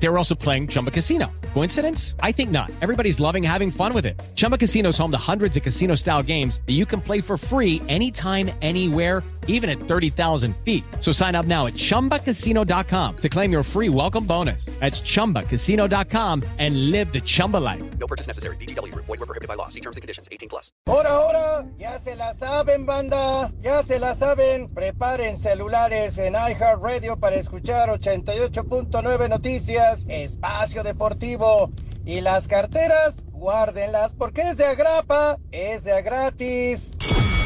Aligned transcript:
They 0.00 0.08
were 0.08 0.18
also 0.18 0.34
playing 0.34 0.68
Chumba 0.68 0.90
Casino. 0.90 1.26
Coincidence? 1.54 2.14
I 2.22 2.32
think 2.32 2.50
not. 2.50 2.70
Everybody's 2.80 3.18
loving 3.18 3.42
having 3.42 3.70
fun 3.70 3.92
with 3.92 4.06
it. 4.06 4.20
Chumba 4.34 4.56
Casino 4.56 4.90
is 4.90 4.98
home 4.98 5.10
to 5.10 5.18
hundreds 5.18 5.56
of 5.56 5.62
casino 5.64 5.96
style 5.96 6.22
games 6.22 6.60
that 6.66 6.74
you 6.74 6.86
can 6.86 7.00
play 7.00 7.20
for 7.20 7.36
free 7.36 7.82
anytime, 7.88 8.50
anywhere, 8.62 9.24
even 9.48 9.68
at 9.68 9.80
30,000 9.80 10.54
feet. 10.58 10.84
So 11.00 11.10
sign 11.10 11.34
up 11.34 11.46
now 11.46 11.66
at 11.66 11.72
chumbacasino.com 11.72 13.16
to 13.16 13.28
claim 13.28 13.50
your 13.50 13.62
free 13.64 13.88
welcome 13.88 14.24
bonus. 14.24 14.66
That's 14.78 15.00
chumbacasino.com 15.00 16.44
and 16.58 16.90
live 16.92 17.12
the 17.12 17.20
Chumba 17.20 17.56
life. 17.56 17.82
No 17.98 18.06
purchase 18.06 18.28
necessary. 18.28 18.56
BGW. 18.56 18.94
Void 18.94 19.08
were 19.08 19.26
prohibited 19.26 19.48
by 19.48 19.54
law. 19.54 19.68
See 19.68 19.80
terms 19.80 19.96
and 19.96 20.02
conditions. 20.02 20.28
18 20.30 20.48
plus. 20.48 20.70
Ahora, 20.86 21.08
ahora, 21.08 21.66
ya 21.78 21.96
se 21.98 22.14
la 22.14 22.34
saben, 22.34 22.84
banda. 22.86 23.50
Ya 23.62 23.82
se 23.82 23.98
la 23.98 24.14
saben. 24.14 24.68
Preparen 24.68 25.38
celulares 25.38 26.18
en 26.18 26.34
iHeartRadio 26.34 27.18
para 27.18 27.36
escuchar 27.36 27.88
88.9 27.88 29.28
Noticias, 29.30 29.87
Espacio 30.08 30.82
Deportivo. 30.82 31.70
Y 32.04 32.20
las 32.20 32.48
carteras, 32.48 33.24
guárdenlas 33.32 34.14
porque 34.14 34.42
es 34.42 34.56
de 34.56 34.66
agrapa, 34.66 35.38
es 35.50 35.84
de 35.84 36.02
gratis. 36.02 36.92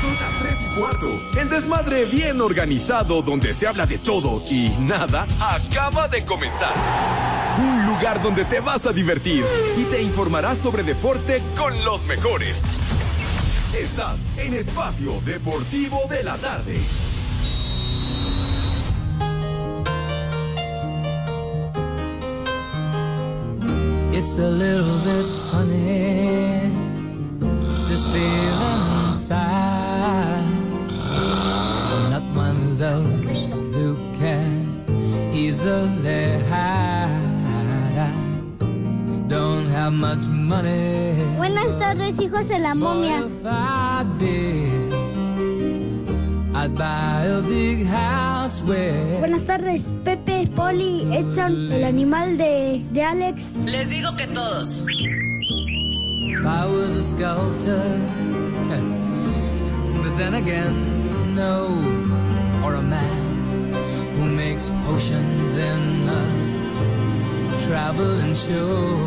Son 0.01 0.15
las 0.15 0.38
3 0.41 0.55
y 0.60 0.80
cuarto. 0.80 1.41
El 1.41 1.48
desmadre 1.48 2.05
bien 2.05 2.41
organizado 2.41 3.23
donde 3.23 3.55
se 3.55 3.66
habla 3.66 3.87
de 3.87 3.98
todo 3.98 4.42
y 4.48 4.68
nada 4.80 5.27
acaba 5.41 6.09
de 6.09 6.24
comenzar. 6.24 6.74
Un 7.59 7.87
lugar 7.87 8.23
donde 8.23 8.45
te 8.45 8.60
vas 8.60 8.87
a 8.87 8.93
divertir 8.93 9.45
y 9.77 9.84
te 9.84 10.02
informarás 10.02 10.59
sobre 10.59 10.82
deporte 10.82 11.43
con 11.56 11.73
los 11.84 12.06
mejores. 12.06 12.62
Estás 13.77 14.29
en 14.38 14.54
Espacio 14.54 15.20
Deportivo 15.24 16.01
de 16.09 16.23
la 16.24 16.37
Tarde. 16.37 16.74
It's 24.24 24.38
a 24.38 24.46
little 24.46 24.98
bit 25.01 25.26
funny, 25.51 26.70
this 27.88 28.06
feeling 28.06 28.82
inside. 29.09 30.46
I'm 31.90 32.09
not 32.09 32.23
one 32.32 32.54
of 32.54 32.79
those 32.79 33.52
who 33.74 33.96
can 34.20 34.84
easily 35.34 36.38
hide. 36.48 37.18
I 37.98 39.26
don't 39.26 39.66
have 39.70 39.92
much 39.92 40.24
money. 40.29 41.16
Buenas 41.36 41.76
tardes, 41.80 42.16
hijos 42.16 42.46
de 42.46 42.60
la 42.60 42.74
but 42.74 42.79
momia. 42.79 43.26
if 43.26 43.45
I 43.45 44.07
did, 44.18 44.92
I'd 46.54 46.76
buy 46.76 47.24
a 47.26 47.42
big 47.42 47.86
house 47.86 48.32
Buenas 48.60 49.46
tardes, 49.46 49.88
Pepe, 50.04 50.46
Poli, 50.54 51.06
Edson, 51.12 51.72
el 51.72 51.84
animal 51.84 52.36
de, 52.36 52.84
de 52.92 53.02
Alex. 53.02 53.54
Les 53.64 53.88
digo 53.88 54.14
que 54.16 54.26
todos. 54.26 54.84
I 56.45 56.66
was 56.66 56.96
a 56.96 57.02
sculptor. 57.02 57.98
But 60.02 60.16
then 60.18 60.34
again, 60.34 60.74
no, 61.34 61.68
or 62.64 62.74
a 62.74 62.82
man 62.82 63.73
who 64.19 64.26
makes 64.26 64.70
potions 64.86 65.56
in 65.56 66.08
a 66.08 66.22
traveling 67.66 68.34
show. 68.34 68.98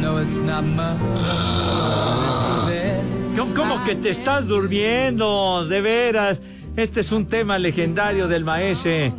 No, 0.00 0.16
it's 0.16 0.40
not 0.40 0.64
much, 0.64 0.98
but 0.98 2.28
it's 2.28 2.40
the 2.40 2.66
best. 2.66 3.36
¿Cómo, 3.36 3.54
cómo 3.54 3.84
que 3.84 3.96
te 3.96 4.10
estás 4.10 4.46
durmiendo? 4.46 5.66
De 5.66 5.80
veras. 5.80 6.40
Este 6.76 7.00
es 7.00 7.12
un 7.12 7.26
tema 7.26 7.58
legendario 7.58 8.28
del 8.28 8.44
maese 8.44 9.12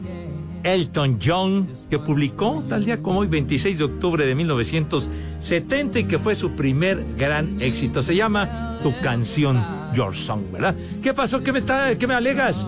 Elton 0.64 1.20
John, 1.24 1.70
que 1.90 2.00
publicó 2.00 2.64
tal 2.68 2.86
día 2.86 2.98
como 3.02 3.20
hoy, 3.20 3.28
26 3.28 3.78
de 3.78 3.84
octubre 3.84 4.26
de 4.26 4.34
1970, 4.34 6.00
y 6.00 6.04
que 6.06 6.18
fue 6.18 6.36
su 6.36 6.52
primer 6.54 7.06
gran 7.18 7.62
éxito. 7.62 8.02
Se 8.02 8.16
llama 8.16 8.80
Tu 8.82 8.92
canción, 9.02 9.64
Your 9.94 10.16
Song, 10.16 10.42
¿verdad? 10.52 10.76
¿Qué 11.04 11.14
pasó? 11.14 11.42
¿Qué 11.44 11.52
me, 11.52 11.60
está- 11.60 11.96
qué 11.96 12.08
me 12.08 12.16
alegas? 12.16 12.66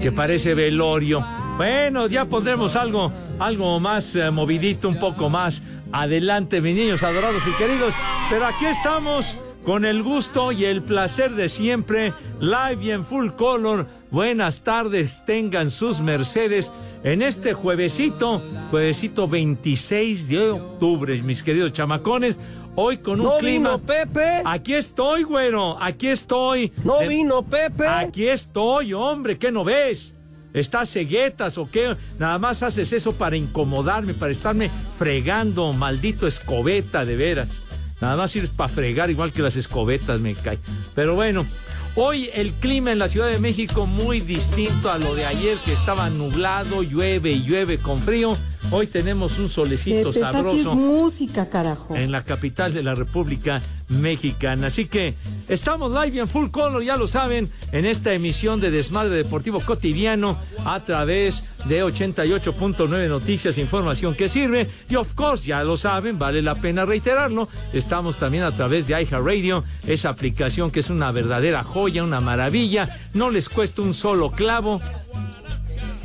Que 0.00 0.10
parece 0.10 0.54
velorio. 0.54 1.24
Bueno, 1.58 2.06
ya 2.08 2.24
pondremos 2.24 2.74
algo, 2.74 3.12
algo 3.38 3.78
más 3.80 4.14
eh, 4.16 4.30
movidito, 4.30 4.88
un 4.88 4.98
poco 4.98 5.30
más 5.30 5.62
adelante, 5.92 6.60
mis 6.60 6.74
niños 6.74 7.02
adorados 7.02 7.42
y 7.46 7.50
queridos. 7.52 7.94
Pero 8.28 8.44
aquí 8.46 8.66
estamos 8.66 9.36
con 9.66 9.84
el 9.84 10.04
gusto 10.04 10.52
y 10.52 10.64
el 10.64 10.80
placer 10.80 11.32
de 11.34 11.48
siempre, 11.48 12.14
live 12.40 12.78
y 12.84 12.90
en 12.92 13.04
full 13.04 13.30
color. 13.30 13.88
Buenas 14.12 14.62
tardes, 14.62 15.24
tengan 15.26 15.72
sus 15.72 16.00
mercedes 16.00 16.70
en 17.02 17.20
este 17.20 17.52
juevesito, 17.52 18.40
juevesito 18.70 19.26
26 19.26 20.28
de 20.28 20.50
octubre, 20.50 21.20
mis 21.22 21.42
queridos 21.42 21.72
chamacones. 21.72 22.38
Hoy 22.76 22.98
con 22.98 23.20
un 23.20 23.26
No 23.26 23.38
clima. 23.38 23.76
vino 23.76 23.82
Pepe. 23.84 24.42
Aquí 24.44 24.74
estoy, 24.74 25.24
güero. 25.24 25.82
Aquí 25.82 26.06
estoy. 26.08 26.72
No 26.84 27.00
vino 27.00 27.42
Pepe. 27.42 27.88
Aquí 27.88 28.28
estoy, 28.28 28.92
hombre. 28.92 29.36
¿Qué 29.36 29.50
no 29.50 29.64
ves? 29.64 30.14
¿Estás 30.52 30.90
ceguetas 30.92 31.58
o 31.58 31.68
qué? 31.68 31.96
Nada 32.18 32.38
más 32.38 32.62
haces 32.62 32.92
eso 32.92 33.12
para 33.14 33.36
incomodarme, 33.36 34.14
para 34.14 34.30
estarme 34.30 34.70
fregando, 34.98 35.72
maldito 35.72 36.26
escobeta, 36.26 37.04
de 37.04 37.16
veras. 37.16 37.65
Nada 38.00 38.16
más 38.16 38.30
sirves 38.30 38.50
para 38.50 38.68
fregar, 38.68 39.10
igual 39.10 39.32
que 39.32 39.42
las 39.42 39.56
escobetas, 39.56 40.20
me 40.20 40.34
cae. 40.34 40.58
Pero 40.94 41.14
bueno, 41.14 41.46
hoy 41.94 42.30
el 42.34 42.52
clima 42.52 42.92
en 42.92 42.98
la 42.98 43.08
Ciudad 43.08 43.28
de 43.28 43.38
México 43.38 43.86
muy 43.86 44.20
distinto 44.20 44.90
a 44.90 44.98
lo 44.98 45.14
de 45.14 45.24
ayer, 45.24 45.56
que 45.64 45.72
estaba 45.72 46.10
nublado, 46.10 46.82
llueve 46.82 47.32
y 47.32 47.42
llueve 47.42 47.78
con 47.78 47.98
frío. 47.98 48.36
Hoy 48.72 48.88
tenemos 48.88 49.38
un 49.38 49.48
solecito 49.48 50.10
Pepe, 50.10 50.18
esa 50.18 50.32
sí 50.32 50.36
es 50.36 50.42
sabroso 50.42 50.74
música, 50.74 51.48
carajo. 51.48 51.94
en 51.94 52.10
la 52.10 52.24
capital 52.24 52.74
de 52.74 52.82
la 52.82 52.94
República 52.94 53.62
Mexicana. 53.88 54.66
Así 54.66 54.86
que 54.86 55.14
estamos 55.48 55.92
live 55.92 56.16
y 56.16 56.18
en 56.18 56.26
full 56.28 56.50
color, 56.50 56.82
ya 56.82 56.96
lo 56.96 57.06
saben, 57.06 57.48
en 57.70 57.86
esta 57.86 58.12
emisión 58.12 58.60
de 58.60 58.72
Desmadre 58.72 59.14
Deportivo 59.14 59.60
Cotidiano 59.60 60.36
a 60.64 60.80
través 60.80 61.68
de 61.68 61.84
88.9 61.84 63.08
Noticias, 63.08 63.56
información 63.58 64.14
que 64.14 64.28
sirve. 64.28 64.68
Y 64.90 64.96
of 64.96 65.14
course, 65.14 65.46
ya 65.46 65.62
lo 65.62 65.76
saben, 65.76 66.18
vale 66.18 66.42
la 66.42 66.56
pena 66.56 66.84
reiterarlo. 66.84 67.48
Estamos 67.72 68.16
también 68.16 68.42
a 68.42 68.50
través 68.50 68.88
de 68.88 69.00
iHeartRadio, 69.00 69.62
esa 69.86 70.08
aplicación 70.08 70.72
que 70.72 70.80
es 70.80 70.90
una 70.90 71.12
verdadera 71.12 71.62
joya, 71.62 72.02
una 72.02 72.20
maravilla. 72.20 72.88
No 73.14 73.30
les 73.30 73.48
cuesta 73.48 73.82
un 73.82 73.94
solo 73.94 74.32
clavo. 74.32 74.80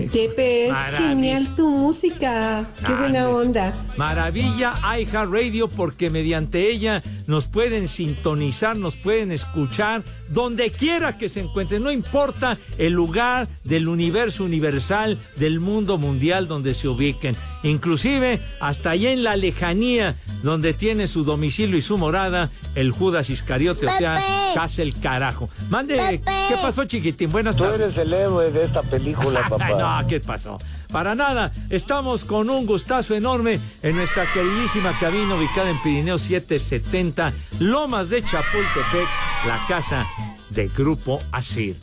Pepe, 0.09 0.71
genial 0.97 1.47
tu 1.55 1.69
música. 1.69 2.65
Qué 2.85 2.93
buena 2.93 3.29
onda. 3.29 3.73
Maravilla 3.97 4.73
iHeartRadio 4.99 5.67
porque 5.67 6.09
mediante 6.09 6.69
ella 6.69 7.01
nos 7.27 7.45
pueden 7.45 7.87
sintonizar, 7.87 8.75
nos 8.75 8.95
pueden 8.95 9.31
escuchar 9.31 10.03
donde 10.31 10.71
quiera 10.71 11.17
que 11.17 11.29
se 11.29 11.39
encuentren, 11.41 11.83
no 11.83 11.91
importa 11.91 12.57
el 12.77 12.93
lugar 12.93 13.47
del 13.63 13.87
universo 13.87 14.43
universal, 14.43 15.17
del 15.37 15.59
mundo 15.59 15.97
mundial 15.97 16.47
donde 16.47 16.73
se 16.73 16.87
ubiquen, 16.87 17.35
inclusive 17.63 18.39
hasta 18.59 18.91
allá 18.91 19.11
en 19.11 19.23
la 19.23 19.35
lejanía 19.35 20.15
donde 20.43 20.73
tiene 20.73 21.07
su 21.07 21.23
domicilio 21.23 21.77
y 21.77 21.81
su 21.81 21.97
morada 21.97 22.49
el 22.75 22.91
Judas 22.91 23.29
Iscariote, 23.29 23.87
o 23.87 23.97
sea, 23.97 24.23
casi 24.55 24.81
el 24.81 24.97
carajo. 24.99 25.49
Mande, 25.69 25.95
Pepe. 25.95 26.31
¿qué 26.47 26.55
pasó 26.61 26.85
chiquitín? 26.85 27.31
Buenas 27.31 27.57
Tú 27.57 27.63
tardes. 27.63 27.81
eres 27.81 27.97
el 27.97 28.13
héroe 28.13 28.51
de 28.51 28.63
esta 28.65 28.81
película, 28.83 29.41
Ay, 29.43 29.49
papá. 29.49 30.01
no, 30.01 30.07
¿qué 30.07 30.19
pasó? 30.21 30.57
Para 30.91 31.15
nada, 31.15 31.53
estamos 31.69 32.25
con 32.25 32.49
un 32.49 32.65
gustazo 32.65 33.15
enorme 33.15 33.59
en 33.81 33.95
nuestra 33.95 34.25
queridísima 34.33 34.97
cabina 34.99 35.35
ubicada 35.35 35.69
en 35.69 35.81
Pirineo 35.81 36.17
770, 36.17 37.31
Lomas 37.59 38.09
de 38.09 38.21
Chapultepec, 38.21 39.07
la 39.47 39.65
casa 39.69 40.05
de 40.49 40.67
Grupo 40.67 41.21
Asir. 41.31 41.77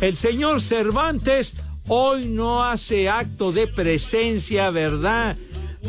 El 0.00 0.16
señor 0.16 0.60
Cervantes 0.60 1.54
hoy 1.88 2.28
no 2.28 2.62
hace 2.62 3.08
acto 3.08 3.50
de 3.50 3.66
presencia, 3.66 4.70
¿verdad? 4.70 5.36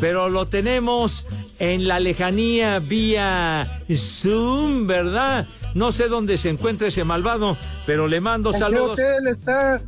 Pero 0.00 0.28
lo 0.28 0.48
tenemos 0.48 1.26
en 1.60 1.86
la 1.86 2.00
lejanía 2.00 2.80
vía 2.80 3.68
Zoom, 3.94 4.88
¿verdad? 4.88 5.46
No 5.74 5.92
sé 5.92 6.08
dónde 6.08 6.38
se 6.38 6.50
encuentra 6.50 6.88
ese 6.88 7.04
malvado, 7.04 7.56
pero 7.86 8.08
le 8.08 8.20
mando 8.20 8.50
¿En 8.50 8.54
qué 8.54 8.58
saludos. 8.58 8.92
hotel 8.92 9.28
está? 9.28 9.80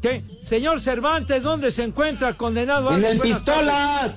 ¿Qué? 0.00 0.22
Señor 0.42 0.80
Cervantes, 0.80 1.42
¿dónde 1.42 1.70
se 1.70 1.84
encuentra 1.84 2.34
condenado? 2.34 2.96
En 2.96 3.04
el 3.04 3.18
pistolas. 3.20 4.16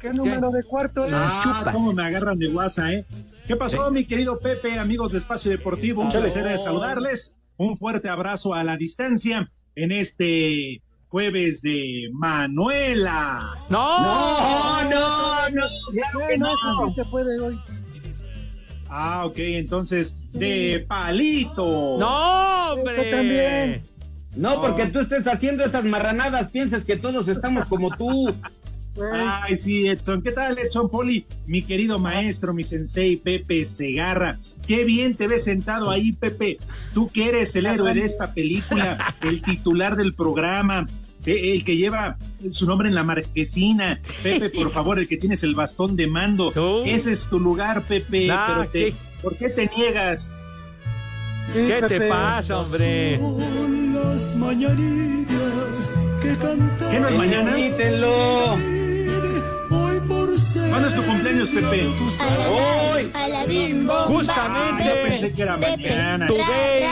¿Qué 0.00 0.10
número 0.10 0.50
de 0.50 0.62
cuarto? 0.64 1.06
Ah, 1.12 1.70
cómo 1.72 1.92
me 1.92 2.02
agarran 2.02 2.38
de 2.38 2.48
guasa, 2.48 2.92
¿eh? 2.92 3.04
¿Qué 3.46 3.54
pasó, 3.54 3.90
mi 3.90 4.04
querido 4.04 4.38
Pepe, 4.38 4.78
amigos 4.78 5.12
de 5.12 5.18
Espacio 5.18 5.50
Deportivo? 5.50 6.02
Un 6.02 6.08
placer 6.08 6.44
de 6.44 6.58
saludarles. 6.58 7.36
Un 7.56 7.76
fuerte 7.76 8.08
abrazo 8.08 8.54
a 8.54 8.64
la 8.64 8.76
distancia 8.76 9.50
en 9.76 9.92
este 9.92 10.82
jueves 11.08 11.62
de 11.62 12.08
Manuela. 12.12 13.54
¡No! 13.68 14.82
no, 14.90 15.50
no, 15.50 15.66
claro 15.92 16.26
que 16.28 16.38
no. 16.38 16.94
se 16.94 17.04
puede 17.04 17.38
hoy. 17.38 17.58
Ah, 18.88 19.24
ok, 19.26 19.38
entonces, 19.38 20.16
de 20.32 20.84
palito. 20.88 21.96
¡No, 21.98 22.72
hombre! 22.72 23.10
también. 23.10 23.82
No, 24.36 24.60
porque 24.60 24.86
tú 24.86 25.00
estés 25.00 25.26
haciendo 25.26 25.64
esas 25.64 25.84
marranadas, 25.84 26.50
piensas 26.50 26.84
que 26.84 26.96
todos 26.96 27.28
estamos 27.28 27.66
como 27.66 27.90
tú. 27.96 28.32
Ay, 29.14 29.56
sí, 29.56 29.88
Edson. 29.88 30.20
¿Qué 30.22 30.32
tal, 30.32 30.58
Edson 30.58 30.90
Poli? 30.90 31.24
Mi 31.46 31.62
querido 31.62 31.98
maestro, 31.98 32.52
mi 32.52 32.62
sensei, 32.62 33.16
Pepe 33.16 33.64
Segarra. 33.64 34.38
Qué 34.66 34.84
bien 34.84 35.14
te 35.14 35.26
ves 35.28 35.44
sentado 35.44 35.90
ahí, 35.90 36.12
Pepe. 36.12 36.58
Tú 36.92 37.08
que 37.08 37.28
eres 37.30 37.56
el 37.56 37.64
héroe 37.66 37.94
de 37.94 38.04
esta 38.04 38.34
película, 38.34 39.14
el 39.22 39.40
titular 39.42 39.96
del 39.96 40.12
programa, 40.12 40.86
eh, 41.24 41.52
el 41.54 41.64
que 41.64 41.78
lleva 41.78 42.18
su 42.50 42.66
nombre 42.66 42.88
en 42.90 42.94
la 42.94 43.02
marquesina. 43.02 43.98
Pepe, 44.22 44.50
por 44.50 44.70
favor, 44.72 44.98
el 44.98 45.08
que 45.08 45.16
tienes 45.16 45.42
el 45.42 45.54
bastón 45.54 45.96
de 45.96 46.06
mando. 46.06 46.52
Ese 46.84 47.12
es 47.12 47.26
tu 47.30 47.40
lugar, 47.40 47.82
Pepe. 47.84 48.26
Nah, 48.26 48.46
pero 48.58 48.70
te- 48.70 48.78
¿qué? 48.90 48.94
¿Por 49.22 49.36
qué 49.38 49.48
te 49.48 49.70
niegas? 49.74 50.32
¿Qué 51.52 51.82
te 51.88 52.00
pasa, 52.08 52.58
hombre? 52.58 53.18
Las 53.92 54.36
mañanitas 54.36 55.92
que 56.22 56.36
cantan. 56.36 56.90
¿Qué 56.90 57.00
no 57.00 57.08
es 57.08 57.16
mañana? 57.16 57.52
¿Cuándo 60.70 60.88
es 60.88 60.94
tu 60.94 61.02
cumpleaños, 61.02 61.50
Pepe? 61.50 61.86
Hoy. 62.50 63.12
Justamente. 64.06 64.84
Yo 64.84 65.02
pensé 65.02 65.34
que 65.34 65.42
era 65.42 65.56
mañana. 65.56 66.26
Today, 66.26 66.84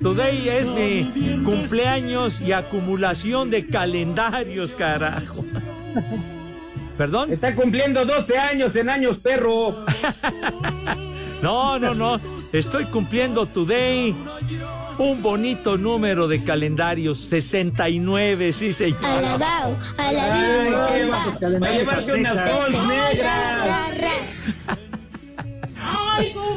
today 0.00 0.48
es 0.48 0.68
mi 0.68 1.42
cumpleaños 1.44 2.40
y 2.40 2.52
acumulación 2.52 3.50
de 3.50 3.66
calendarios, 3.66 4.72
carajo. 4.72 5.44
¿Perdón? 6.96 7.32
Está 7.32 7.54
cumpliendo 7.54 8.04
12 8.04 8.38
años 8.38 8.76
en 8.76 8.88
años, 8.90 9.18
perro. 9.18 9.74
No, 11.42 11.78
no, 11.78 11.94
no. 11.94 12.18
Estoy 12.54 12.84
cumpliendo 12.84 13.46
today 13.46 14.14
un 14.98 15.20
bonito 15.20 15.76
número 15.76 16.28
de 16.28 16.44
calendarios, 16.44 17.18
69, 17.18 18.52
sí, 18.52 18.72
señor. 18.72 19.04
Alabao, 19.04 19.76
a 19.98 20.12
la 20.12 20.34
Ay, 20.34 20.62
bimbo. 20.70 20.86
qué 20.92 21.04
va. 21.06 21.58
Va 21.58 21.66
a 21.66 21.72
llevarse 21.72 22.14
unas 22.14 22.38
sols 22.38 22.86
negras. 22.86 23.94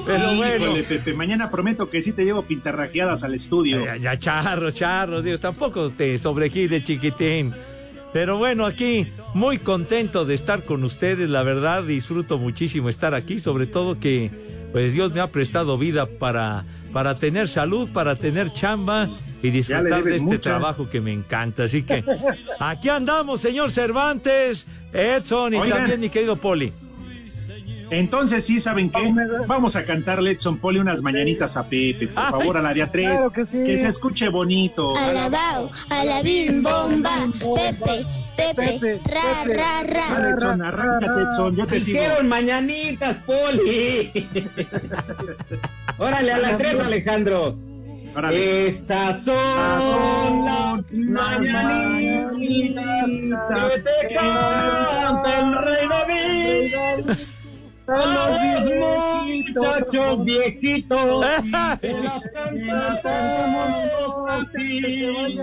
Pero 0.05 0.35
bueno. 0.35 0.65
Híjole, 0.65 0.83
Pepe, 0.83 1.13
mañana 1.15 1.49
prometo 1.49 1.89
que 1.89 2.03
sí 2.03 2.11
te 2.11 2.25
llevo 2.25 2.43
pintarrajeadas 2.43 3.23
al 3.23 3.33
estudio. 3.33 3.83
Ya, 3.83 3.97
ya, 3.97 4.19
charro, 4.19 4.69
charro, 4.69 5.23
digo, 5.23 5.39
tampoco 5.39 5.89
te 5.89 6.19
sobregire, 6.19 6.83
chiquitín. 6.83 7.55
Pero 8.13 8.37
bueno, 8.37 8.67
aquí 8.67 9.07
muy 9.33 9.57
contento 9.57 10.25
de 10.25 10.35
estar 10.35 10.61
con 10.61 10.83
ustedes, 10.83 11.27
la 11.27 11.41
verdad, 11.41 11.83
disfruto 11.83 12.37
muchísimo 12.37 12.87
estar 12.87 13.15
aquí, 13.15 13.39
sobre 13.39 13.65
todo 13.65 13.99
que 13.99 14.29
pues 14.71 14.93
Dios 14.93 15.11
me 15.13 15.19
ha 15.21 15.27
prestado 15.27 15.77
vida 15.77 16.05
para, 16.05 16.65
para 16.93 17.17
tener 17.17 17.47
salud, 17.47 17.89
para 17.91 18.15
tener 18.15 18.51
chamba 18.53 19.09
y 19.41 19.49
disfrutar 19.51 20.03
de 20.03 20.11
este 20.17 20.23
mucha. 20.25 20.39
trabajo 20.39 20.89
que 20.89 20.99
me 21.01 21.13
encanta. 21.13 21.63
Así 21.65 21.83
que 21.83 22.03
aquí 22.59 22.89
andamos, 22.89 23.41
señor 23.41 23.71
Cervantes, 23.71 24.67
Edson 24.93 25.53
y 25.53 25.57
Oigan. 25.57 25.77
también 25.79 25.99
mi 25.99 26.09
querido 26.09 26.35
Poli. 26.35 26.73
Entonces, 27.89 28.45
sí, 28.45 28.59
¿saben 28.59 28.89
qué? 28.89 29.13
Vamos 29.47 29.75
a 29.75 29.83
cantarle 29.85 30.31
Edson 30.31 30.57
Poli 30.57 30.79
unas 30.79 31.01
mañanitas 31.01 31.55
a 31.57 31.63
Pepe, 31.63 32.07
por 32.07 32.23
Ay, 32.23 32.31
favor, 32.31 32.57
a 32.57 32.61
la 32.61 32.73
de 32.73 32.81
a 32.83 32.91
tres. 32.91 33.07
claro 33.15 33.31
que 33.31 33.45
sí. 33.45 33.77
se 33.77 33.87
escuche 33.87 34.27
bonito. 34.29 34.95
Alabao, 34.97 35.71
a 35.89 36.03
la 36.03 36.21
bimbomba. 36.21 37.27
Pepe, 37.55 38.05
Pepe, 38.35 38.79
Pepe, 38.79 39.01
ra, 39.05 39.43
Pepe. 39.43 39.57
ra, 39.57 39.83
ra. 39.83 40.29
Edson, 40.31 40.61
arráncate, 40.61 41.21
Edson, 41.29 41.55
yo 41.55 41.65
te 41.65 41.79
sigo. 41.79 41.99
Dijeron 42.01 42.27
mañanitas, 42.27 43.17
Poli. 43.25 44.11
Órale, 45.97 46.33
a 46.33 46.37
las 46.37 46.57
tres, 46.57 46.75
Alejandro. 46.79 47.55
Órale. 48.15 48.67
Estas 48.67 49.23
son 49.23 50.45
las 50.45 51.39
mañanitas 51.51 53.05
que 53.75 53.81
te 53.81 54.15
canta 54.15 55.39
el 55.39 55.55
rey 55.55 55.87
David. 55.87 57.17
Los 57.87 59.55
muchachos 59.55 60.25
viejitos 60.25 61.25
que 61.81 61.93
las 61.93 62.29
cantamos 62.33 63.49
así. 64.29 65.39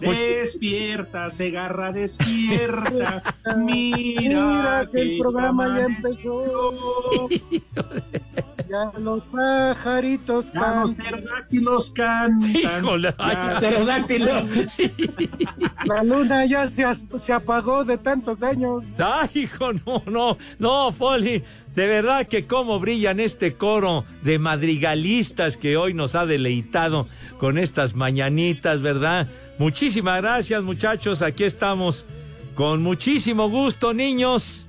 Despierta, 0.00 1.30
Segarra, 1.30 1.92
despierta. 1.92 3.22
Mira, 3.56 4.20
Mira 4.20 4.88
que 4.90 5.00
el 5.00 5.18
programa 5.18 5.78
ya 5.78 5.84
empezó. 5.84 7.28
Ya 8.68 8.92
los 8.98 9.22
pajaritos 9.24 10.52
Ya 10.52 10.74
los 10.80 10.92
cantan. 10.94 11.20
pterodáctilos 11.20 11.90
cantan. 11.90 12.56
Híjole, 12.56 13.14
ay, 13.18 13.36
Ya- 13.36 13.58
Pterodáctilo. 13.58 14.26
La 15.84 16.02
luna 16.02 16.44
ya 16.46 16.68
se, 16.68 16.84
se 17.20 17.32
apagó 17.32 17.84
de 17.84 17.96
tantos 17.98 18.42
años. 18.42 18.84
Ay, 18.98 19.28
hijo, 19.42 19.72
no, 19.72 20.02
no, 20.06 20.38
no, 20.58 20.92
Poli. 20.96 21.42
De 21.74 21.86
verdad 21.86 22.26
que 22.26 22.46
cómo 22.46 22.80
brillan 22.80 23.20
este 23.20 23.54
coro 23.54 24.04
de 24.22 24.38
madrigalistas 24.38 25.56
que 25.56 25.76
hoy 25.76 25.92
nos 25.94 26.14
ha 26.14 26.24
deleitado 26.26 27.06
con 27.38 27.58
estas 27.58 27.94
mañanitas, 27.94 28.80
¿verdad? 28.80 29.28
Muchísimas 29.58 30.22
gracias, 30.22 30.62
muchachos. 30.62 31.20
Aquí 31.22 31.44
estamos 31.44 32.06
con 32.54 32.82
muchísimo 32.82 33.48
gusto, 33.50 33.92
niños. 33.92 34.66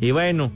Y 0.00 0.12
bueno, 0.12 0.52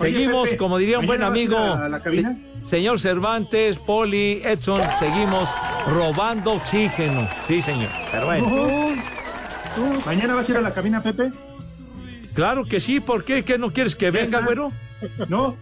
Oye, 0.00 0.12
seguimos, 0.12 0.44
Pepe, 0.44 0.56
como 0.56 0.78
diría 0.78 0.98
un 0.98 1.06
buen 1.06 1.20
¿mañana 1.20 1.30
vas 1.30 1.38
a 1.38 1.42
ir 1.42 1.48
amigo, 1.54 1.84
a 1.84 1.88
la 1.88 2.00
cabina? 2.00 2.36
se- 2.64 2.70
señor 2.70 3.00
Cervantes, 3.00 3.78
Poli, 3.78 4.40
Edson, 4.44 4.80
seguimos 4.98 5.48
robando 5.88 6.52
oxígeno. 6.54 7.28
Sí, 7.48 7.60
señor. 7.62 7.90
Pero 8.12 8.26
bueno. 8.26 8.46
¿Mañana 10.06 10.34
vas 10.34 10.48
a 10.48 10.52
ir 10.52 10.58
a 10.58 10.62
la 10.62 10.72
cabina, 10.74 11.02
Pepe? 11.02 11.30
Claro 12.34 12.64
que 12.64 12.80
sí, 12.80 13.00
¿por 13.00 13.24
qué? 13.24 13.44
¿Qué 13.44 13.58
no 13.58 13.72
quieres 13.72 13.94
que 13.96 14.10
venga, 14.10 14.40
güero? 14.40 14.70
No. 15.28 15.56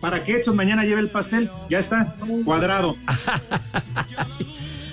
Para 0.00 0.22
que 0.24 0.36
Edson 0.36 0.54
mañana 0.56 0.84
lleve 0.84 1.00
el 1.00 1.08
pastel, 1.08 1.50
ya 1.70 1.78
está, 1.78 2.14
cuadrado. 2.44 2.96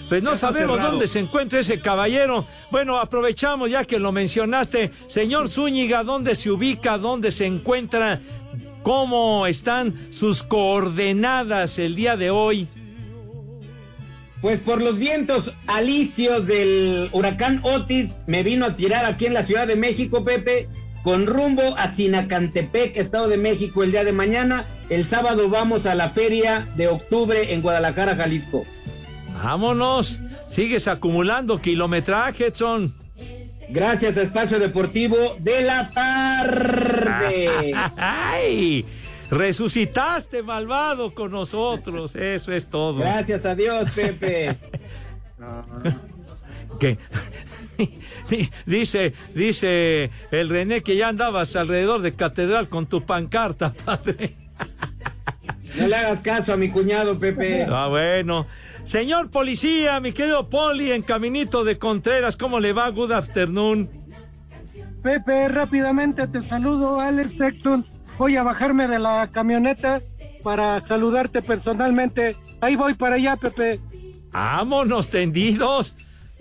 Pues 0.10 0.22
no 0.22 0.34
está 0.34 0.52
sabemos 0.52 0.76
cerrado. 0.76 0.92
dónde 0.92 1.08
se 1.08 1.20
encuentra 1.20 1.60
ese 1.60 1.80
caballero. 1.80 2.46
Bueno, 2.70 2.98
aprovechamos 3.00 3.72
ya 3.72 3.84
que 3.86 3.98
lo 3.98 4.12
mencionaste. 4.12 4.92
Señor 5.08 5.50
Zúñiga, 5.50 6.04
¿dónde 6.04 6.36
se 6.36 6.52
ubica? 6.52 6.98
¿Dónde 7.00 7.32
se 7.32 7.48
encuentra? 7.48 8.20
¿Cómo 8.84 9.48
están 9.48 9.94
sus 10.12 10.44
coordenadas 10.44 11.80
el 11.80 11.96
día 11.96 12.18
de 12.18 12.30
hoy? 12.30 12.68
Pues 14.42 14.60
por 14.60 14.82
los 14.82 14.98
vientos 14.98 15.54
alicios 15.68 16.46
del 16.46 17.08
huracán 17.13 17.62
Otis 17.63 18.16
me 18.28 18.44
vino 18.44 18.66
a 18.66 18.75
tirar 18.75 19.06
aquí 19.06 19.25
en 19.25 19.34
la 19.34 19.44
Ciudad 19.44 19.68
de 19.68 19.78
México, 19.78 20.25
Pepe, 20.25 20.68
con 21.02 21.28
rumbo 21.28 21.62
a 21.78 21.90
Sinacantepec, 21.90 22.98
Estado 22.98 23.30
de 23.30 23.38
México, 23.38 23.84
el 23.84 23.92
día 23.92 24.04
de 24.04 24.12
mañana. 24.12 24.66
El 24.90 25.06
sábado 25.06 25.48
vamos 25.48 25.86
a 25.86 25.96
la 25.96 26.10
feria 26.10 26.68
de 26.75 26.90
octubre 26.90 27.54
en 27.54 27.62
Guadalajara, 27.62 28.18
Jalisco. 28.18 28.66
Vámonos. 29.42 30.20
Sigues 30.50 30.90
acumulando 30.90 31.62
kilometraje, 31.62 32.48
Edson. 32.48 32.94
Gracias 33.74 34.18
a 34.18 34.22
Espacio 34.22 34.60
Deportivo 34.60 35.18
de 35.39 35.63
la 35.63 35.89
tarde. 35.89 37.72
¡Ay! 37.98 38.86
Resucitaste, 39.32 40.44
malvado, 40.44 41.15
con 41.15 41.32
nosotros. 41.32 42.15
Eso 42.15 42.51
es 42.51 42.70
todo. 42.70 43.00
Gracias 43.00 43.44
a 43.46 43.56
Dios, 43.56 43.89
Pepe. 43.96 44.56
que 46.80 47.00
dice 48.65 49.13
dice 49.34 50.12
el 50.32 50.50
René 50.50 50.82
que 50.82 50.96
ya 50.96 51.08
andabas 51.10 51.56
alrededor 51.56 52.01
de 52.03 52.13
catedral 52.15 52.70
con 52.70 52.86
tu 52.86 53.06
pancarta 53.06 53.74
padre 53.74 54.34
No 55.75 55.88
le 55.88 55.96
hagas 55.96 56.22
caso 56.22 56.53
a 56.53 56.58
mi 56.58 56.70
cuñado, 56.70 57.20
Pepe. 57.20 57.65
ah 57.70 57.88
bueno 57.89 58.48
señor 58.86 59.30
policía 59.30 60.00
mi 60.00 60.12
querido 60.12 60.50
Poli 60.50 60.92
en 60.92 61.02
caminito 61.02 61.63
de 61.63 61.78
Contreras 61.78 62.38
cómo 62.38 62.60
le 62.60 62.74
va 62.74 62.90
good 62.90 63.12
afternoon 63.12 63.90
Pepe, 65.02 65.50
rápidamente 65.50 66.30
te 66.30 66.42
saludo, 66.42 67.02
Alex 67.02 67.32
Sexton. 67.36 67.84
Voy 68.18 68.38
a 68.38 68.44
bajarme 68.44 68.88
de 68.88 69.00
la 69.00 69.28
camioneta 69.30 70.02
para 70.44 70.80
saludarte 70.80 71.42
personalmente. 71.42 72.38
Ahí 72.62 72.78
voy 72.78 72.94
para 72.94 73.16
allá, 73.16 73.36
Pepe. 73.36 73.82
vámonos 74.32 75.10
tendidos 75.10 75.94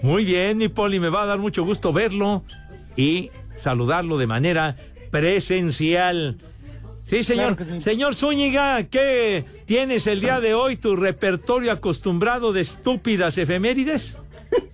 muy 0.03 0.25
bien 0.25 0.59
mi 0.59 0.69
Poli 0.69 0.99
me 0.99 1.09
va 1.09 1.23
a 1.23 1.27
dar 1.27 1.39
mucho 1.39 1.65
gusto 1.65 1.93
verlo 1.93 2.43
y 2.97 3.31
saludarlo 3.61 4.19
de 4.19 4.27
manera 4.27 4.77
presencial 5.11 6.39
Sí, 7.13 7.25
señor. 7.25 7.57
Claro 7.57 7.57
que 7.57 7.65
sí. 7.67 7.81
Señor 7.83 8.15
Zúñiga, 8.15 8.85
¿qué 8.85 9.45
tienes 9.67 10.07
el 10.07 10.23
día 10.23 10.41
de 10.41 10.55
hoy 10.55 10.77
tu 10.77 10.97
repertorio 10.97 11.71
acostumbrado 11.71 12.55
de 12.55 12.63
estúpidas 12.63 13.37
efemérides? 13.37 14.17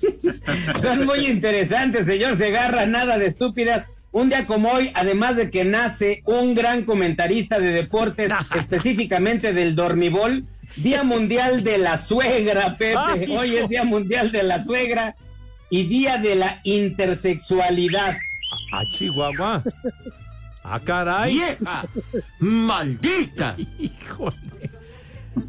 Son 0.80 1.04
muy 1.04 1.26
interesantes, 1.26 2.06
señor 2.06 2.38
Segarra, 2.38 2.86
nada 2.86 3.18
de 3.18 3.26
estúpidas. 3.26 3.86
un 4.12 4.28
día 4.28 4.46
como 4.46 4.70
hoy, 4.70 4.92
además 4.94 5.34
de 5.34 5.50
que 5.50 5.64
nace 5.64 6.22
un 6.26 6.54
gran 6.54 6.84
comentarista 6.84 7.58
de 7.58 7.72
deportes, 7.72 8.30
específicamente 8.56 9.52
del 9.52 9.74
dormibol, 9.74 10.44
Día 10.76 11.02
Mundial 11.02 11.64
de 11.64 11.78
la 11.78 11.98
Suegra, 11.98 12.76
Pepe. 12.76 12.96
Ay, 12.96 13.26
Hoy 13.36 13.56
es 13.56 13.68
Día 13.68 13.82
Mundial 13.82 14.30
de 14.30 14.44
la 14.44 14.62
Suegra 14.62 15.16
y 15.70 15.88
Día 15.88 16.18
de 16.18 16.36
la 16.36 16.60
Intersexualidad. 16.62 18.16
Ah, 18.72 18.82
Chihuahua. 18.96 19.64
Ah, 20.70 20.80
caray. 20.84 21.34
¡Vieja! 21.34 21.86
¡Maldita! 22.40 23.56
Híjole. 23.78 24.36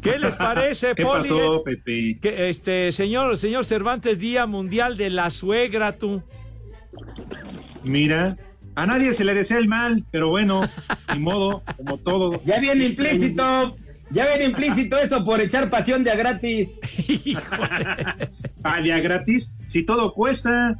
¿Qué 0.02 0.18
les 0.18 0.36
parece, 0.36 0.94
¿Qué 0.94 1.02
Poli? 1.02 1.22
pasó, 1.22 1.62
Pepe? 1.64 2.18
Que, 2.22 2.48
este, 2.48 2.92
señor, 2.92 3.36
señor 3.36 3.64
Cervantes, 3.64 4.18
Día 4.18 4.46
Mundial 4.46 4.96
de 4.96 5.10
la 5.10 5.30
Suegra, 5.30 5.98
tú. 5.98 6.22
Mira, 7.82 8.36
a 8.76 8.86
nadie 8.86 9.12
se 9.14 9.24
le 9.24 9.34
desea 9.34 9.58
el 9.58 9.68
mal, 9.68 10.04
pero 10.10 10.28
bueno, 10.28 10.62
ni 11.12 11.18
modo, 11.18 11.62
como 11.76 11.98
todo. 11.98 12.40
Ya 12.46 12.60
viene 12.60 12.84
implícito, 12.84 13.74
ya 14.10 14.26
viene 14.26 14.44
implícito 14.44 14.96
eso 14.96 15.24
por 15.24 15.40
echar 15.40 15.68
pasión 15.70 16.04
de 16.04 16.12
a 16.12 16.16
gratis. 16.16 16.68
Ah, 18.62 18.80
de 18.82 18.92
a 18.92 19.00
gratis, 19.00 19.54
si 19.66 19.84
todo 19.84 20.12
cuesta, 20.12 20.76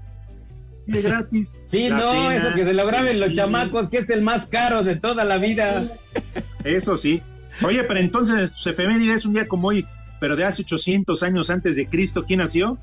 de 0.91 1.03
gratis. 1.03 1.57
Sí, 1.71 1.89
La 1.89 1.99
no, 1.99 2.11
cena, 2.11 2.37
eso 2.37 2.55
que 2.55 2.65
se 2.65 2.73
lo 2.75 2.87
graben 2.87 3.21
los 3.21 3.31
sí, 3.31 3.35
chamacos, 3.37 3.89
que 3.89 3.99
es 3.99 4.11
el 4.11 4.23
más 4.23 4.47
caro 4.47 4.83
de 4.83 4.97
toda 4.97 5.25
la 5.25 5.39
vida. 5.39 5.85
Eso 6.65 6.97
sí. 6.97 7.23
Oye, 7.63 7.85
pero 7.85 8.01
entonces, 8.01 8.51
tus 8.53 8.67
efemérides 8.69 9.25
un 9.27 9.35
día 9.35 9.47
como 9.47 9.69
hoy, 9.69 9.87
pero 10.19 10.37
de 10.37 10.45
hace 10.45 10.63
800 10.63 11.23
años 11.23 11.51
antes 11.51 11.77
de 11.77 11.87
Cristo, 11.87 12.25
¿quién 12.27 12.39
nació? 12.39 12.79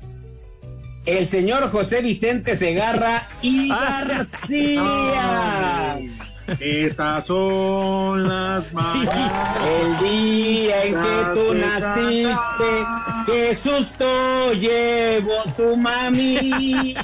El 1.06 1.28
señor 1.28 1.70
José 1.70 2.02
Vicente 2.02 2.56
Segarra 2.56 3.28
y 3.40 3.68
García. 4.58 5.94
Ay, 5.94 6.16
Estas 6.60 7.26
son 7.26 8.28
las 8.28 8.72
mañanas. 8.72 9.14
El 10.02 10.08
día 10.08 10.84
en 10.84 10.94
que 10.94 11.24
tú 11.34 11.54
naciste, 11.54 12.86
qué 13.26 13.56
susto 13.56 14.52
llevo 14.52 15.32
tu 15.56 15.76
mami. 15.76 16.94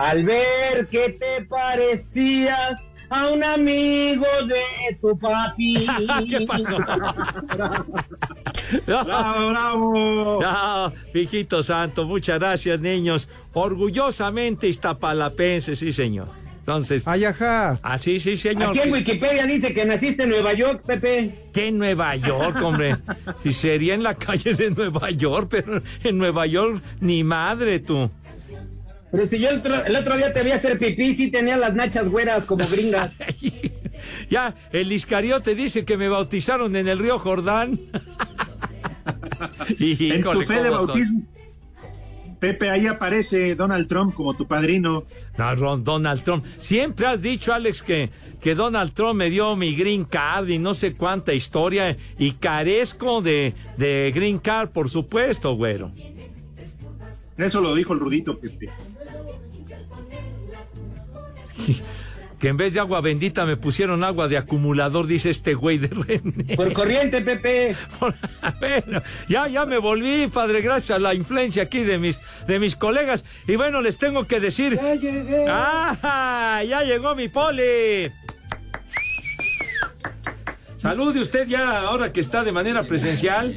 Al 0.00 0.24
ver 0.24 0.86
que 0.90 1.10
te 1.10 1.44
parecías 1.44 2.88
a 3.10 3.28
un 3.28 3.44
amigo 3.44 4.24
de 4.46 4.96
tu 4.98 5.18
papi. 5.18 5.86
¿Qué 6.28 6.40
pasó? 6.46 6.78
¡Bravo, 8.86 9.50
bravo! 9.50 10.40
No, 10.40 10.92
hijito 11.12 11.62
santo, 11.62 12.06
muchas 12.06 12.38
gracias, 12.38 12.80
niños. 12.80 13.28
Orgullosamente 13.52 14.68
iztapalapense, 14.68 15.76
sí, 15.76 15.92
señor. 15.92 16.28
Entonces, 16.60 17.02
Ay, 17.04 17.24
ajá. 17.24 17.78
así, 17.82 18.20
sí, 18.20 18.36
señor. 18.36 18.70
Aquí 18.70 18.80
en 18.80 18.92
Wikipedia 18.92 19.44
dice 19.44 19.74
que 19.74 19.84
naciste 19.84 20.22
en 20.22 20.30
Nueva 20.30 20.52
York, 20.52 20.82
Pepe. 20.86 21.34
¿Qué 21.52 21.68
en 21.68 21.78
Nueva 21.78 22.14
York, 22.16 22.62
hombre? 22.62 22.96
Si 23.42 23.52
sería 23.52 23.94
en 23.94 24.02
la 24.04 24.14
calle 24.14 24.54
de 24.54 24.70
Nueva 24.70 25.10
York, 25.10 25.48
pero 25.50 25.82
en 26.04 26.16
Nueva 26.16 26.46
York 26.46 26.82
ni 27.00 27.24
madre 27.24 27.80
tú. 27.80 28.08
Pero 29.10 29.26
si 29.26 29.38
yo 29.38 29.50
el 29.50 29.58
otro, 29.58 29.84
el 29.84 29.96
otro 29.96 30.16
día 30.16 30.32
te 30.32 30.42
vi 30.42 30.52
hacer 30.52 30.78
pipí, 30.78 31.16
sí 31.16 31.30
tenía 31.30 31.56
las 31.56 31.74
nachas 31.74 32.08
güeras 32.08 32.46
como 32.46 32.66
gringas. 32.66 33.14
Ya, 34.30 34.54
el 34.72 34.90
Iscariote 34.92 35.54
dice 35.54 35.84
que 35.84 35.96
me 35.96 36.08
bautizaron 36.08 36.74
en 36.76 36.88
el 36.88 36.98
río 36.98 37.18
Jordán. 37.18 37.78
En 39.78 40.22
tu 40.22 40.42
fe 40.42 40.62
de 40.62 40.70
bautismo, 40.70 41.22
Pepe, 42.40 42.70
ahí 42.70 42.86
aparece 42.86 43.54
Donald 43.54 43.86
Trump 43.86 44.14
como 44.14 44.34
tu 44.34 44.46
padrino. 44.46 45.04
No, 45.36 45.76
Donald 45.76 46.22
Trump. 46.22 46.44
Siempre 46.58 47.06
has 47.06 47.20
dicho, 47.20 47.52
Alex, 47.52 47.82
que, 47.82 48.10
que 48.40 48.54
Donald 48.54 48.92
Trump 48.92 49.16
me 49.16 49.28
dio 49.28 49.54
mi 49.56 49.74
green 49.74 50.04
card 50.06 50.48
y 50.48 50.58
no 50.58 50.72
sé 50.72 50.94
cuánta 50.94 51.34
historia 51.34 51.96
y 52.18 52.32
carezco 52.32 53.20
de, 53.20 53.54
de 53.76 54.10
green 54.14 54.38
card, 54.38 54.70
por 54.70 54.88
supuesto, 54.88 55.54
güero. 55.54 55.92
Eso 57.36 57.60
lo 57.60 57.74
dijo 57.74 57.92
el 57.92 58.00
Rudito, 58.00 58.38
Pepe. 58.38 58.70
Que 62.40 62.48
en 62.48 62.56
vez 62.56 62.72
de 62.72 62.80
agua 62.80 63.02
bendita 63.02 63.44
me 63.44 63.58
pusieron 63.58 64.02
agua 64.02 64.26
de 64.26 64.38
acumulador, 64.38 65.06
dice 65.06 65.28
este 65.28 65.52
güey 65.52 65.76
de 65.76 65.88
René. 65.88 66.56
Por 66.56 66.72
corriente, 66.72 67.20
Pepe. 67.20 67.76
Por- 68.00 68.14
bueno, 68.58 69.02
ya, 69.28 69.46
ya 69.46 69.66
me 69.66 69.76
volví, 69.76 70.26
padre, 70.28 70.62
gracias 70.62 70.96
a 70.96 70.98
la 70.98 71.14
influencia 71.14 71.64
aquí 71.64 71.84
de 71.84 71.98
mis, 71.98 72.18
de 72.46 72.58
mis 72.58 72.76
colegas. 72.76 73.26
Y 73.46 73.56
bueno, 73.56 73.82
les 73.82 73.98
tengo 73.98 74.26
que 74.26 74.40
decir. 74.40 74.76
Ya 74.82 74.94
llegué. 74.94 75.44
¡Ah! 75.48 76.62
¡Ya 76.66 76.82
llegó 76.82 77.14
mi 77.14 77.28
poli! 77.28 78.10
Salude 80.78 81.20
usted 81.20 81.46
ya 81.46 81.80
ahora 81.80 82.10
que 82.10 82.20
está 82.20 82.42
de 82.42 82.52
manera 82.52 82.84
presencial. 82.84 83.54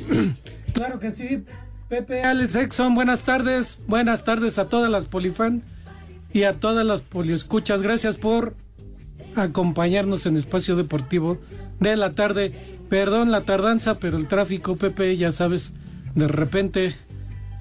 Claro 0.74 1.00
que 1.00 1.12
sí. 1.12 1.44
Pepe, 1.88 2.22
Alex 2.24 2.56
Exxon, 2.56 2.96
buenas 2.96 3.22
tardes. 3.22 3.78
Buenas 3.88 4.26
tardes 4.26 4.60
a 4.60 4.68
todas 4.68 4.92
las 4.92 5.06
polifan 5.06 5.64
y 6.34 6.44
a 6.44 6.54
todas 6.54 6.86
las 6.86 7.02
poliescuchas. 7.02 7.82
Gracias 7.82 8.16
por 8.16 8.56
acompañarnos 9.36 10.26
en 10.26 10.36
Espacio 10.38 10.76
Deportivo 10.76 11.38
de 11.80 11.96
la 11.96 12.12
tarde. 12.12 12.52
Perdón 12.90 13.32
la 13.32 13.42
tardanza, 13.42 13.98
pero 14.00 14.18
el 14.18 14.28
tráfico, 14.28 14.76
Pepe, 14.76 15.16
ya 15.18 15.32
sabes, 15.32 15.74
de 16.16 16.28
repente 16.28 16.94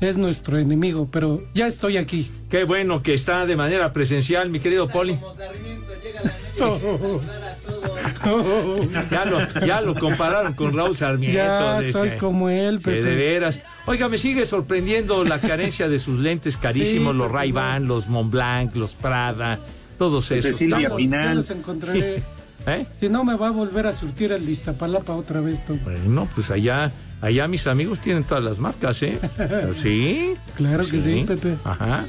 es 0.01 0.19
nuestro 0.19 0.59
enemigo, 0.59 1.09
pero 1.13 1.41
ya 1.55 1.67
estoy 1.67 1.97
aquí. 1.97 2.31
Qué 2.51 2.65
bueno 2.65 3.03
que 3.03 3.15
está 3.15 3.47
de 3.47 3.57
manera 3.57 3.93
presencial, 3.93 4.51
mi 4.51 4.61
querido 4.61 4.89
Poli. 4.89 5.17
Ya 9.11 9.25
lo, 9.25 9.67
ya 9.67 9.81
lo 9.81 9.95
compararon 9.95 10.53
con 10.55 10.77
Raúl 10.77 10.97
Sarmiento. 10.97 11.37
Ya 11.37 11.79
estoy 11.79 12.17
como 12.19 12.49
él, 12.49 12.81
Pepe. 12.81 13.03
de 13.03 13.15
veras. 13.15 13.61
Oiga, 13.87 14.09
me 14.09 14.19
sigue 14.19 14.45
sorprendiendo 14.45 15.25
la 15.25 15.41
carencia 15.41 15.89
de 15.89 15.99
sus 15.99 16.21
lentes 16.21 16.57
carísimos, 16.57 17.13
Sí, 17.15 17.19
los 17.19 17.31
Ray-Ban, 17.31 17.87
los 17.87 18.09
Montblanc, 18.09 18.75
los 18.77 18.95
Prada, 18.95 19.59
todos 20.03 20.31
esos. 20.33 20.57
Silvia 20.57 20.79
Estamos- 20.79 20.97
Pinal. 20.97 21.29
Ya 21.29 21.35
los 21.35 21.51
encontraré. 21.51 22.23
¿Eh? 22.67 22.87
Si 22.99 23.09
no, 23.09 23.25
me 23.25 23.35
va 23.37 23.49
a 23.49 23.51
volver 23.51 23.87
a 23.87 23.93
surtir 23.93 24.33
el 24.33 24.49
Iztapalapa 24.49 25.15
otra 25.15 25.41
vez. 25.41 25.65
Tom. 25.65 25.79
Bueno, 25.85 26.29
pues 26.35 26.51
allá, 26.51 26.91
allá 27.21 27.47
mis 27.47 27.67
amigos 27.69 28.01
tienen 28.01 28.25
todas 28.25 28.43
las 28.43 28.59
marcas, 28.59 29.01
¿eh? 29.03 29.19
Pero 29.37 29.75
sí. 29.81 30.35
Claro 30.57 30.85
que 30.87 30.99
sí, 30.99 31.25
Pepe. 31.27 31.55
Ajá. 31.65 32.05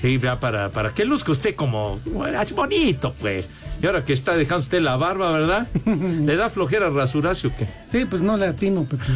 Sí, 0.00 0.16
vea, 0.18 0.38
para, 0.40 0.70
para 0.70 0.90
que 0.94 1.04
luzca 1.04 1.32
usted 1.32 1.54
como 1.54 1.98
bueno, 2.06 2.40
es 2.40 2.52
bonito, 2.54 3.14
pues. 3.20 3.46
Y 3.82 3.86
ahora 3.86 4.02
que 4.04 4.14
está 4.14 4.34
dejando 4.36 4.60
usted 4.62 4.80
la 4.80 4.96
barba, 4.96 5.30
¿verdad? 5.32 5.66
¿Le 5.86 6.36
da 6.36 6.48
flojera 6.48 6.88
rasurarse 6.88 7.48
o 7.48 7.56
qué? 7.56 7.66
Sí, 7.92 8.06
pues 8.06 8.22
no 8.22 8.36
le 8.38 8.46
atino, 8.46 8.84
Pepe. 8.84 9.04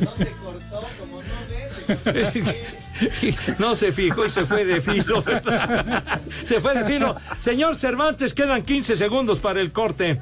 No 0.00 0.14
se 0.16 0.24
fijó 3.92 4.26
y 4.26 4.30
se 4.30 4.44
fue 4.46 4.64
de 4.64 4.80
filo, 4.80 5.22
¿verdad? 5.22 6.20
Se 6.44 6.60
fue 6.60 6.74
de 6.74 6.84
filo. 6.84 7.16
Señor 7.40 7.76
Cervantes, 7.76 8.34
quedan 8.34 8.62
15 8.62 8.96
segundos 8.96 9.38
para 9.38 9.60
el 9.60 9.72
corte. 9.72 10.18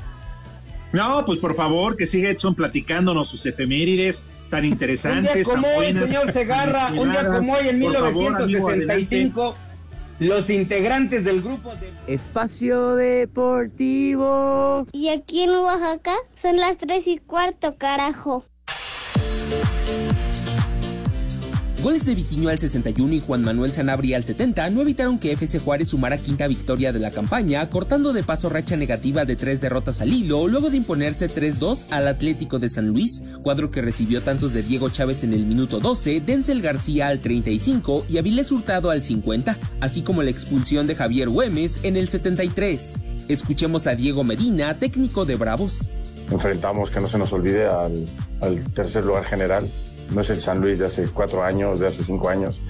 No, 0.92 1.24
pues 1.24 1.40
por 1.40 1.54
favor, 1.54 1.96
que 1.96 2.06
siga 2.06 2.30
Edson 2.30 2.54
platicándonos 2.54 3.28
sus 3.28 3.44
efemérides 3.44 4.24
tan 4.50 4.60
Un 4.60 4.62
día 4.62 4.72
interesantes, 4.72 5.46
tan 5.46 5.56
como 5.56 5.68
hoy, 5.68 5.92
buenas. 5.92 6.08
señor 6.10 6.32
Segarra, 6.32 6.92
un 6.92 7.10
día 7.10 7.26
como 7.26 7.52
hoy, 7.54 7.68
en 7.68 7.80
Por 7.80 7.92
favor, 7.94 8.42
amigo, 8.42 8.68
adelante. 8.68 9.16
1965, 9.16 9.56
los 10.20 10.48
integrantes 10.48 11.24
del 11.24 11.42
grupo 11.42 11.74
de... 11.76 11.92
Espacio 12.06 12.94
Deportivo. 12.94 14.86
Y 14.92 15.08
aquí 15.08 15.42
en 15.42 15.50
Oaxaca 15.50 16.14
son 16.40 16.56
las 16.56 16.78
tres 16.78 17.06
y 17.08 17.18
cuarto, 17.18 17.76
carajo. 17.76 18.46
Goles 21.86 22.04
de 22.04 22.16
Vitiño 22.16 22.48
al 22.48 22.58
61 22.58 23.14
y 23.14 23.20
Juan 23.20 23.44
Manuel 23.44 23.70
Sanabria 23.70 24.16
al 24.16 24.24
70 24.24 24.70
no 24.70 24.80
evitaron 24.80 25.20
que 25.20 25.30
FC 25.30 25.60
Juárez 25.60 25.90
sumara 25.90 26.18
quinta 26.18 26.48
victoria 26.48 26.92
de 26.92 26.98
la 26.98 27.12
campaña, 27.12 27.70
cortando 27.70 28.12
de 28.12 28.24
paso 28.24 28.48
racha 28.48 28.74
negativa 28.74 29.24
de 29.24 29.36
tres 29.36 29.60
derrotas 29.60 30.00
al 30.00 30.12
hilo, 30.12 30.48
luego 30.48 30.68
de 30.68 30.78
imponerse 30.78 31.28
3-2 31.28 31.84
al 31.92 32.08
Atlético 32.08 32.58
de 32.58 32.68
San 32.68 32.88
Luis, 32.88 33.22
cuadro 33.40 33.70
que 33.70 33.82
recibió 33.82 34.20
tantos 34.20 34.52
de 34.52 34.64
Diego 34.64 34.90
Chávez 34.90 35.22
en 35.22 35.32
el 35.32 35.46
minuto 35.46 35.78
12, 35.78 36.22
Denzel 36.22 36.60
García 36.60 37.06
al 37.06 37.20
35 37.20 38.06
y 38.10 38.18
Avilés 38.18 38.50
Hurtado 38.50 38.90
al 38.90 39.04
50, 39.04 39.56
así 39.80 40.02
como 40.02 40.24
la 40.24 40.30
expulsión 40.30 40.88
de 40.88 40.96
Javier 40.96 41.28
Güemes 41.28 41.84
en 41.84 41.96
el 41.96 42.08
73. 42.08 42.98
Escuchemos 43.28 43.86
a 43.86 43.94
Diego 43.94 44.24
Medina, 44.24 44.74
técnico 44.74 45.24
de 45.24 45.36
Bravos. 45.36 45.88
enfrentamos, 46.32 46.90
que 46.90 46.98
no 46.98 47.06
se 47.06 47.16
nos 47.16 47.32
olvide, 47.32 47.68
al, 47.68 47.92
al 48.40 48.72
tercer 48.72 49.04
lugar 49.04 49.24
general. 49.24 49.68
No 50.10 50.20
es 50.20 50.30
el 50.30 50.40
San 50.40 50.60
Luis 50.60 50.78
de 50.78 50.86
hace 50.86 51.08
cuatro 51.08 51.42
años, 51.42 51.80
de 51.80 51.86
hace 51.86 52.04
cinco 52.04 52.28
años. 52.28 52.60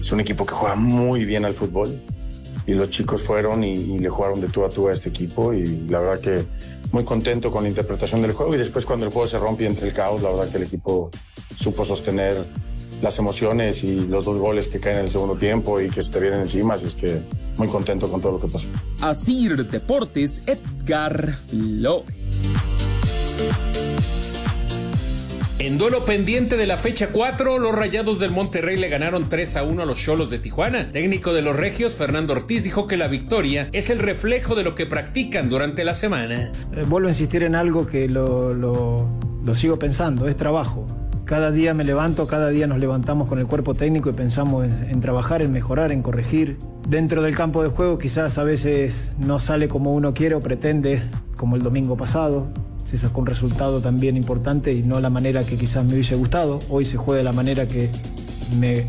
Es 0.00 0.10
un 0.12 0.20
equipo 0.20 0.44
que 0.44 0.54
juega 0.54 0.74
muy 0.74 1.24
bien 1.24 1.44
al 1.44 1.54
fútbol 1.54 1.96
y 2.66 2.74
los 2.74 2.90
chicos 2.90 3.22
fueron 3.22 3.64
y, 3.64 3.98
le 3.98 4.08
jugaron 4.08 4.40
de 4.40 4.48
tú 4.48 4.64
a 4.64 4.68
tú 4.68 4.88
a 4.88 4.92
este 4.92 5.08
equipo 5.08 5.52
y 5.52 5.64
la 5.88 6.00
verdad 6.00 6.20
que 6.20 6.44
muy 6.92 7.04
contento 7.04 7.50
con 7.50 7.64
la 7.64 7.68
interpretación 7.68 8.22
del 8.22 8.32
juego 8.32 8.54
y 8.54 8.58
después 8.58 8.84
cuando 8.84 9.06
el 9.06 9.12
juego 9.12 9.26
se 9.28 9.38
rompe 9.38 9.66
entre 9.66 9.88
el 9.88 9.94
caos, 9.94 10.22
la 10.22 10.30
verdad 10.30 10.50
que 10.50 10.58
el 10.58 10.64
equipo 10.64 11.10
supo 11.56 11.84
sostener 11.84 12.36
las 13.00 13.18
emociones 13.18 13.82
y 13.82 14.06
los 14.06 14.24
dos 14.24 14.38
goles 14.38 14.68
que 14.68 14.78
caen 14.78 14.98
en 14.98 15.04
el 15.04 15.10
segundo 15.10 15.34
tiempo 15.34 15.80
y 15.80 15.90
que 15.90 16.02
se 16.02 16.12
te 16.12 16.20
vienen 16.20 16.40
encima, 16.40 16.74
así 16.74 16.86
es 16.86 16.94
que 16.94 17.20
muy 17.56 17.68
contento 17.68 18.08
con 18.10 18.20
todo 18.20 18.32
lo 18.32 18.40
que 18.40 18.46
pasó. 18.46 18.68
Asir 19.00 19.66
Deportes, 19.66 20.42
Edgar 20.46 21.34
Flores. 21.48 22.14
En 25.62 25.78
duelo 25.78 26.04
pendiente 26.04 26.56
de 26.56 26.66
la 26.66 26.76
fecha 26.76 27.10
4, 27.12 27.60
los 27.60 27.72
Rayados 27.72 28.18
del 28.18 28.32
Monterrey 28.32 28.76
le 28.76 28.88
ganaron 28.88 29.28
3 29.28 29.58
a 29.58 29.62
1 29.62 29.80
a 29.80 29.86
los 29.86 29.96
Cholos 29.96 30.28
de 30.28 30.40
Tijuana. 30.40 30.88
Técnico 30.88 31.32
de 31.32 31.40
los 31.40 31.54
Regios, 31.54 31.94
Fernando 31.94 32.32
Ortiz, 32.32 32.64
dijo 32.64 32.88
que 32.88 32.96
la 32.96 33.06
victoria 33.06 33.68
es 33.70 33.88
el 33.88 34.00
reflejo 34.00 34.56
de 34.56 34.64
lo 34.64 34.74
que 34.74 34.86
practican 34.86 35.48
durante 35.48 35.84
la 35.84 35.94
semana. 35.94 36.50
Eh, 36.74 36.82
vuelvo 36.88 37.06
a 37.06 37.12
insistir 37.12 37.44
en 37.44 37.54
algo 37.54 37.86
que 37.86 38.08
lo, 38.08 39.06
sigo 39.54 39.78
pensando, 39.78 40.26
es 40.26 40.36
trabajo. 40.36 40.84
Cada 41.26 41.52
día 41.52 41.74
me 41.74 41.84
levanto, 41.84 42.26
cada 42.26 42.48
día 42.48 42.66
nos 42.66 42.80
levantamos 42.80 43.28
con 43.28 43.38
el 43.38 43.46
cuerpo 43.46 43.72
técnico 43.72 44.10
y 44.10 44.14
pensamos 44.14 44.64
en, 44.64 44.90
en, 44.90 45.00
trabajar, 45.00 45.42
en 45.42 45.52
mejorar, 45.52 45.92
en 45.92 46.02
corregir. 46.02 46.56
Dentro 46.88 47.22
del 47.22 47.36
campo 47.36 47.62
de 47.62 47.68
juego 47.68 48.00
quizás 48.00 48.36
a 48.36 48.42
veces 48.42 49.10
no 49.20 49.38
sale 49.38 49.68
como 49.68 49.92
uno 49.92 50.12
quiere 50.12 50.34
o 50.34 50.40
pretende, 50.40 51.00
como 51.36 51.54
el 51.54 51.62
domingo 51.62 51.96
pasado. 51.96 52.48
Se 52.92 52.98
sacó 52.98 53.22
un 53.22 53.26
resultado 53.26 53.80
también 53.80 54.18
importante 54.18 54.70
y 54.74 54.82
no 54.82 55.00
la 55.00 55.08
manera 55.08 55.42
que 55.42 55.56
quizás 55.56 55.82
me 55.86 55.94
hubiese 55.94 56.14
gustado. 56.14 56.58
Hoy 56.68 56.84
se 56.84 56.98
juega 56.98 57.20
de 57.20 57.24
la 57.24 57.32
manera 57.32 57.66
que 57.66 57.88
me 58.60 58.84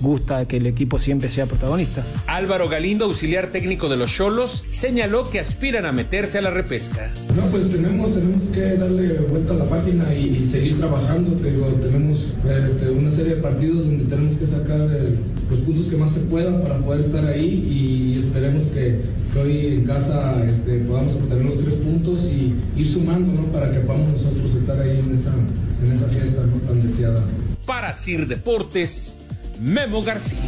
gusta 0.00 0.46
que 0.46 0.58
el 0.58 0.66
equipo 0.66 0.98
siempre 0.98 1.28
sea 1.28 1.46
protagonista. 1.46 2.04
Álvaro 2.26 2.68
Galindo, 2.68 3.04
auxiliar 3.04 3.48
técnico 3.48 3.88
de 3.88 3.96
los 3.96 4.12
Cholos, 4.12 4.64
señaló 4.68 5.28
que 5.28 5.40
aspiran 5.40 5.86
a 5.86 5.92
meterse 5.92 6.38
a 6.38 6.42
la 6.42 6.50
repesca. 6.50 7.10
No, 7.36 7.42
pues 7.50 7.70
tenemos, 7.70 8.14
tenemos 8.14 8.42
que 8.44 8.74
darle 8.76 9.14
vuelta 9.28 9.52
a 9.54 9.56
la 9.56 9.64
página 9.64 10.14
y, 10.14 10.38
y 10.42 10.46
seguir 10.46 10.78
trabajando. 10.78 11.36
Pero 11.42 11.66
tenemos 11.74 12.34
este, 12.66 12.90
una 12.90 13.10
serie 13.10 13.36
de 13.36 13.42
partidos 13.42 13.86
donde 13.86 14.04
tenemos 14.04 14.34
que 14.34 14.46
sacar 14.46 14.80
eh, 14.80 15.12
los 15.50 15.60
puntos 15.60 15.86
que 15.86 15.96
más 15.96 16.12
se 16.12 16.20
puedan 16.20 16.62
para 16.62 16.78
poder 16.78 17.00
estar 17.00 17.24
ahí 17.26 17.62
y 17.68 18.18
esperemos 18.18 18.64
que, 18.64 19.00
que 19.32 19.38
hoy 19.38 19.66
en 19.66 19.84
casa 19.84 20.44
este, 20.44 20.78
podamos 20.80 21.14
obtener 21.14 21.44
los 21.44 21.60
tres 21.60 21.74
puntos 21.76 22.24
y 22.26 22.54
ir 22.76 22.88
sumando 22.88 23.40
¿no? 23.40 23.46
para 23.48 23.70
que 23.70 23.80
podamos 23.80 24.10
nosotros 24.10 24.54
estar 24.54 24.80
ahí 24.80 24.98
en 24.98 25.14
esa, 25.14 25.34
en 25.84 25.92
esa 25.92 26.06
fiesta 26.08 26.42
¿no? 26.42 26.56
tan 26.66 26.82
deseada. 26.82 27.22
Para 27.66 27.92
Sir 27.92 28.26
Deportes, 28.26 29.18
Memo 29.60 30.02
García. 30.02 30.38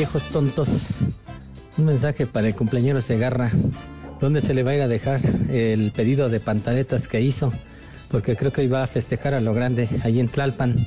Viejos 0.00 0.22
tontos. 0.30 0.68
Un 1.76 1.84
mensaje 1.84 2.24
para 2.24 2.48
el 2.48 2.54
cumpleañero 2.54 3.02
Segarra. 3.02 3.50
¿Dónde 4.18 4.40
se 4.40 4.54
le 4.54 4.62
va 4.62 4.70
a 4.70 4.74
ir 4.76 4.80
a 4.80 4.88
dejar 4.88 5.20
el 5.50 5.92
pedido 5.94 6.30
de 6.30 6.40
pantaletas 6.40 7.06
que 7.06 7.20
hizo? 7.20 7.52
Porque 8.10 8.34
creo 8.34 8.50
que 8.50 8.62
hoy 8.62 8.68
va 8.68 8.82
a 8.82 8.86
festejar 8.86 9.34
a 9.34 9.40
lo 9.40 9.52
grande 9.52 9.90
allí 10.02 10.18
en 10.18 10.28
Tlalpan. 10.28 10.86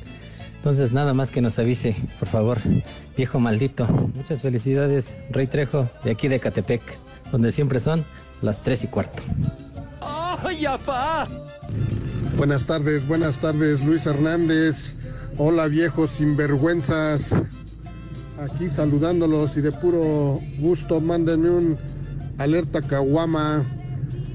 Entonces 0.56 0.92
nada 0.92 1.14
más 1.14 1.30
que 1.30 1.40
nos 1.40 1.60
avise, 1.60 1.94
por 2.18 2.26
favor. 2.26 2.58
Viejo 3.16 3.38
maldito. 3.38 3.86
Muchas 4.16 4.42
felicidades, 4.42 5.16
Rey 5.30 5.46
Trejo, 5.46 5.88
de 6.02 6.10
aquí 6.10 6.26
de 6.26 6.40
Catepec, 6.40 6.82
donde 7.30 7.52
siempre 7.52 7.78
son 7.78 8.04
las 8.42 8.64
tres 8.64 8.82
y 8.82 8.88
cuarto. 8.88 9.22
¡Ay, 10.00 10.66
apá! 10.66 11.28
Buenas 12.36 12.66
tardes, 12.66 13.06
buenas 13.06 13.38
tardes, 13.38 13.84
Luis 13.84 14.06
Hernández. 14.06 14.96
Hola 15.38 15.68
viejos 15.68 16.10
sinvergüenzas. 16.10 17.36
Aquí 18.38 18.68
saludándolos 18.68 19.56
y 19.56 19.60
de 19.60 19.70
puro 19.70 20.40
gusto, 20.58 21.00
mándenme 21.00 21.50
un 21.50 21.78
alerta 22.38 22.82
caguama. 22.82 23.64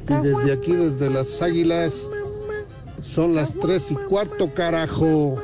Y 0.07 0.13
desde 0.25 0.53
aquí, 0.53 0.71
desde 0.71 1.09
las 1.09 1.41
águilas, 1.41 2.07
son 3.03 3.35
las 3.35 3.53
tres 3.53 3.91
y 3.91 3.95
cuarto, 3.95 4.53
carajo. 4.53 5.35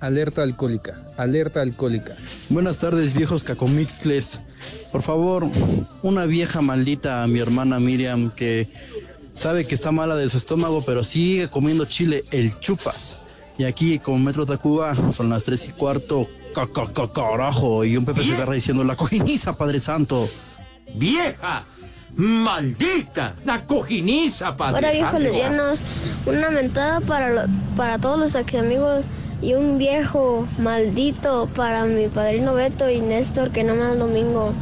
Alerta 0.00 0.42
alcohólica, 0.42 1.00
alerta 1.16 1.60
alcohólica. 1.60 2.16
Buenas 2.50 2.80
tardes, 2.80 3.14
viejos 3.14 3.44
cacomixles. 3.44 4.40
Por 4.90 5.02
favor, 5.02 5.48
una 6.02 6.26
vieja 6.26 6.60
maldita 6.60 7.22
a 7.22 7.28
mi 7.28 7.38
hermana 7.38 7.78
Miriam 7.78 8.32
que 8.34 8.68
sabe 9.32 9.64
que 9.64 9.74
está 9.74 9.92
mala 9.92 10.16
de 10.16 10.28
su 10.28 10.38
estómago, 10.38 10.82
pero 10.84 11.04
sigue 11.04 11.46
comiendo 11.46 11.84
chile, 11.84 12.24
el 12.32 12.58
chupas. 12.58 13.20
Y 13.58 13.64
aquí, 13.64 14.00
como 14.00 14.18
Metro 14.18 14.44
Tacuba, 14.44 14.94
son 15.12 15.30
las 15.30 15.44
tres 15.44 15.68
y 15.68 15.72
cuarto, 15.72 16.28
carajo. 16.52 17.84
Y 17.84 17.96
un 17.96 18.04
Pepe 18.04 18.24
se 18.24 18.34
agarra 18.34 18.54
diciendo 18.54 18.84
la 18.84 18.96
cojiniza, 18.96 19.54
Padre 19.56 19.78
Santo. 19.80 20.26
¡Vieja! 20.94 21.64
¡Maldita! 22.14 23.34
¡La 23.44 23.64
cojiniza, 23.66 24.54
Padre 24.56 24.76
Ahora, 24.76 24.90
viejos 24.92 25.20
lesbianos, 25.20 25.82
una 26.26 26.50
mentada 26.50 27.00
para, 27.00 27.30
lo- 27.30 27.42
para 27.76 27.98
todos 27.98 28.18
los 28.18 28.34
ex 28.34 28.54
amigos 28.54 29.04
y 29.40 29.54
un 29.54 29.78
viejo 29.78 30.46
maldito 30.58 31.48
para 31.56 31.84
mi 31.84 32.08
padrino 32.08 32.52
Beto 32.54 32.88
y 32.90 33.00
Néstor 33.00 33.50
que 33.50 33.64
no 33.64 33.74
más 33.74 33.98
domingo. 33.98 34.52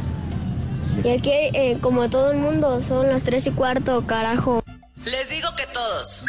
Y 1.03 1.09
aquí, 1.09 1.29
eh, 1.31 1.77
como 1.81 2.09
todo 2.09 2.31
el 2.31 2.37
mundo, 2.37 2.79
son 2.81 3.07
las 3.07 3.23
tres 3.23 3.45
y 3.47 3.51
cuarto, 3.51 4.05
carajo. 4.07 4.63
Les 5.05 5.29
digo 5.29 5.49
que 5.57 5.65
todos. 5.73 6.23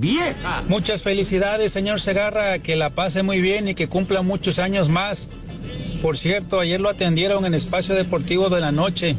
¡Vieja! 0.00 0.64
Muchas 0.66 1.02
felicidades, 1.02 1.72
señor 1.72 2.00
Segarra, 2.00 2.58
que 2.58 2.74
la 2.74 2.88
pase 2.88 3.22
muy 3.22 3.42
bien 3.42 3.68
y 3.68 3.74
que 3.74 3.86
cumpla 3.86 4.22
muchos 4.22 4.58
años 4.58 4.88
más. 4.88 5.28
Por 6.00 6.16
cierto, 6.16 6.58
ayer 6.58 6.80
lo 6.80 6.88
atendieron 6.88 7.44
en 7.44 7.52
Espacio 7.52 7.94
Deportivo 7.94 8.48
de 8.48 8.62
la 8.62 8.72
Noche, 8.72 9.14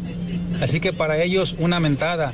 así 0.60 0.80
que 0.80 0.92
para 0.92 1.22
ellos 1.22 1.56
una 1.60 1.80
mentada. 1.80 2.34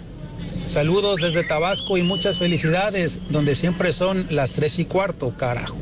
Saludos 0.65 1.19
desde 1.19 1.43
Tabasco 1.43 1.97
y 1.97 2.03
muchas 2.03 2.37
felicidades, 2.37 3.19
donde 3.31 3.53
siempre 3.53 3.91
son 3.91 4.25
las 4.29 4.53
tres 4.53 4.79
y 4.79 4.85
cuarto, 4.85 5.33
carajo. 5.35 5.77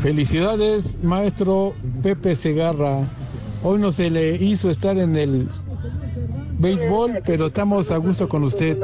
Felicidades, 0.00 1.02
maestro 1.02 1.74
Pepe 2.02 2.34
Segarra. 2.34 3.00
Hoy 3.62 3.78
no 3.78 3.92
se 3.92 4.08
le 4.08 4.36
hizo 4.36 4.70
estar 4.70 4.96
en 4.96 5.16
el 5.16 5.48
béisbol, 6.58 7.20
pero 7.26 7.48
estamos 7.48 7.90
a 7.90 7.98
gusto 7.98 8.26
con 8.26 8.42
usted. 8.44 8.78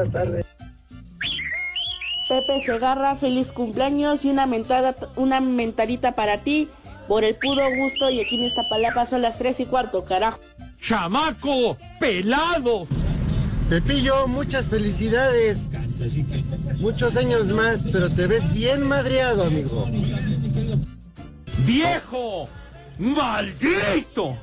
Pepe 2.40 2.60
Segarra, 2.64 3.16
feliz 3.16 3.52
cumpleaños 3.52 4.24
y 4.24 4.30
una 4.30 4.46
mentada, 4.46 4.96
una 5.16 5.40
mentadita 5.40 6.12
para 6.12 6.38
ti 6.38 6.68
por 7.06 7.24
el 7.24 7.34
puro 7.34 7.62
gusto 7.76 8.08
y 8.08 8.20
aquí 8.20 8.36
en 8.36 8.44
esta 8.44 8.62
palapa 8.70 9.04
son 9.04 9.22
las 9.22 9.36
tres 9.36 9.60
y 9.60 9.66
cuarto, 9.66 10.04
carajo. 10.04 10.40
¡Chamaco! 10.80 11.76
¡Pelado! 11.98 12.86
Pepillo, 13.68 14.26
muchas 14.26 14.70
felicidades. 14.70 15.68
Muchos 16.80 17.16
años 17.16 17.48
más, 17.48 17.88
pero 17.92 18.08
te 18.08 18.26
ves 18.26 18.54
bien 18.54 18.88
madreado, 18.88 19.44
amigo. 19.44 19.86
¡Viejo! 21.66 22.48
¡Maldito! 22.98 24.38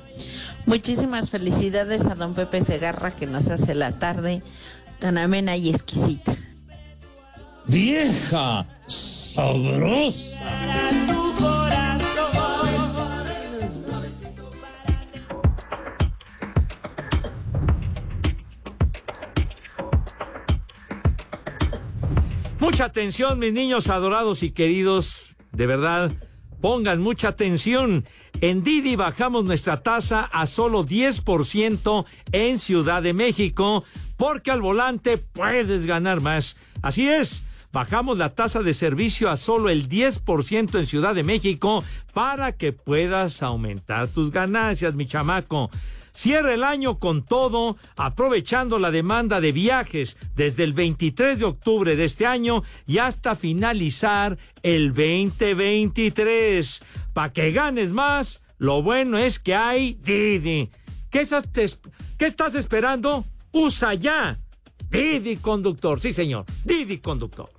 Muchísimas 0.66 1.32
felicidades 1.32 2.06
a 2.06 2.16
don 2.16 2.36
Pepe 2.36 2.62
Segarra 2.62 3.16
que 3.16 3.26
nos 3.26 3.48
hace 3.50 3.74
la 3.74 3.92
tarde 3.92 4.44
tan 5.00 5.18
amena 5.18 5.58
y 5.58 5.70
exquisita. 5.70 6.36
¡Vieja! 7.68 8.66
¡Sabrosa! 8.86 10.44
Mucha 22.60 22.86
atención, 22.86 23.40
mis 23.40 23.54
niños 23.54 23.90
adorados 23.90 24.44
y 24.44 24.52
queridos. 24.52 25.36
De 25.52 25.66
verdad, 25.66 26.12
pongan 26.62 27.02
mucha 27.02 27.30
atención. 27.30 28.06
En 28.40 28.64
Didi 28.64 28.96
bajamos 28.96 29.44
nuestra 29.44 29.84
tasa 29.84 30.24
a 30.24 30.46
solo 30.48 30.86
10% 30.86 32.06
en 32.32 32.60
Ciudad 32.60 33.02
de 33.02 33.14
México, 33.14 33.84
porque 34.16 34.52
al 34.52 34.62
volante 34.62 35.18
puedes 35.18 35.86
ganar 35.86 36.22
más. 36.22 36.56
Así 36.82 37.10
es. 37.10 37.44
Bajamos 37.72 38.18
la 38.18 38.34
tasa 38.34 38.62
de 38.64 38.74
servicio 38.74 39.30
a 39.30 39.36
solo 39.36 39.70
el 39.70 39.90
10% 39.90 40.80
en 40.80 40.88
Ciudad 40.88 41.14
de 41.14 41.24
México 41.24 41.84
para 42.14 42.54
que 42.54 42.74
puedas 42.74 43.44
aumentar 43.44 44.08
tus 44.08 44.32
ganancias, 44.32 44.96
mi 44.96 45.06
chamaco. 45.06 45.70
cierra 46.14 46.54
el 46.54 46.64
año 46.64 46.98
con 46.98 47.24
todo, 47.24 47.78
aprovechando 47.96 48.80
la 48.80 48.90
demanda 48.90 49.40
de 49.42 49.52
viajes 49.52 50.18
desde 50.36 50.64
el 50.64 50.74
23 50.74 51.40
de 51.40 51.46
octubre 51.46 51.96
de 51.96 52.06
este 52.06 52.26
año 52.26 52.64
y 52.88 52.98
hasta 52.98 53.36
finalizar 53.36 54.38
el 54.64 54.94
2023. 54.94 56.82
Para 57.14 57.34
que 57.34 57.52
ganes 57.52 57.92
más, 57.92 58.42
lo 58.58 58.82
bueno 58.82 59.18
es 59.18 59.38
que 59.38 59.54
hay 59.54 59.94
Didi. 59.94 60.72
¿Qué, 61.12 61.20
estás 61.22 62.56
esperando? 62.56 63.26
Usa 63.52 63.94
ya. 63.94 64.40
Didi 64.90 65.36
Conductor, 65.38 66.00
sí 66.00 66.14
señor, 66.14 66.46
Didi 66.64 67.00
Conductor. 67.00 67.50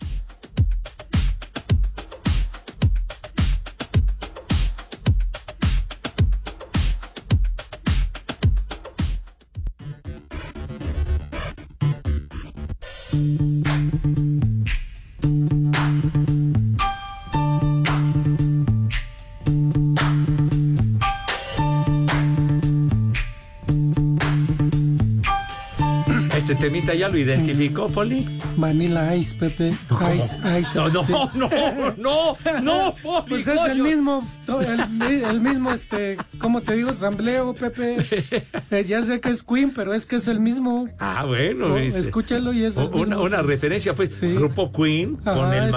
Ya 26.94 27.08
lo 27.08 27.16
identificó, 27.18 27.88
Poli. 27.88 28.26
Vanilla 28.56 29.14
Ice, 29.14 29.36
Pepe. 29.36 29.72
Ice, 30.16 30.36
Ice. 30.58 30.78
No, 30.78 30.88
no, 30.88 31.30
no, 31.34 31.94
no, 31.96 32.34
no, 32.62 32.94
Poli. 33.02 33.24
Pues 33.28 33.48
es 33.48 33.60
el 33.66 33.82
mismo, 33.82 34.26
el, 34.48 34.88
mi- 34.90 35.24
el 35.24 35.40
mismo, 35.40 35.72
este, 35.72 36.16
¿cómo 36.38 36.60
te 36.62 36.74
digo? 36.74 36.92
Sambleo, 36.92 37.54
Pepe. 37.54 37.98
Eh, 38.70 38.84
ya 38.86 39.02
sé 39.02 39.18
que 39.20 39.30
es 39.30 39.42
Queen, 39.42 39.72
pero 39.74 39.94
es 39.94 40.04
que 40.04 40.16
es 40.16 40.28
el 40.28 40.40
mismo. 40.40 40.88
Ah, 40.98 41.24
bueno. 41.24 41.66
Oh, 41.74 41.78
escúchalo 41.78 42.52
y 42.52 42.64
es 42.64 42.76
el 42.76 42.88
Una, 42.88 43.16
mismo, 43.16 43.22
una 43.22 43.40
sí. 43.40 43.46
referencia, 43.46 43.94
pues, 43.94 44.20
grupo 44.20 44.70
Queen 44.72 45.18
Ajá, 45.24 45.36
con 45.40 45.54
el. 45.54 45.74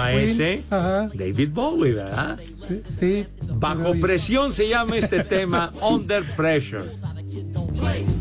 Ajá. 0.70 1.08
David 1.14 1.50
Bowie, 1.52 1.92
¿verdad? 1.92 2.38
Sí, 2.68 2.82
sí. 2.86 3.26
Bajo 3.54 3.92
presión 4.00 4.52
se 4.52 4.68
llama 4.68 4.96
este 4.96 5.24
tema, 5.24 5.72
Under 5.82 6.22
Pressure. 6.36 6.84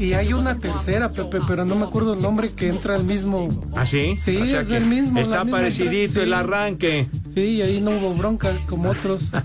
Y 0.02 0.14
hay 0.16 0.34
una 0.34 0.58
tercera, 0.58 1.12
Pepe, 1.12 1.42
pero 1.48 1.64
no 1.64 1.76
me 1.76 1.84
acuerdo 1.86 2.16
el 2.16 2.24
nombre 2.24 2.50
que 2.52 2.70
entra 2.70 2.96
el 2.96 3.04
mismo. 3.04 3.50
¿Ah, 3.76 3.86
sí? 3.86 4.16
Sí, 4.18 4.36
O 4.36 4.46
sea 4.48 4.62
es 4.62 4.70
que 4.70 4.78
el 4.78 4.88
mismo. 4.88 5.20
Está 5.20 5.46
parecidito 5.46 6.24
el 6.24 6.34
arranque. 6.34 7.06
Sí, 7.36 7.42
y 7.42 7.62
ahí 7.62 7.82
no 7.82 7.92
hubo 7.92 8.12
bronca 8.16 8.52
como 8.68 8.90
otros. 8.90 9.30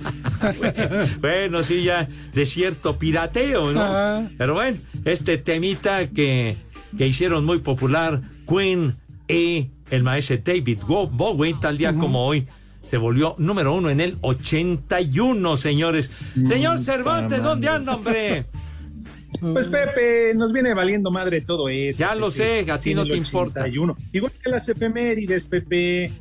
Bueno, 1.21 1.63
sí, 1.63 1.83
ya 1.83 2.09
de 2.33 2.47
cierto 2.47 2.99
pirateo, 2.99 3.73
¿no? 3.73 3.83
Ajá. 3.83 4.31
Pero 4.39 4.55
bueno, 4.55 4.79
este 5.05 5.37
temita 5.37 6.07
que, 6.09 6.57
que 6.97 7.07
hicieron 7.07 7.45
muy 7.45 7.59
popular, 7.59 8.23
Queen 8.49 8.97
y 9.29 9.71
el 9.91 10.03
maestro 10.03 10.39
David 10.43 10.79
Bowie, 10.87 11.55
tal 11.61 11.77
día 11.77 11.95
como 11.95 12.27
hoy, 12.27 12.47
se 12.83 12.97
volvió 12.97 13.35
número 13.39 13.75
uno 13.75 13.91
en 13.91 14.01
el 14.01 14.17
81, 14.23 15.57
señores. 15.59 16.11
Señor 16.47 16.79
Cervantes, 16.79 17.43
¿dónde 17.43 17.69
anda, 17.69 17.97
hombre? 17.97 18.47
Pues 19.41 19.69
Pepe, 19.69 20.35
nos 20.35 20.53
viene 20.53 20.75
valiendo 20.75 21.11
madre 21.11 21.41
todo 21.41 21.69
eso. 21.69 21.99
Ya 21.99 22.15
lo 22.15 22.31
sé, 22.31 22.65
a 22.71 22.79
ti 22.79 22.95
no 22.95 23.05
te 23.05 23.17
importa. 23.17 23.61
81. 23.61 23.97
Igual 24.13 24.33
que 24.43 24.51
las 24.51 24.69
efemérides, 24.69 25.47
Pepe. 25.47 26.13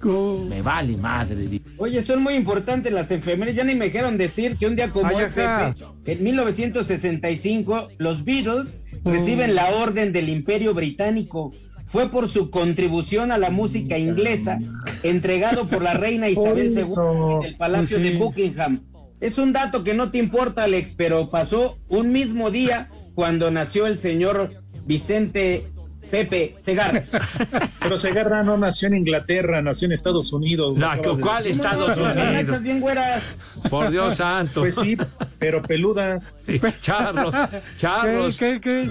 Me 0.47 0.61
vale 0.61 0.97
madre. 0.97 1.61
Oye, 1.77 2.01
son 2.03 2.23
muy 2.23 2.33
importantes 2.33 2.91
las 2.91 3.09
efemérides. 3.11 3.55
Ya 3.55 3.63
ni 3.63 3.75
me 3.75 3.85
dijeron 3.85 4.17
decir 4.17 4.57
que 4.57 4.67
un 4.67 4.75
día 4.75 4.91
como 4.91 5.07
Ay, 5.07 5.15
hoy. 5.15 5.23
Pepe, 5.33 5.73
en 6.05 6.23
1965, 6.23 7.89
los 7.97 8.23
Beatles 8.23 8.81
reciben 9.03 9.55
la 9.55 9.69
Orden 9.69 10.13
del 10.13 10.29
Imperio 10.29 10.73
Británico. 10.73 11.51
Fue 11.87 12.09
por 12.09 12.27
su 12.27 12.49
contribución 12.49 13.31
a 13.31 13.37
la 13.37 13.51
música 13.51 13.97
inglesa, 13.97 14.59
entregado 15.03 15.67
por 15.67 15.81
la 15.81 15.93
reina 15.93 16.27
Isabel 16.27 16.71
II 16.71 16.83
en 17.39 17.45
el 17.45 17.57
Palacio 17.57 17.97
sí. 17.97 18.03
de 18.03 18.17
Buckingham. 18.17 18.81
Es 19.21 19.37
un 19.37 19.53
dato 19.53 19.83
que 19.83 19.93
no 19.93 20.11
te 20.11 20.17
importa, 20.17 20.63
Alex, 20.63 20.95
pero 20.95 21.29
pasó 21.29 21.77
un 21.87 22.11
mismo 22.11 22.51
día 22.51 22.89
cuando 23.15 23.49
nació 23.49 23.87
el 23.87 23.97
señor 23.97 24.49
Vicente 24.85 25.65
Pepe 26.11 26.55
Segarra. 26.61 27.03
Pero 27.79 27.97
Segarra 27.97 28.43
no 28.43 28.57
nació 28.57 28.87
en 28.89 28.95
Inglaterra, 28.97 29.61
nació 29.61 29.87
en 29.87 29.93
Estados 29.93 30.31
Unidos. 30.33 30.77
La- 30.77 30.95
de 30.97 31.01
¿cuál. 31.19 31.47
Estados 31.47 31.97
Las 31.97 32.15
Unidos? 32.15 32.61
bien 32.61 32.79
güeras. 32.79 33.23
Por 33.69 33.89
Dios 33.89 34.15
santo. 34.17 34.61
Pues 34.61 34.75
sí, 34.75 34.95
pero 35.39 35.63
peludas. 35.63 36.31
Charros, 36.81 37.33
charros, 37.79 38.37
¿Qué, 38.37 38.59
qué, 38.61 38.85
qué? 38.85 38.89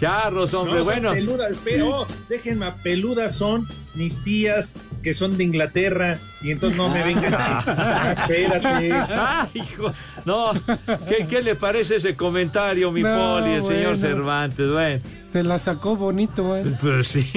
Charros, 0.00 0.54
hombre. 0.54 0.78
No, 0.78 0.84
bueno, 0.84 1.12
peludas, 1.12 1.56
pero 1.62 2.06
déjenme, 2.28 2.66
a 2.66 2.74
peludas 2.76 3.34
son 3.36 3.68
mis 3.94 4.22
tías 4.24 4.74
que 5.02 5.14
son 5.14 5.36
de 5.36 5.44
Inglaterra 5.44 6.18
y 6.42 6.50
entonces 6.52 6.78
no 6.78 6.88
me 6.88 7.02
vengan. 7.04 7.34
Ah, 7.38 8.14
espérate. 8.28 8.88
Hijo. 9.58 9.92
No, 10.24 10.52
¿qué, 11.08 11.26
qué 11.28 11.42
le 11.42 11.54
parece 11.54 11.96
ese 11.96 12.16
comentario, 12.16 12.90
mi 12.92 13.02
No, 13.02 13.38
poli, 13.40 13.54
el 13.54 13.64
señor. 13.64 13.96
Cervantes? 13.98 14.70
Bueno, 14.70 15.00
Se 15.30 15.42
la 15.42 15.58
sacó 15.58 15.96
bonito, 15.96 16.56
¿eh? 16.56 16.64
pero 16.82 17.02
sí. 17.04 17.30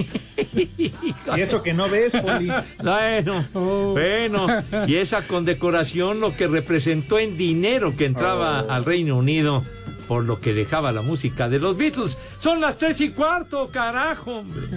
Y 0.55 1.39
eso 1.41 1.61
que 1.63 1.73
no 1.73 1.89
ves, 1.89 2.13
Poli. 2.13 2.51
Bueno, 2.83 3.45
Oh. 3.53 3.91
bueno, 3.93 4.47
y 4.87 4.95
esa 4.95 5.21
condecoración 5.23 6.19
lo 6.19 6.35
que 6.35 6.47
representó 6.47 7.19
en 7.19 7.37
dinero 7.37 7.95
que 7.95 8.05
entraba 8.05 8.63
Oh. 8.67 8.71
al 8.71 8.85
Reino 8.85 9.17
Unido 9.17 9.63
por 10.07 10.23
lo 10.23 10.39
que 10.39 10.53
dejaba 10.53 10.91
la 10.91 11.01
música 11.01 11.49
de 11.49 11.59
los 11.59 11.77
Beatles. 11.77 12.17
Son 12.39 12.61
las 12.61 12.77
tres 12.77 13.01
y 13.01 13.09
cuarto, 13.09 13.69
carajo, 13.71 14.39
hombre. 14.39 14.67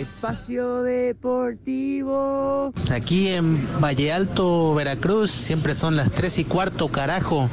Espacio 0.00 0.82
Deportivo. 0.82 2.72
Aquí 2.90 3.28
en 3.28 3.60
Valle 3.80 4.12
Alto, 4.12 4.74
Veracruz, 4.74 5.30
siempre 5.30 5.74
son 5.74 5.96
las 5.96 6.10
3 6.10 6.38
y 6.38 6.44
cuarto, 6.44 6.88
carajo. 6.88 7.48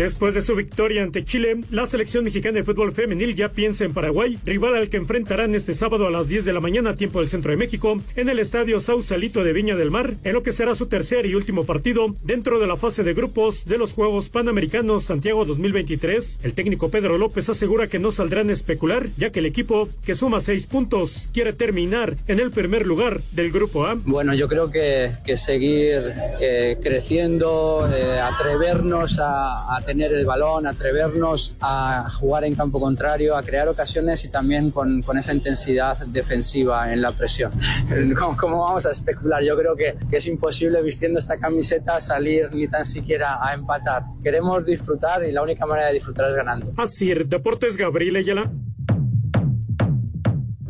Después 0.00 0.32
de 0.32 0.40
su 0.40 0.56
victoria 0.56 1.02
ante 1.02 1.26
Chile, 1.26 1.60
la 1.70 1.86
selección 1.86 2.24
mexicana 2.24 2.54
de 2.54 2.64
fútbol 2.64 2.90
femenil 2.90 3.34
ya 3.34 3.50
piensa 3.50 3.84
en 3.84 3.92
Paraguay, 3.92 4.38
rival 4.46 4.74
al 4.74 4.88
que 4.88 4.96
enfrentarán 4.96 5.54
este 5.54 5.74
sábado 5.74 6.06
a 6.06 6.10
las 6.10 6.26
10 6.26 6.46
de 6.46 6.54
la 6.54 6.60
mañana, 6.60 6.94
tiempo 6.94 7.20
del 7.20 7.28
centro 7.28 7.50
de 7.50 7.58
México, 7.58 8.00
en 8.16 8.30
el 8.30 8.38
estadio 8.38 8.80
Sausalito 8.80 9.44
de 9.44 9.52
Viña 9.52 9.76
del 9.76 9.90
Mar, 9.90 10.14
en 10.24 10.32
lo 10.32 10.42
que 10.42 10.52
será 10.52 10.74
su 10.74 10.86
tercer 10.86 11.26
y 11.26 11.34
último 11.34 11.66
partido 11.66 12.14
dentro 12.24 12.58
de 12.58 12.66
la 12.66 12.78
fase 12.78 13.02
de 13.02 13.12
grupos 13.12 13.66
de 13.66 13.76
los 13.76 13.92
Juegos 13.92 14.30
Panamericanos 14.30 15.04
Santiago 15.04 15.44
2023. 15.44 16.44
El 16.44 16.54
técnico 16.54 16.90
Pedro 16.90 17.18
López 17.18 17.50
asegura 17.50 17.86
que 17.86 17.98
no 17.98 18.10
saldrán 18.10 18.48
a 18.48 18.54
especular, 18.54 19.06
ya 19.18 19.28
que 19.28 19.40
el 19.40 19.46
equipo, 19.46 19.86
que 20.06 20.14
suma 20.14 20.40
seis 20.40 20.64
puntos, 20.64 21.28
quiere 21.30 21.52
terminar 21.52 22.16
en 22.26 22.40
el 22.40 22.50
primer 22.52 22.86
lugar 22.86 23.20
del 23.32 23.50
grupo 23.50 23.84
A. 23.84 23.98
Bueno, 24.06 24.32
yo 24.32 24.48
creo 24.48 24.70
que, 24.70 25.10
que 25.26 25.36
seguir 25.36 26.00
eh, 26.40 26.78
creciendo, 26.82 27.86
eh, 27.94 28.18
atrevernos 28.18 29.18
a, 29.18 29.76
a 29.76 29.89
tener 29.90 30.12
el 30.12 30.24
balón, 30.24 30.68
atrevernos 30.68 31.56
a 31.60 32.08
jugar 32.20 32.44
en 32.44 32.54
campo 32.54 32.78
contrario, 32.78 33.36
a 33.36 33.42
crear 33.42 33.66
ocasiones 33.66 34.24
y 34.24 34.28
también 34.28 34.70
con, 34.70 35.02
con 35.02 35.18
esa 35.18 35.34
intensidad 35.34 35.98
defensiva 36.06 36.92
en 36.92 37.02
la 37.02 37.10
presión. 37.10 37.50
¿Cómo, 38.16 38.36
cómo 38.36 38.60
vamos 38.60 38.86
a 38.86 38.92
especular? 38.92 39.42
Yo 39.42 39.56
creo 39.56 39.74
que, 39.74 39.96
que 40.08 40.18
es 40.18 40.26
imposible 40.28 40.80
vistiendo 40.80 41.18
esta 41.18 41.38
camiseta 41.40 42.00
salir 42.00 42.54
ni 42.54 42.68
tan 42.68 42.86
siquiera 42.86 43.44
a 43.44 43.52
empatar. 43.52 44.04
Queremos 44.22 44.64
disfrutar 44.64 45.24
y 45.24 45.32
la 45.32 45.42
única 45.42 45.66
manera 45.66 45.88
de 45.88 45.94
disfrutar 45.94 46.30
es 46.30 46.36
ganando. 46.36 46.72
Así, 46.76 47.12
Deportes 47.12 47.76
Gabriel 47.76 48.14
Ayala. 48.14 48.48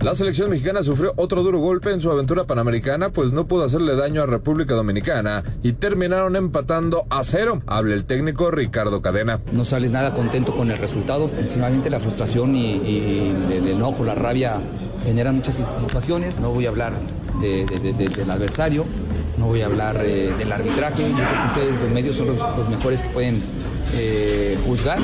La 0.02 0.14
selección 0.14 0.48
mexicana 0.48 0.82
sufrió 0.82 1.12
otro 1.16 1.42
duro 1.42 1.58
golpe 1.58 1.92
en 1.92 2.00
su 2.00 2.10
aventura 2.10 2.44
panamericana, 2.46 3.10
pues 3.10 3.32
no 3.32 3.46
pudo 3.46 3.64
hacerle 3.64 3.96
daño 3.96 4.22
a 4.22 4.26
República 4.26 4.72
Dominicana 4.74 5.42
y 5.62 5.72
terminaron 5.72 6.36
empatando 6.36 7.04
a 7.10 7.22
cero. 7.22 7.60
Habla 7.66 7.94
el 7.96 8.06
técnico 8.06 8.50
Ricardo 8.50 9.02
Cadena. 9.02 9.40
No 9.52 9.62
sales 9.66 9.90
nada 9.90 10.14
contento 10.14 10.54
con 10.56 10.70
el 10.70 10.78
resultado. 10.78 11.28
Principalmente 11.28 11.90
la 11.90 12.00
frustración 12.00 12.56
y, 12.56 13.30
el, 13.52 13.68
enojo, 13.68 14.02
la 14.02 14.14
rabia 14.14 14.54
generan 15.04 15.36
muchas 15.36 15.60
situaciones. 15.76 16.40
No 16.40 16.50
voy 16.50 16.64
a 16.64 16.70
hablar 16.70 16.94
de- 17.42 17.66
de- 17.66 17.78
de- 17.80 17.92
de- 17.92 18.08
del 18.08 18.30
adversario, 18.30 18.86
no 19.38 19.48
voy 19.48 19.60
a 19.60 19.66
hablar 19.66 20.00
eh, 20.02 20.32
del 20.38 20.50
arbitraje. 20.50 21.02
Yo 21.10 21.14
creo 21.14 21.28
que 21.28 21.60
ustedes, 21.60 21.80
los 21.82 21.90
medios, 21.90 22.16
son 22.16 22.26
los 22.28 22.68
mejores 22.70 23.02
que 23.02 23.08
pueden 23.10 23.42
eh, 23.94 24.58
juzgar. 24.66 24.98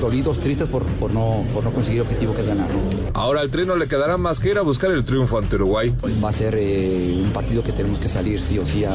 Dolidos, 0.00 0.38
tristes 0.40 0.68
por, 0.68 0.84
por 0.84 1.12
no, 1.12 1.44
por 1.52 1.62
no 1.64 1.72
conseguir 1.72 2.00
el 2.00 2.06
objetivo 2.06 2.34
que 2.34 2.40
es 2.42 2.46
ganar. 2.46 2.68
Ahora 3.14 3.40
al 3.40 3.50
trino 3.50 3.76
le 3.76 3.86
quedará 3.88 4.16
más 4.16 4.40
que 4.40 4.50
ir 4.50 4.58
a 4.58 4.62
buscar 4.62 4.90
el 4.90 5.04
triunfo 5.04 5.38
ante 5.38 5.56
Uruguay. 5.56 5.94
Va 6.22 6.28
a 6.28 6.32
ser 6.32 6.54
eh, 6.58 7.20
un 7.24 7.30
partido 7.32 7.62
que 7.62 7.72
tenemos 7.72 7.98
que 7.98 8.08
salir 8.08 8.40
sí 8.40 8.58
o 8.58 8.64
sí 8.66 8.84
a, 8.84 8.92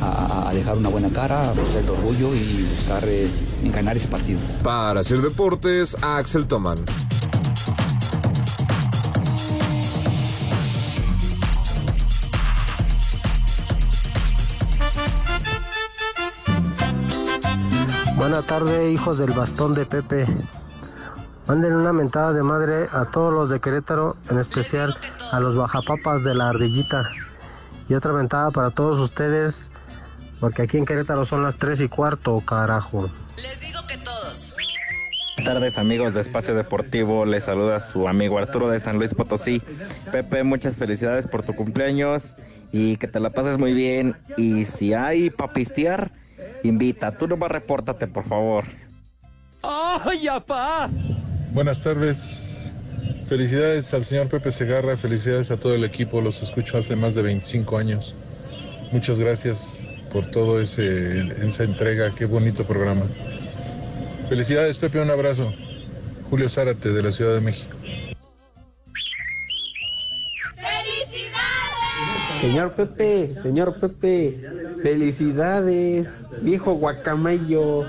a- 0.00 0.48
a 0.50 0.54
dejar 0.54 0.76
una 0.76 0.88
buena 0.90 1.08
cara, 1.10 1.50
a 1.50 1.54
mostrar 1.54 1.82
el 1.82 1.90
orgullo 1.90 2.34
y 2.34 2.66
buscar 2.74 3.02
eh, 3.06 3.28
ganar 3.74 3.96
ese 3.96 4.08
partido. 4.08 4.38
Para 4.62 5.00
hacer 5.00 5.20
deportes, 5.22 5.96
Axel 6.02 6.46
Toman. 6.46 6.78
Buena 18.16 18.42
tarde, 18.42 18.92
hijos 18.92 19.18
del 19.18 19.32
bastón 19.32 19.74
de 19.74 19.86
Pepe. 19.86 20.24
Manden 21.48 21.74
una 21.74 21.92
mentada 21.92 22.32
de 22.32 22.44
madre 22.44 22.86
a 22.92 23.06
todos 23.06 23.34
los 23.34 23.50
de 23.50 23.58
Querétaro, 23.58 24.16
en 24.30 24.38
especial 24.38 24.96
a 25.32 25.40
los 25.40 25.56
bajapapas 25.56 26.22
de 26.22 26.32
la 26.32 26.50
ardillita. 26.50 27.10
Y 27.88 27.94
otra 27.94 28.12
mentada 28.12 28.52
para 28.52 28.70
todos 28.70 29.00
ustedes, 29.00 29.70
porque 30.38 30.62
aquí 30.62 30.78
en 30.78 30.84
Querétaro 30.84 31.24
son 31.24 31.42
las 31.42 31.56
3 31.56 31.80
y 31.80 31.88
cuarto, 31.88 32.40
carajo. 32.40 33.10
Les 33.36 33.60
digo 33.60 33.80
que 33.88 33.96
todos. 33.98 34.54
Buenas 35.36 35.54
tardes 35.54 35.78
amigos 35.78 36.14
de 36.14 36.20
Espacio 36.20 36.54
Deportivo, 36.54 37.26
les 37.26 37.44
saluda 37.44 37.80
su 37.80 38.06
amigo 38.06 38.38
Arturo 38.38 38.68
de 38.68 38.78
San 38.78 38.96
Luis 38.96 39.12
Potosí. 39.12 39.60
Pepe, 40.12 40.44
muchas 40.44 40.76
felicidades 40.76 41.26
por 41.26 41.44
tu 41.44 41.52
cumpleaños 41.54 42.36
y 42.70 42.96
que 42.96 43.08
te 43.08 43.18
la 43.18 43.30
pases 43.30 43.58
muy 43.58 43.72
bien. 43.72 44.16
Y 44.36 44.66
si 44.66 44.94
hay 44.94 45.30
papistear, 45.30 46.12
invita, 46.68 47.16
tú 47.16 47.26
nomás 47.26 47.50
repórtate 47.50 48.06
por 48.06 48.26
favor. 48.26 48.64
¡Ay, 49.62 50.28
apá! 50.28 50.90
Buenas 51.52 51.80
tardes. 51.80 52.72
Felicidades 53.26 53.94
al 53.94 54.04
señor 54.04 54.28
Pepe 54.28 54.50
Segarra, 54.50 54.96
felicidades 54.96 55.50
a 55.50 55.56
todo 55.56 55.74
el 55.74 55.84
equipo, 55.84 56.20
los 56.20 56.42
escucho 56.42 56.76
hace 56.76 56.94
más 56.94 57.14
de 57.14 57.22
25 57.22 57.78
años. 57.78 58.14
Muchas 58.92 59.18
gracias 59.18 59.80
por 60.12 60.30
todo 60.30 60.60
ese 60.60 61.20
esa 61.46 61.64
entrega, 61.64 62.14
qué 62.14 62.26
bonito 62.26 62.64
programa. 62.64 63.06
Felicidades 64.28 64.78
Pepe, 64.78 65.00
un 65.00 65.10
abrazo. 65.10 65.52
Julio 66.30 66.48
Zárate 66.48 66.90
de 66.90 67.02
la 67.02 67.10
Ciudad 67.10 67.34
de 67.34 67.40
México. 67.40 67.76
Señor 72.44 72.72
Pepe, 72.72 73.34
señor 73.42 73.74
Pepe, 73.80 74.38
felicidades, 74.82 76.26
viejo 76.42 76.74
guacameyo. 76.74 77.84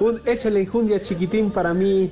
Un 0.00 0.20
échale 0.26 0.62
injundia 0.62 1.00
chiquitín 1.00 1.52
para 1.52 1.72
mí. 1.72 2.10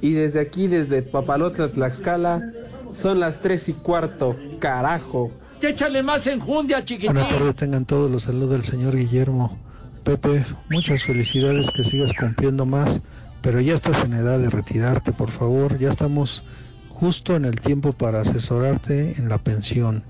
Y 0.00 0.12
desde 0.12 0.38
aquí, 0.38 0.68
desde 0.68 1.02
Papalotla, 1.02 1.66
Tlaxcala, 1.66 2.52
son 2.92 3.18
las 3.18 3.40
tres 3.40 3.68
y 3.68 3.72
cuarto, 3.72 4.36
carajo. 4.60 5.32
Échale 5.60 6.04
más 6.04 6.28
enjundia, 6.28 6.84
chiquitín. 6.84 7.14
Buenas 7.14 7.28
tardes, 7.28 7.56
tengan 7.56 7.86
todos 7.86 8.08
los 8.08 8.22
saludos 8.22 8.50
del 8.50 8.62
señor 8.62 8.94
Guillermo. 8.94 9.58
Pepe, 10.04 10.44
muchas 10.70 11.02
felicidades, 11.02 11.72
que 11.72 11.82
sigas 11.82 12.12
cumpliendo 12.16 12.66
más, 12.66 13.00
pero 13.42 13.60
ya 13.60 13.74
estás 13.74 14.04
en 14.04 14.12
edad 14.12 14.38
de 14.38 14.48
retirarte, 14.48 15.12
por 15.12 15.32
favor. 15.32 15.76
Ya 15.76 15.88
estamos 15.88 16.44
justo 16.88 17.34
en 17.34 17.46
el 17.46 17.60
tiempo 17.60 17.92
para 17.92 18.20
asesorarte 18.20 19.14
en 19.18 19.28
la 19.28 19.38
pensión. 19.38 20.04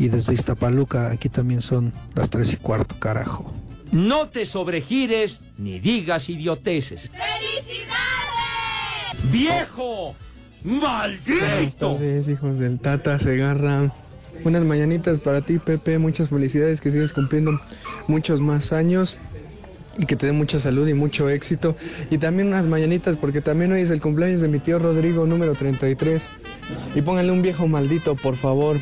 Y 0.00 0.08
desde 0.08 0.32
Iztapaluca, 0.32 1.10
aquí 1.10 1.28
también 1.28 1.60
son 1.60 1.92
las 2.14 2.30
tres 2.30 2.54
y 2.54 2.56
cuarto, 2.56 2.98
carajo. 2.98 3.52
No 3.92 4.30
te 4.30 4.46
sobregires 4.46 5.42
ni 5.58 5.78
digas 5.78 6.30
idioteces. 6.30 7.10
¡Viejo! 9.30 10.14
Buenas 10.64 11.20
¡Maldito! 11.28 11.92
tardes, 11.92 12.28
hijos 12.28 12.58
del 12.58 12.80
Tata 12.80 13.18
Segarra. 13.18 13.92
Unas 14.42 14.64
mañanitas 14.64 15.18
para 15.18 15.42
ti, 15.42 15.58
Pepe. 15.58 15.98
Muchas 15.98 16.30
felicidades, 16.30 16.80
que 16.80 16.90
sigas 16.90 17.12
cumpliendo 17.12 17.60
muchos 18.08 18.40
más 18.40 18.72
años 18.72 19.18
y 19.98 20.06
que 20.06 20.16
te 20.16 20.24
dé 20.24 20.32
mucha 20.32 20.58
salud 20.58 20.88
y 20.88 20.94
mucho 20.94 21.28
éxito. 21.28 21.76
Y 22.10 22.16
también 22.16 22.48
unas 22.48 22.66
mañanitas, 22.66 23.16
porque 23.16 23.42
también 23.42 23.70
hoy 23.72 23.82
es 23.82 23.90
el 23.90 24.00
cumpleaños 24.00 24.40
de 24.40 24.48
mi 24.48 24.60
tío 24.60 24.78
Rodrigo, 24.78 25.26
número 25.26 25.54
33. 25.54 26.26
Y 26.94 27.02
pónganle 27.02 27.32
un 27.32 27.42
viejo 27.42 27.68
maldito, 27.68 28.16
por 28.16 28.36
favor. 28.36 28.78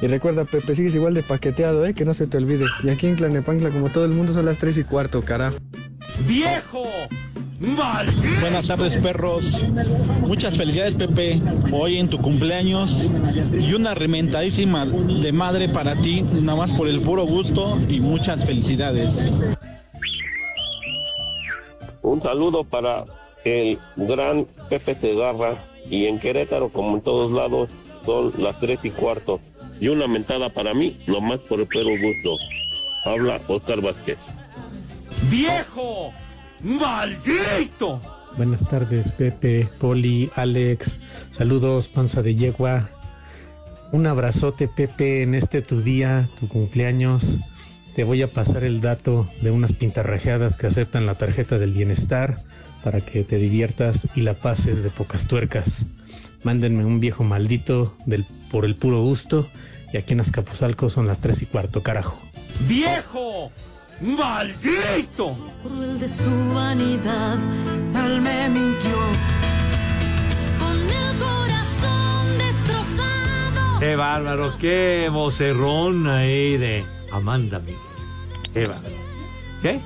Y 0.00 0.06
recuerda, 0.06 0.44
Pepe, 0.44 0.74
sigues 0.74 0.94
igual 0.94 1.14
de 1.14 1.24
paqueteado, 1.24 1.84
¿eh? 1.84 1.92
Que 1.92 2.04
no 2.04 2.14
se 2.14 2.28
te 2.28 2.36
olvide. 2.36 2.66
Y 2.84 2.88
aquí 2.90 3.08
en 3.08 3.16
Clanepancla, 3.16 3.70
como 3.70 3.88
todo 3.90 4.04
el 4.04 4.12
mundo, 4.12 4.32
son 4.32 4.46
las 4.46 4.58
3 4.58 4.78
y 4.78 4.84
cuarto, 4.84 5.22
carajo. 5.22 5.56
¡Viejo! 6.26 6.84
¡Maldito! 7.58 8.40
Buenas 8.40 8.68
tardes, 8.68 8.96
perros. 9.02 9.64
Muchas 10.20 10.56
felicidades, 10.56 10.94
Pepe, 10.94 11.40
hoy 11.72 11.98
en 11.98 12.08
tu 12.08 12.18
cumpleaños. 12.18 13.10
Y 13.52 13.74
una 13.74 13.94
rementadísima 13.94 14.86
de 14.86 15.32
madre 15.32 15.68
para 15.68 15.96
ti, 15.96 16.22
nada 16.42 16.56
más 16.56 16.72
por 16.72 16.86
el 16.86 17.00
puro 17.00 17.24
gusto 17.24 17.76
y 17.88 17.98
muchas 17.98 18.44
felicidades. 18.44 19.32
Un 22.02 22.22
saludo 22.22 22.62
para 22.62 23.04
el 23.44 23.78
gran 23.96 24.46
Pepe 24.68 24.94
Segarra 24.94 25.56
y 25.90 26.04
en 26.04 26.20
Querétaro, 26.20 26.68
como 26.68 26.96
en 26.96 27.02
todos 27.02 27.32
lados, 27.32 27.70
son 28.06 28.32
las 28.38 28.60
tres 28.60 28.84
y 28.84 28.90
cuarto. 28.90 29.40
Y 29.80 29.88
una 29.88 30.06
mentada 30.06 30.48
para 30.48 30.74
mí, 30.74 30.96
nomás 31.06 31.40
por 31.40 31.60
el 31.60 31.66
puro 31.66 31.90
gusto. 31.90 32.36
Habla 33.04 33.40
Oscar 33.46 33.80
Vázquez. 33.80 34.26
¡Viejo! 35.30 36.12
¡Maldito! 36.60 38.00
Buenas 38.36 38.68
tardes, 38.68 39.12
Pepe, 39.12 39.68
Poli, 39.80 40.30
Alex. 40.34 40.96
Saludos, 41.30 41.88
panza 41.88 42.22
de 42.22 42.34
yegua. 42.34 42.88
Un 43.90 44.06
abrazote, 44.06 44.68
Pepe, 44.68 45.22
en 45.22 45.34
este 45.34 45.62
tu 45.62 45.80
día, 45.80 46.28
tu 46.38 46.48
cumpleaños. 46.48 47.38
Te 47.96 48.04
voy 48.04 48.22
a 48.22 48.28
pasar 48.28 48.64
el 48.64 48.80
dato 48.80 49.28
de 49.40 49.50
unas 49.50 49.72
pintarrajeadas 49.72 50.56
que 50.56 50.66
aceptan 50.66 51.06
la 51.06 51.14
tarjeta 51.14 51.58
del 51.58 51.72
bienestar 51.72 52.36
para 52.84 53.00
que 53.00 53.24
te 53.24 53.38
diviertas 53.38 54.06
y 54.14 54.20
la 54.20 54.34
pases 54.34 54.82
de 54.82 54.90
pocas 54.90 55.26
tuercas. 55.26 55.86
Mándenme 56.44 56.84
un 56.84 57.00
viejo 57.00 57.24
maldito 57.24 57.96
del, 58.06 58.24
por 58.50 58.64
el 58.64 58.76
puro 58.76 59.02
gusto. 59.02 59.48
Y 59.92 59.96
aquí 59.96 60.12
en 60.12 60.20
Azcapotzalco 60.20 60.90
son 60.90 61.06
las 61.06 61.20
tres 61.20 61.42
y 61.42 61.46
cuarto, 61.46 61.82
carajo. 61.82 62.18
¡Viejo! 62.68 63.50
¡Maldito! 64.00 65.36
cruel 65.62 65.98
de 65.98 66.08
su 66.08 66.52
vanidad, 66.54 67.36
tal 67.92 68.20
me 68.20 68.48
mintió. 68.48 68.96
Con 70.58 70.76
el 70.76 71.18
corazón 71.18 72.38
destrozado. 72.38 73.80
¡Qué 73.80 73.96
bárbaro! 73.96 74.52
¡Qué 74.60 75.08
vocerrón 75.10 76.06
ahí 76.06 76.56
de 76.58 76.84
Amanda 77.10 77.58
Miguel! 77.58 77.76
¡Qué 78.52 78.66
bárbaro! 78.66 78.94
¿Qué? 79.62 79.80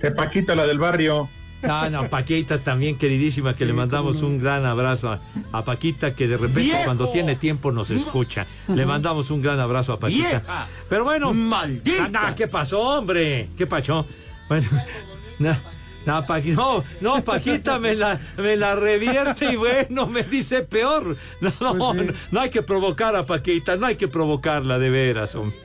De 0.00 0.10
Paquita, 0.12 0.54
la 0.54 0.66
del 0.66 0.78
barrio. 0.78 1.28
Ah, 1.62 1.88
no, 1.90 2.08
Paquita 2.10 2.58
también, 2.58 2.96
queridísima, 2.98 3.54
que 3.54 3.64
le 3.64 3.72
mandamos 3.72 4.22
un 4.22 4.38
gran 4.40 4.64
abrazo 4.66 5.10
a, 5.12 5.20
a 5.52 5.64
Paquita, 5.64 6.14
que 6.14 6.26
de 6.26 6.36
repente 6.36 6.60
¡Viejo! 6.62 6.84
cuando 6.84 7.08
tiene 7.10 7.36
tiempo 7.36 7.70
nos 7.72 7.90
escucha. 7.90 8.46
Le 8.68 8.84
mandamos 8.84 9.30
un 9.30 9.42
gran 9.42 9.60
abrazo 9.60 9.92
a 9.92 9.98
Paquita. 10.00 10.28
¡Vieja! 10.28 10.66
Pero 10.88 11.04
bueno, 11.04 11.32
¡Maldita! 11.32 12.10
Ah, 12.14 12.34
¿Qué 12.34 12.48
pasó, 12.48 12.80
hombre? 12.80 13.48
¿Qué 13.56 13.66
pasó? 13.66 14.06
Bueno, 14.48 14.66
na- 15.38 15.60
na, 16.04 16.26
Paqui- 16.26 16.54
no, 16.56 16.82
no, 17.00 17.22
Paquita 17.22 17.78
me 17.78 17.94
la, 17.94 18.18
me 18.38 18.56
la 18.56 18.74
revierte 18.74 19.52
y 19.52 19.56
bueno, 19.56 20.06
me 20.08 20.24
dice 20.24 20.62
peor. 20.62 21.16
No, 21.40 21.52
no, 21.60 21.74
Pues 21.76 21.84
sí. 21.92 22.06
no, 22.06 22.12
no 22.32 22.40
hay 22.40 22.50
que 22.50 22.62
provocar 22.62 23.14
a 23.14 23.24
Paquita, 23.24 23.76
no 23.76 23.86
hay 23.86 23.94
que 23.96 24.08
provocarla 24.08 24.78
de 24.80 24.90
veras, 24.90 25.34
hombre. 25.36 25.56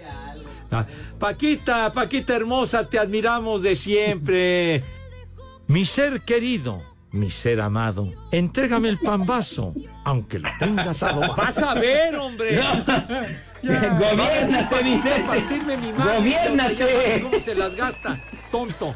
Ah, 0.72 0.86
Paquita, 1.18 1.92
Paquita 1.94 2.36
hermosa, 2.36 2.88
te 2.88 3.00
admiramos 3.00 3.64
de 3.64 3.76
siempre. 3.76 4.84
Mi 5.68 5.86
ser 5.86 6.22
querido, 6.22 6.82
mi 7.12 7.30
ser 7.30 7.60
amado, 7.60 8.14
entrégame 8.32 8.88
el 8.88 9.00
pambazo, 9.00 9.74
aunque 10.06 10.40
lo 10.40 10.48
tengas 10.60 11.04
adobado. 11.04 11.36
Vas 11.38 11.58
a 11.58 11.74
ver, 11.74 12.16
hombre. 12.16 12.58
Gobiérnate, 13.62 14.84
Vicente. 14.84 15.24
Partirme 15.28 15.78
mi 15.78 15.92
madre, 15.92 16.32
sabes 16.32 17.22
¿Cómo 17.22 17.40
se 17.42 17.56
las 17.56 17.76
gasta? 17.76 18.18
Tonto. 18.50 18.94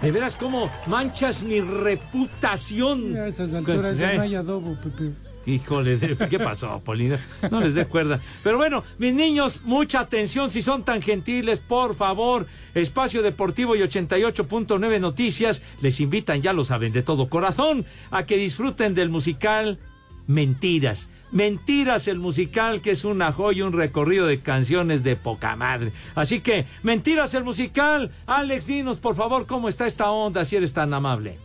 De 0.00 0.10
veras, 0.10 0.36
cómo 0.36 0.70
manchas 0.86 1.42
mi 1.42 1.60
reputación. 1.60 3.16
A 3.18 3.26
esas 3.26 3.52
alturas 3.52 3.98
ya 3.98 4.14
no 4.14 4.22
hay 4.22 4.36
adobo, 4.36 4.76
Pepe. 4.80 5.12
Híjole, 5.46 5.98
¿qué 6.30 6.38
pasó, 6.38 6.80
Polina? 6.80 7.24
No 7.50 7.60
les 7.60 7.74
dé 7.74 7.86
cuerda. 7.86 8.20
Pero 8.42 8.56
bueno, 8.56 8.82
mis 8.98 9.12
niños, 9.14 9.60
mucha 9.64 10.00
atención 10.00 10.50
si 10.50 10.62
son 10.62 10.84
tan 10.84 11.02
gentiles, 11.02 11.60
por 11.60 11.94
favor. 11.94 12.46
Espacio 12.74 13.22
Deportivo 13.22 13.76
y 13.76 13.80
88.9 13.80 15.00
Noticias 15.00 15.62
les 15.80 16.00
invitan, 16.00 16.42
ya 16.42 16.52
lo 16.52 16.64
saben, 16.64 16.92
de 16.92 17.02
todo 17.02 17.28
corazón, 17.28 17.84
a 18.10 18.24
que 18.24 18.36
disfruten 18.36 18.94
del 18.94 19.10
musical 19.10 19.78
Mentiras. 20.26 21.08
Mentiras, 21.30 22.08
el 22.08 22.18
musical 22.18 22.80
que 22.80 22.92
es 22.92 23.04
una 23.04 23.32
joya, 23.32 23.66
un 23.66 23.72
recorrido 23.72 24.26
de 24.26 24.38
canciones 24.38 25.02
de 25.02 25.16
poca 25.16 25.56
madre. 25.56 25.92
Así 26.14 26.40
que, 26.40 26.64
Mentiras, 26.82 27.34
el 27.34 27.44
musical. 27.44 28.10
Alex, 28.26 28.66
dinos, 28.66 28.98
por 28.98 29.16
favor, 29.16 29.46
cómo 29.46 29.68
está 29.68 29.86
esta 29.86 30.10
onda, 30.10 30.44
si 30.44 30.56
eres 30.56 30.72
tan 30.72 30.94
amable. 30.94 31.38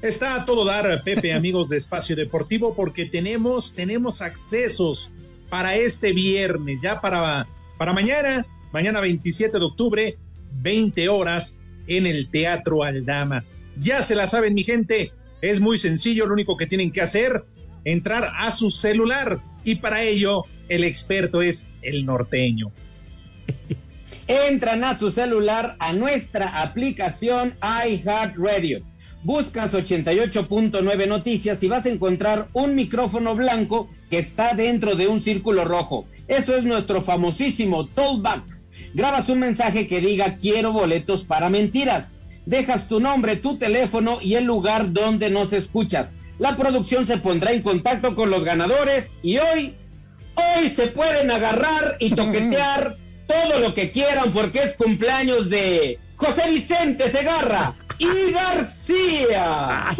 Está 0.00 0.36
a 0.36 0.44
todo 0.44 0.64
dar, 0.64 1.02
Pepe, 1.02 1.32
amigos 1.32 1.68
de 1.68 1.76
Espacio 1.76 2.14
Deportivo, 2.14 2.76
porque 2.76 3.06
tenemos, 3.06 3.74
tenemos 3.74 4.22
accesos 4.22 5.12
para 5.50 5.74
este 5.74 6.12
viernes, 6.12 6.78
ya 6.80 7.00
para, 7.00 7.48
para 7.78 7.92
mañana, 7.92 8.46
mañana 8.72 9.00
27 9.00 9.58
de 9.58 9.64
octubre, 9.64 10.18
20 10.62 11.08
horas, 11.08 11.58
en 11.88 12.06
el 12.06 12.30
Teatro 12.30 12.84
Aldama. 12.84 13.44
Ya 13.76 14.02
se 14.02 14.14
la 14.14 14.28
saben, 14.28 14.54
mi 14.54 14.62
gente, 14.62 15.10
es 15.40 15.58
muy 15.58 15.78
sencillo, 15.78 16.26
lo 16.26 16.34
único 16.34 16.56
que 16.56 16.66
tienen 16.66 16.92
que 16.92 17.00
hacer, 17.00 17.44
entrar 17.84 18.32
a 18.36 18.52
su 18.52 18.70
celular, 18.70 19.40
y 19.64 19.76
para 19.76 20.02
ello, 20.02 20.44
el 20.68 20.84
experto 20.84 21.42
es 21.42 21.68
el 21.82 22.06
norteño. 22.06 22.70
Entran 24.28 24.84
a 24.84 24.96
su 24.96 25.10
celular 25.10 25.74
a 25.80 25.92
nuestra 25.92 26.62
aplicación 26.62 27.56
iHeartRadio. 27.62 28.82
Buscas 29.24 29.74
88.9 29.74 31.08
noticias 31.08 31.62
y 31.64 31.68
vas 31.68 31.86
a 31.86 31.88
encontrar 31.88 32.46
un 32.52 32.76
micrófono 32.76 33.34
blanco 33.34 33.88
que 34.10 34.18
está 34.18 34.54
dentro 34.54 34.94
de 34.94 35.08
un 35.08 35.20
círculo 35.20 35.64
rojo. 35.64 36.06
Eso 36.28 36.54
es 36.54 36.64
nuestro 36.64 37.02
famosísimo 37.02 37.86
Tollback. 37.86 38.44
Grabas 38.94 39.28
un 39.28 39.40
mensaje 39.40 39.88
que 39.88 40.00
diga 40.00 40.36
quiero 40.36 40.72
boletos 40.72 41.24
para 41.24 41.50
mentiras. 41.50 42.18
Dejas 42.46 42.86
tu 42.86 43.00
nombre, 43.00 43.36
tu 43.36 43.56
teléfono 43.56 44.18
y 44.22 44.36
el 44.36 44.44
lugar 44.44 44.92
donde 44.92 45.30
nos 45.30 45.52
escuchas. 45.52 46.12
La 46.38 46.56
producción 46.56 47.04
se 47.04 47.18
pondrá 47.18 47.52
en 47.52 47.62
contacto 47.62 48.14
con 48.14 48.30
los 48.30 48.44
ganadores 48.44 49.16
y 49.22 49.38
hoy, 49.38 49.74
hoy 50.36 50.68
se 50.70 50.86
pueden 50.86 51.32
agarrar 51.32 51.96
y 51.98 52.10
toquetear 52.10 52.96
todo 53.26 53.58
lo 53.58 53.74
que 53.74 53.90
quieran 53.90 54.30
porque 54.32 54.62
es 54.62 54.74
cumpleaños 54.74 55.50
de 55.50 55.98
José 56.18 56.50
Vicente 56.50 57.10
Segarra 57.10 57.74
y 57.96 58.32
García. 58.32 59.90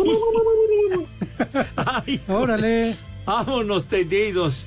Órale. 2.28 2.96
Vámonos 3.24 3.84
tendidos. 3.84 4.66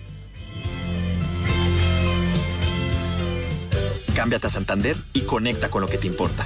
Cámbiate 4.15 4.47
a 4.47 4.49
Santander 4.49 4.95
y 5.13 5.21
conecta 5.21 5.69
con 5.69 5.81
lo 5.81 5.87
que 5.87 5.97
te 5.97 6.07
importa. 6.07 6.45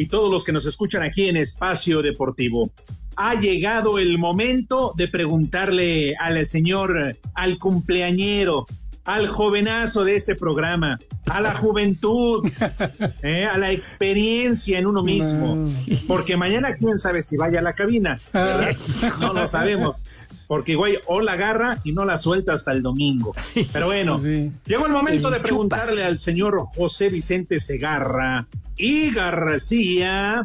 y 0.00 0.06
todos 0.06 0.30
los 0.30 0.44
que 0.44 0.52
nos 0.52 0.64
escuchan 0.64 1.02
aquí 1.02 1.28
en 1.28 1.36
Espacio 1.36 2.00
Deportivo. 2.00 2.70
Ha 3.16 3.34
llegado 3.34 3.98
el 3.98 4.16
momento 4.16 4.94
de 4.96 5.08
preguntarle 5.08 6.14
al 6.18 6.46
señor, 6.46 7.18
al 7.34 7.58
cumpleañero, 7.58 8.66
al 9.04 9.28
jovenazo 9.28 10.04
de 10.04 10.16
este 10.16 10.36
programa, 10.36 10.98
a 11.26 11.42
la 11.42 11.54
juventud, 11.54 12.50
eh, 13.22 13.44
a 13.44 13.58
la 13.58 13.72
experiencia 13.72 14.78
en 14.78 14.86
uno 14.86 15.02
mismo. 15.02 15.70
Porque 16.06 16.38
mañana 16.38 16.76
quién 16.76 16.98
sabe 16.98 17.22
si 17.22 17.36
vaya 17.36 17.58
a 17.58 17.62
la 17.62 17.74
cabina. 17.74 18.18
No 19.20 19.34
lo 19.34 19.46
sabemos. 19.46 20.02
Porque 20.50 20.72
igual 20.72 21.00
o 21.06 21.20
la 21.20 21.34
agarra 21.34 21.78
y 21.84 21.92
no 21.92 22.04
la 22.04 22.18
suelta 22.18 22.54
hasta 22.54 22.72
el 22.72 22.82
domingo. 22.82 23.32
Pero 23.72 23.86
bueno, 23.86 24.20
llegó 24.66 24.86
el 24.86 24.92
momento 24.92 25.30
de 25.30 25.38
preguntarle 25.38 26.02
al 26.02 26.18
señor 26.18 26.66
José 26.74 27.08
Vicente 27.08 27.60
Segarra 27.60 28.48
y 28.76 29.14
García 29.14 30.42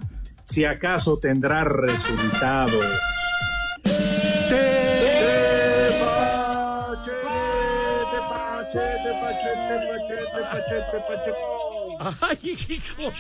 si 0.48 0.64
acaso 0.64 1.18
tendrá 1.18 1.64
resultado. 1.64 2.80
Ay, 12.22 12.38
hijo 12.70 13.12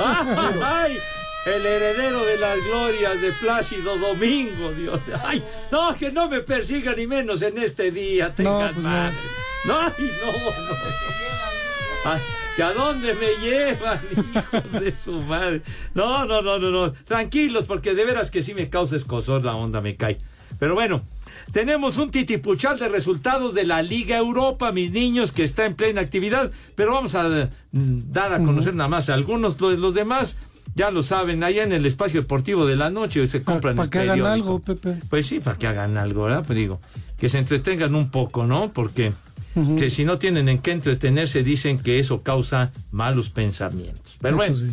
Ay, 0.00 0.98
el 1.54 1.64
heredero 1.64 2.24
de 2.24 2.38
las 2.38 2.62
glorias 2.64 3.20
de 3.20 3.32
Plácido 3.32 3.96
Domingo, 3.96 4.72
Dios. 4.72 5.00
Ay, 5.24 5.42
no, 5.70 5.96
que 5.96 6.10
no 6.10 6.28
me 6.28 6.40
persiga 6.40 6.94
ni 6.94 7.06
menos 7.06 7.42
en 7.42 7.58
este 7.58 7.90
día, 7.90 8.34
tengan 8.34 8.74
pues 8.74 8.76
no. 8.76 8.82
madre. 8.82 9.16
No, 9.64 9.78
ay, 9.78 9.92
no, 9.98 10.32
no. 10.32 10.76
Ay, 12.04 12.20
¿que 12.56 12.62
a 12.62 12.72
dónde 12.72 13.14
me 13.14 13.34
llevan, 13.36 14.00
hijos 14.12 14.72
de 14.72 14.90
su 14.92 15.12
madre? 15.22 15.62
No, 15.94 16.24
no, 16.26 16.42
no, 16.42 16.58
no, 16.58 16.70
no. 16.70 16.92
Tranquilos, 16.92 17.64
porque 17.64 17.94
de 17.94 18.04
veras 18.04 18.30
que 18.30 18.42
sí 18.42 18.54
me 18.54 18.68
causa 18.68 18.96
escosor 18.96 19.44
la 19.44 19.54
onda, 19.56 19.80
me 19.80 19.96
cae. 19.96 20.18
Pero 20.58 20.74
bueno, 20.74 21.02
tenemos 21.52 21.96
un 21.96 22.10
titipuchal 22.10 22.78
de 22.78 22.88
resultados 22.88 23.54
de 23.54 23.64
la 23.64 23.80
Liga 23.80 24.18
Europa, 24.18 24.70
mis 24.72 24.90
niños, 24.90 25.32
que 25.32 25.44
está 25.44 25.64
en 25.64 25.76
plena 25.76 26.00
actividad, 26.00 26.52
pero 26.74 26.92
vamos 26.92 27.14
a 27.14 27.28
mm, 27.72 28.12
dar 28.12 28.32
a 28.34 28.38
conocer 28.38 28.74
nada 28.74 28.88
más 28.88 29.08
algunos, 29.08 29.60
los, 29.60 29.78
los 29.78 29.94
demás 29.94 30.36
ya 30.74 30.90
lo 30.90 31.02
saben, 31.02 31.42
allá 31.44 31.62
en 31.64 31.72
el 31.72 31.86
espacio 31.86 32.20
deportivo 32.22 32.66
de 32.66 32.76
la 32.76 32.90
noche 32.90 33.26
se 33.26 33.42
compran 33.42 33.76
Para 33.76 33.84
el 33.84 33.90
que 33.90 33.98
hagan 33.98 34.22
algo, 34.26 34.60
Pepe. 34.60 34.96
Pues 35.10 35.26
sí, 35.26 35.40
para 35.40 35.58
que 35.58 35.66
hagan 35.66 35.96
algo, 35.96 36.24
¿verdad? 36.24 36.44
Pues 36.46 36.56
digo, 36.56 36.80
que 37.18 37.28
se 37.28 37.38
entretengan 37.38 37.94
un 37.94 38.10
poco, 38.10 38.46
¿no? 38.46 38.72
Porque 38.72 39.12
que 39.76 39.90
si 39.90 40.04
no 40.04 40.18
tienen 40.18 40.48
en 40.48 40.60
qué 40.60 40.70
entretenerse, 40.70 41.42
dicen 41.42 41.80
que 41.80 41.98
eso 41.98 42.22
causa 42.22 42.70
malos 42.92 43.30
pensamientos. 43.30 44.14
Pero 44.20 44.36
bueno, 44.36 44.54
sí. 44.54 44.68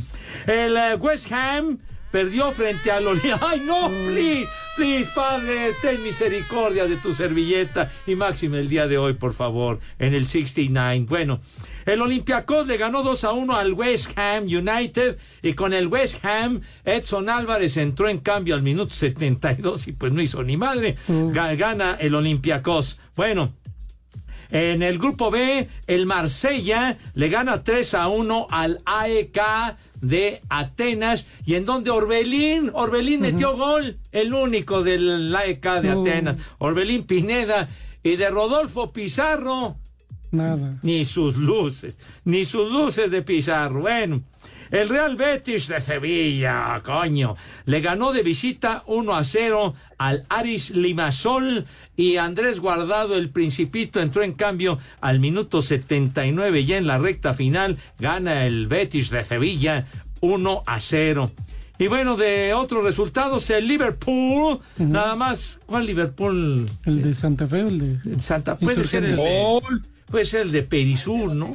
el 0.45 0.77
eh, 0.77 0.95
West 0.99 1.31
Ham 1.31 1.79
perdió 2.11 2.51
frente 2.51 2.91
al 2.91 3.07
Oli- 3.07 3.33
¡Ay, 3.41 3.63
no! 3.65 3.89
Please, 4.07 4.47
please, 4.75 5.09
padre, 5.15 5.71
ten 5.81 6.03
misericordia 6.03 6.85
de 6.85 6.97
tu 6.97 7.15
servilleta 7.15 7.91
y 8.05 8.13
máxime 8.15 8.59
el 8.59 8.69
día 8.69 8.87
de 8.87 8.99
hoy, 8.99 9.15
por 9.15 9.33
favor, 9.33 9.79
en 9.97 10.13
el 10.13 10.27
69. 10.27 11.05
Bueno, 11.09 11.39
el 11.85 12.01
Olympiacos 12.01 12.65
le 12.67 12.77
ganó 12.77 13.03
2 13.03 13.23
a 13.23 13.31
1 13.33 13.55
al 13.55 13.73
West 13.73 14.17
Ham 14.17 14.43
United 14.45 15.17
y 15.43 15.53
con 15.53 15.73
el 15.73 15.87
West 15.87 16.23
Ham, 16.25 16.61
Edson 16.83 17.29
Álvarez 17.29 17.77
entró 17.77 18.09
en 18.09 18.19
cambio 18.19 18.55
al 18.55 18.63
minuto 18.63 18.93
72 18.93 19.87
y 19.87 19.91
pues 19.93 20.11
no 20.11 20.21
hizo 20.21 20.43
ni 20.43 20.57
madre. 20.57 20.95
Ga- 21.07 21.55
Gana 21.57 21.95
el 21.99 22.15
Olympiacos. 22.15 22.99
Bueno, 23.15 23.53
en 24.51 24.83
el 24.83 24.97
grupo 24.99 25.31
B, 25.31 25.67
el 25.87 26.05
Marsella 26.05 26.97
le 27.15 27.29
gana 27.29 27.63
3 27.63 27.93
a 27.95 28.07
1 28.07 28.47
al 28.51 28.81
AEK 28.85 29.39
de 30.01 30.39
Atenas 30.49 31.25
y 31.45 31.55
en 31.55 31.65
donde 31.65 31.89
Orbelín, 31.89 32.69
Orbelín 32.73 33.21
metió 33.21 33.57
gol, 33.57 33.97
el 34.11 34.33
único 34.33 34.83
del 34.83 35.35
AEK 35.35 35.63
de 35.81 35.95
Uh. 35.95 36.01
Atenas, 36.01 36.35
Orbelín 36.59 37.03
Pineda 37.05 37.67
y 38.03 38.17
de 38.17 38.29
Rodolfo 38.29 38.93
Pizarro, 38.93 39.77
Nada. 40.35 40.77
ni 40.81 41.05
sus 41.05 41.37
luces, 41.37 41.97
ni 42.23 42.45
sus 42.45 42.71
luces 42.71 43.11
de 43.11 43.21
Pizarro. 43.21 43.81
Bueno, 43.81 44.23
el 44.71 44.89
Real 44.89 45.15
Betis 45.15 45.67
de 45.67 45.79
Sevilla, 45.79 46.81
coño, 46.83 47.35
le 47.65 47.81
ganó 47.81 48.13
de 48.13 48.23
visita 48.23 48.83
1 48.87 49.15
a 49.15 49.23
0 49.23 49.73
al 49.97 50.25
Aris 50.29 50.71
Limasol 50.71 51.65
y 51.95 52.17
Andrés 52.17 52.59
Guardado, 52.59 53.15
el 53.15 53.29
Principito, 53.29 54.01
entró 54.01 54.23
en 54.23 54.33
cambio 54.33 54.79
al 55.01 55.19
minuto 55.19 55.61
79 55.61 56.65
ya 56.65 56.77
en 56.77 56.87
la 56.87 56.97
recta 56.97 57.33
final, 57.33 57.77
gana 57.99 58.45
el 58.45 58.67
Betis 58.67 59.09
de 59.11 59.23
Sevilla 59.23 59.85
1 60.21 60.63
a 60.65 60.79
0. 60.79 61.31
Y 61.77 61.87
bueno, 61.87 62.15
de 62.15 62.53
otros 62.53 62.85
resultados, 62.85 63.49
el 63.49 63.67
Liverpool, 63.67 64.59
nada 64.77 65.15
más, 65.15 65.59
¿cuál 65.65 65.85
Liverpool? 65.85 66.69
El 66.85 67.01
de 67.01 67.13
Santa 67.13 67.47
Fe, 67.47 67.59
el 67.61 68.01
de 68.01 68.21
Santa, 68.21 68.57
puede 68.57 68.83
ser 68.85 69.03
el 69.03 69.17
de, 69.17 69.61
puede 70.07 70.25
ser 70.25 70.41
el 70.41 70.51
de 70.51 70.63
Perisur, 70.63 71.33
¿no? 71.33 71.51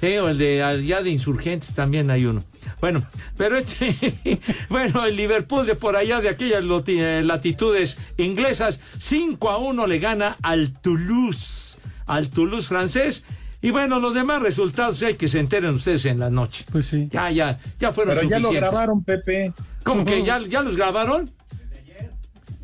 Sí, 0.00 0.16
o 0.18 0.28
el 0.28 0.38
de 0.38 0.62
allá 0.62 1.02
de 1.02 1.10
Insurgentes 1.10 1.74
también 1.74 2.10
hay 2.10 2.24
uno. 2.24 2.40
Bueno, 2.80 3.04
pero 3.36 3.56
este, 3.56 4.40
bueno, 4.68 5.04
el 5.04 5.16
Liverpool 5.16 5.66
de 5.66 5.74
por 5.74 5.96
allá 5.96 6.20
de 6.20 6.28
aquellas 6.28 6.62
eh, 6.86 7.22
latitudes 7.24 7.98
inglesas, 8.16 8.80
5 9.00 9.50
a 9.50 9.58
1 9.58 9.86
le 9.86 9.98
gana 9.98 10.36
al 10.42 10.72
Toulouse, 10.72 11.78
al 12.06 12.30
Toulouse 12.30 12.68
francés. 12.68 13.24
Y 13.60 13.70
bueno, 13.70 13.98
los 13.98 14.14
demás 14.14 14.40
resultados 14.40 15.02
hay 15.02 15.14
que 15.14 15.26
se 15.26 15.40
enteren 15.40 15.74
ustedes 15.74 16.04
en 16.04 16.20
la 16.20 16.30
noche. 16.30 16.64
Pues 16.70 16.86
sí. 16.86 17.08
Ya, 17.10 17.28
ya, 17.32 17.58
ya 17.80 17.92
fueron 17.92 18.14
Pero 18.14 18.28
ya 18.28 18.38
lo 18.38 18.42
suficientes. 18.44 18.70
grabaron, 18.70 19.02
Pepe. 19.02 19.52
¿Cómo 19.82 20.04
que 20.04 20.22
ya, 20.22 20.40
ya 20.46 20.62
los 20.62 20.76
grabaron? 20.76 21.28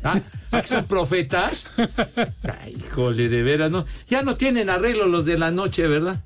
¿Ah? 0.03 0.21
¿Ah, 0.51 0.61
que 0.61 0.67
son 0.67 0.85
profetas? 0.85 1.67
Ay, 2.61 2.75
híjole, 2.77 3.29
de 3.29 3.43
veras, 3.43 3.71
¿no? 3.71 3.85
Ya 4.07 4.21
no 4.21 4.35
tienen 4.35 4.69
arreglo 4.69 5.07
los 5.07 5.25
de 5.25 5.37
la 5.37 5.51
noche, 5.51 5.87
¿verdad? 5.87 6.21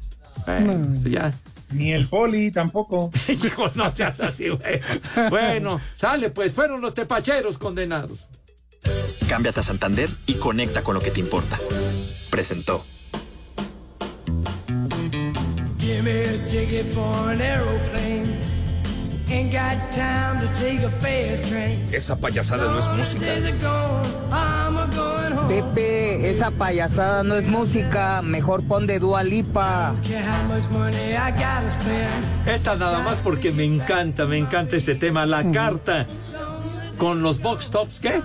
Bueno, 0.45 0.73
pues 1.01 1.11
ya. 1.11 1.31
Ni 1.71 1.91
el 1.91 2.07
poli 2.07 2.51
tampoco. 2.51 3.11
Hijo, 3.27 3.69
no 3.75 3.93
seas 3.93 4.19
así, 4.19 4.49
güey. 4.49 4.81
Bueno, 5.29 5.79
sale, 5.95 6.29
pues, 6.29 6.51
fueron 6.51 6.81
los 6.81 6.93
tepacheros 6.93 7.57
condenados. 7.57 8.19
Cámbiate 9.27 9.59
a 9.59 9.63
Santander 9.63 10.09
y 10.25 10.35
conecta 10.35 10.83
con 10.83 10.95
lo 10.95 11.01
que 11.01 11.11
te 11.11 11.19
importa. 11.19 11.59
Presentó. 12.31 12.83
Give 15.79 16.01
me 16.03 16.23
a 16.23 16.45
ticket 16.45 16.85
for 16.93 17.29
an 17.29 17.41
aeroplane. 17.41 18.18
Esa 21.91 22.15
payasada 22.15 22.71
no 22.71 22.79
es 22.79 22.87
música. 22.87 23.25
Days 23.25 23.45
are 23.45 23.57
gone, 23.59 24.07
I'm 24.31 24.77
a 24.77 24.87
going 24.87 25.37
home. 25.37 25.47
Pepe, 25.47 26.29
Esa 26.31 26.49
payasada 26.49 27.23
no 27.23 27.35
es 27.35 27.45
música, 27.47 28.23
mejor 28.23 28.63
pon 28.63 28.87
de 28.87 28.97
Dua 28.97 29.21
Lipa. 29.21 29.95
Esta 32.47 32.75
nada 32.75 33.03
más 33.03 33.17
porque 33.23 33.51
me 33.51 33.65
encanta, 33.65 34.25
me 34.25 34.39
encanta 34.39 34.75
este 34.75 34.95
tema, 34.95 35.27
la 35.27 35.51
carta 35.51 36.07
con 36.97 37.21
los 37.21 37.39
box 37.39 37.69
tops, 37.69 37.99
¿qué? 37.99 38.21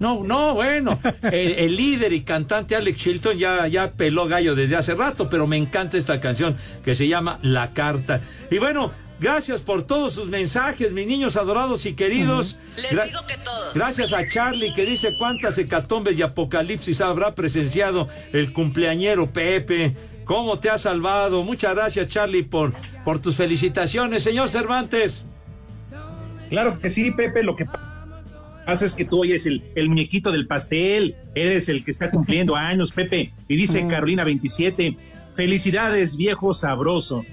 No, 0.00 0.24
no, 0.24 0.54
bueno, 0.54 0.98
el, 1.22 1.52
el, 1.52 1.76
líder 1.76 2.12
y 2.12 2.22
cantante 2.22 2.74
Alex 2.74 3.00
Chilton 3.00 3.38
ya, 3.38 3.68
ya 3.68 3.92
peló 3.92 4.26
gallo 4.26 4.56
desde 4.56 4.74
hace 4.74 4.94
rato, 4.96 5.30
pero 5.30 5.46
me 5.46 5.56
encanta 5.56 5.96
esta 5.96 6.20
canción 6.20 6.56
que 6.84 6.96
se 6.96 7.06
llama 7.06 7.38
La 7.42 7.70
Carta. 7.70 8.20
Y 8.50 8.58
bueno, 8.58 8.90
gracias 9.24 9.62
por 9.62 9.84
todos 9.84 10.12
sus 10.12 10.28
mensajes, 10.28 10.92
mis 10.92 11.06
niños 11.06 11.36
adorados 11.36 11.86
y 11.86 11.94
queridos. 11.94 12.58
Les 12.76 12.90
digo 12.90 13.20
que 13.26 13.38
todos. 13.42 13.72
Gracias 13.72 14.12
a 14.12 14.28
Charlie 14.28 14.74
que 14.74 14.84
dice 14.84 15.16
cuántas 15.18 15.56
hecatombes 15.56 16.18
y 16.18 16.22
apocalipsis 16.22 17.00
habrá 17.00 17.34
presenciado 17.34 18.06
el 18.34 18.52
cumpleañero 18.52 19.30
Pepe. 19.30 19.96
¿Cómo 20.26 20.58
te 20.58 20.68
ha 20.68 20.76
salvado? 20.76 21.42
Muchas 21.42 21.74
gracias, 21.74 22.08
Charlie, 22.08 22.42
por, 22.42 22.74
por 23.02 23.18
tus 23.18 23.36
felicitaciones. 23.36 24.22
Señor 24.22 24.50
Cervantes. 24.50 25.24
Claro 26.50 26.78
que 26.78 26.90
sí, 26.90 27.10
Pepe, 27.10 27.42
lo 27.42 27.56
que 27.56 27.64
pasa 28.66 28.84
es 28.84 28.94
que 28.94 29.06
tú 29.06 29.24
eres 29.24 29.46
el, 29.46 29.64
el 29.74 29.88
muñequito 29.88 30.32
del 30.32 30.46
pastel, 30.46 31.16
eres 31.34 31.70
el 31.70 31.82
que 31.82 31.90
está 31.90 32.10
cumpliendo 32.10 32.56
años, 32.56 32.92
Pepe. 32.92 33.32
Y 33.48 33.56
dice 33.56 33.88
Carolina 33.88 34.22
27, 34.24 34.98
felicidades, 35.34 36.18
viejo 36.18 36.52
sabroso. 36.52 37.24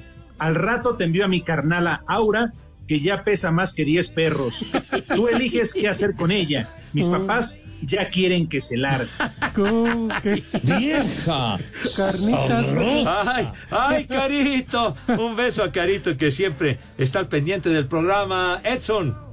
Al 0.42 0.56
rato 0.56 0.96
te 0.96 1.04
envío 1.04 1.24
a 1.24 1.28
mi 1.28 1.44
carnala 1.44 2.04
Aura, 2.08 2.52
que 2.88 3.00
ya 3.00 3.24
pesa 3.24 3.52
más 3.52 3.76
que 3.76 3.86
10 3.86 4.10
perros. 4.10 4.66
Tú 5.16 5.28
eliges 5.28 5.76
qué 5.76 5.88
hacer 5.88 6.16
con 6.16 6.32
ella. 6.32 6.68
Mis 6.94 7.08
papás 7.08 7.62
ya 7.84 8.08
quieren 8.08 8.50
que 8.50 8.60
se 8.60 8.76
largue. 8.76 9.08
¡Vieja! 10.64 11.60
Carnitas. 11.96 12.74
Ay, 13.28 13.50
ay, 13.70 14.06
Carito. 14.06 14.96
Un 15.10 15.36
beso 15.36 15.64
a 15.64 15.72
Carito 15.72 16.18
que 16.18 16.32
siempre 16.32 16.80
está 16.98 17.20
al 17.20 17.28
pendiente 17.28 17.70
del 17.70 17.86
programa. 17.86 18.62
Edson. 18.64 19.31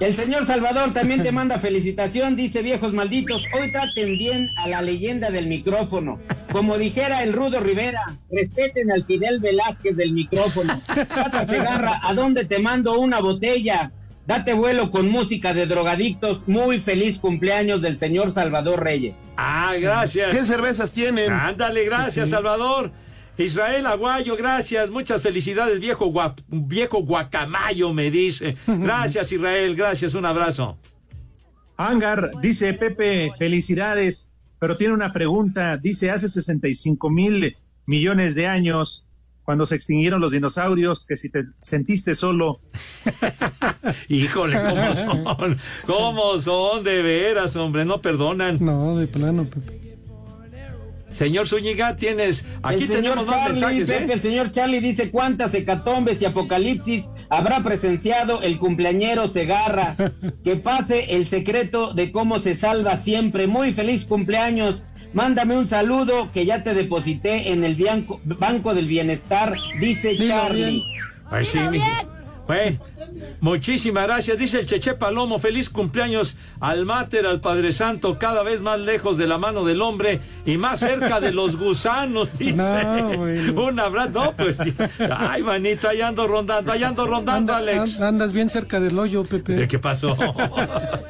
El 0.00 0.14
señor 0.14 0.46
Salvador 0.46 0.92
también 0.92 1.22
te 1.22 1.32
manda 1.32 1.58
felicitación, 1.58 2.36
dice 2.36 2.62
viejos 2.62 2.92
malditos, 2.92 3.42
hoy 3.52 3.72
traten 3.72 4.16
bien 4.16 4.48
a 4.58 4.68
la 4.68 4.80
leyenda 4.80 5.30
del 5.30 5.48
micrófono. 5.48 6.20
Como 6.52 6.78
dijera 6.78 7.24
el 7.24 7.32
Rudo 7.32 7.58
Rivera, 7.58 8.16
respeten 8.30 8.92
al 8.92 9.04
Fidel 9.04 9.40
Velázquez 9.40 9.96
del 9.96 10.12
micrófono. 10.12 10.80
Tata 10.86 11.44
Segarra, 11.46 12.00
¿a 12.00 12.14
dónde 12.14 12.44
te 12.44 12.60
mando 12.60 13.00
una 13.00 13.18
botella? 13.18 13.90
Date 14.24 14.52
vuelo 14.52 14.92
con 14.92 15.08
música 15.08 15.52
de 15.52 15.66
drogadictos. 15.66 16.46
Muy 16.46 16.78
feliz 16.78 17.18
cumpleaños 17.18 17.82
del 17.82 17.98
señor 17.98 18.30
Salvador 18.30 18.84
Reyes. 18.84 19.16
Ah, 19.36 19.74
gracias. 19.80 20.32
¿Qué 20.32 20.44
cervezas 20.44 20.92
tienen? 20.92 21.32
Ándale, 21.32 21.84
gracias, 21.86 22.26
sí. 22.26 22.30
Salvador. 22.30 22.92
Israel 23.38 23.86
Aguayo, 23.86 24.36
gracias, 24.36 24.90
muchas 24.90 25.22
felicidades, 25.22 25.78
viejo, 25.78 26.06
guap, 26.06 26.40
viejo 26.48 27.04
guacamayo, 27.04 27.92
me 27.92 28.10
dice. 28.10 28.56
Gracias, 28.66 29.30
Israel, 29.30 29.76
gracias, 29.76 30.14
un 30.14 30.26
abrazo. 30.26 30.76
Angar, 31.76 32.32
dice 32.42 32.74
Pepe, 32.74 33.30
felicidades, 33.38 34.32
pero 34.58 34.76
tiene 34.76 34.94
una 34.94 35.12
pregunta, 35.12 35.76
dice, 35.76 36.10
hace 36.10 36.28
65 36.28 37.10
mil 37.10 37.56
millones 37.86 38.34
de 38.34 38.48
años, 38.48 39.06
cuando 39.44 39.64
se 39.64 39.76
extinguieron 39.76 40.20
los 40.20 40.32
dinosaurios, 40.32 41.04
que 41.06 41.16
si 41.16 41.30
te 41.30 41.44
sentiste 41.62 42.16
solo. 42.16 42.58
Híjole, 44.08 44.60
¿cómo 44.60 44.94
son? 44.94 45.56
¿Cómo 45.86 46.38
son? 46.40 46.82
De 46.82 47.02
veras, 47.02 47.54
hombre, 47.54 47.84
no 47.84 48.00
perdonan. 48.02 48.58
No, 48.60 48.96
de 48.96 49.06
plano, 49.06 49.44
Pepe. 49.44 49.87
Señor 51.18 51.48
Zúñiga, 51.48 51.96
tienes. 51.96 52.44
Aquí 52.62 52.84
el 52.84 52.88
señor 52.92 53.02
tenemos 53.14 53.24
Charlie, 53.30 53.60
más 53.60 53.72
mensajes, 53.74 53.88
Pepe, 53.90 54.12
¿eh? 54.12 54.14
el 54.14 54.22
señor 54.22 54.50
Charlie 54.52 54.80
dice 54.80 55.10
cuántas 55.10 55.52
hecatombes 55.52 56.22
y 56.22 56.26
apocalipsis 56.26 57.10
habrá 57.28 57.60
presenciado 57.60 58.40
el 58.42 58.58
cumpleañero 58.58 59.26
Segarra. 59.26 59.96
que 60.44 60.54
pase 60.56 61.16
el 61.16 61.26
secreto 61.26 61.92
de 61.92 62.12
cómo 62.12 62.38
se 62.38 62.54
salva 62.54 62.96
siempre. 62.96 63.48
Muy 63.48 63.72
feliz 63.72 64.04
cumpleaños. 64.04 64.84
Mándame 65.12 65.56
un 65.58 65.66
saludo 65.66 66.30
que 66.32 66.44
ya 66.46 66.62
te 66.62 66.74
deposité 66.74 67.50
en 67.50 67.64
el 67.64 67.74
bianco- 67.76 68.20
Banco 68.24 68.74
del 68.74 68.86
Bienestar, 68.86 69.54
dice 69.80 70.16
Charlie. 70.16 70.82
Ay, 71.30 71.44
sí, 71.44 71.58
mi- 71.70 71.80
Bueno, 72.48 72.78
muchísimas 73.40 74.06
gracias. 74.06 74.38
Dice 74.38 74.60
el 74.60 74.66
Cheche 74.66 74.94
Palomo, 74.94 75.38
feliz 75.38 75.68
cumpleaños 75.68 76.36
al 76.60 76.86
Máter, 76.86 77.26
al 77.26 77.40
Padre 77.42 77.72
Santo, 77.72 78.18
cada 78.18 78.42
vez 78.42 78.60
más 78.62 78.80
lejos 78.80 79.18
de 79.18 79.26
la 79.26 79.36
mano 79.38 79.64
del 79.64 79.82
hombre 79.82 80.18
y 80.46 80.56
más 80.56 80.80
cerca 80.80 81.20
de 81.20 81.32
los 81.32 81.56
gusanos, 81.58 82.38
dice. 82.38 82.54
No, 82.56 83.18
bueno. 83.18 83.62
Un 83.64 83.78
abrazo. 83.78 84.08
No, 84.14 84.32
pues, 84.32 84.58
ay, 85.14 85.42
manito, 85.42 85.88
ahí 85.90 86.00
ando 86.00 86.26
rondando, 86.26 86.72
ahí 86.72 86.82
ando 86.82 87.06
rondando, 87.06 87.52
Anda- 87.52 87.56
Alex. 87.58 87.98
an- 88.00 88.04
andas 88.14 88.32
bien 88.32 88.48
cerca 88.48 88.80
del 88.80 88.98
hoyo, 88.98 89.24
Pepe. 89.24 89.68
¿Qué 89.68 89.78
pasó? 89.78 90.16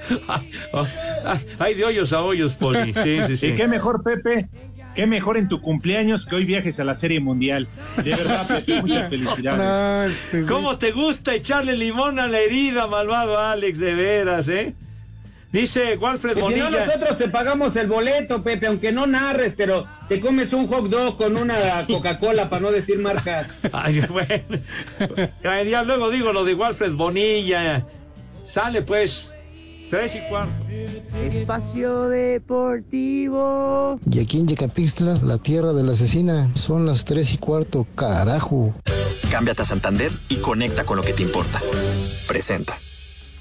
Ay, 0.28 0.50
oh, 0.72 0.86
ay, 1.24 1.46
ay, 1.58 1.74
de 1.74 1.84
hoyos 1.84 2.12
a 2.12 2.22
hoyos, 2.22 2.54
Poli. 2.54 2.92
Sí, 2.94 3.18
sí, 3.26 3.36
sí. 3.36 3.46
Y 3.48 3.56
qué 3.56 3.68
mejor, 3.68 4.02
Pepe, 4.02 4.48
qué 4.98 5.06
mejor 5.06 5.36
en 5.36 5.46
tu 5.46 5.60
cumpleaños 5.60 6.26
que 6.26 6.34
hoy 6.34 6.44
viajes 6.44 6.80
a 6.80 6.84
la 6.84 6.92
Serie 6.92 7.20
Mundial. 7.20 7.68
De 8.02 8.10
verdad, 8.10 8.44
Pepe, 8.48 8.82
muchas 8.82 9.08
felicidades. 9.08 9.60
No, 9.60 10.02
este. 10.02 10.52
¿Cómo 10.52 10.76
te 10.76 10.90
gusta 10.90 11.36
echarle 11.36 11.76
limón 11.76 12.18
a 12.18 12.26
la 12.26 12.40
herida, 12.40 12.88
malvado 12.88 13.38
Alex? 13.38 13.78
De 13.78 13.94
veras, 13.94 14.48
¿eh? 14.48 14.74
Dice 15.52 15.96
Walfred 15.98 16.34
Que 16.34 16.40
si 16.40 16.40
no, 16.40 16.64
Bonilla. 16.64 16.86
nosotros 16.86 17.16
te 17.16 17.28
pagamos 17.28 17.76
el 17.76 17.86
boleto, 17.86 18.42
Pepe, 18.42 18.66
aunque 18.66 18.90
no 18.90 19.06
narres, 19.06 19.54
pero 19.56 19.86
te 20.08 20.18
comes 20.18 20.52
un 20.52 20.66
hot 20.66 20.88
dog 20.88 21.16
con 21.16 21.36
una 21.36 21.54
Coca-Cola, 21.86 22.50
para 22.50 22.62
no 22.62 22.72
decir 22.72 22.98
marcas. 22.98 23.46
Ay, 23.72 24.00
bueno. 24.10 24.58
Ya 25.44 25.84
luego 25.84 26.10
digo 26.10 26.32
lo 26.32 26.44
de 26.44 26.54
Walfred 26.54 26.94
Bonilla. 26.94 27.84
Sale 28.52 28.82
pues. 28.82 29.32
Tres 29.90 30.14
y 30.16 30.20
cuarto. 30.28 30.52
Espacio 30.68 32.08
Deportivo. 32.08 33.98
Y 34.10 34.20
aquí 34.20 34.38
en 34.38 34.48
Yecapixtla, 34.48 35.18
la 35.22 35.38
tierra 35.38 35.72
de 35.72 35.82
la 35.82 35.92
asesina, 35.92 36.50
son 36.54 36.84
las 36.86 37.04
tres 37.04 37.32
y 37.32 37.38
cuarto, 37.38 37.86
carajo. 37.94 38.74
Cámbiate 39.30 39.62
a 39.62 39.64
Santander 39.64 40.12
y 40.28 40.36
conecta 40.36 40.84
con 40.84 40.96
lo 40.98 41.02
que 41.02 41.14
te 41.14 41.22
importa. 41.22 41.60
Presenta. 42.26 42.78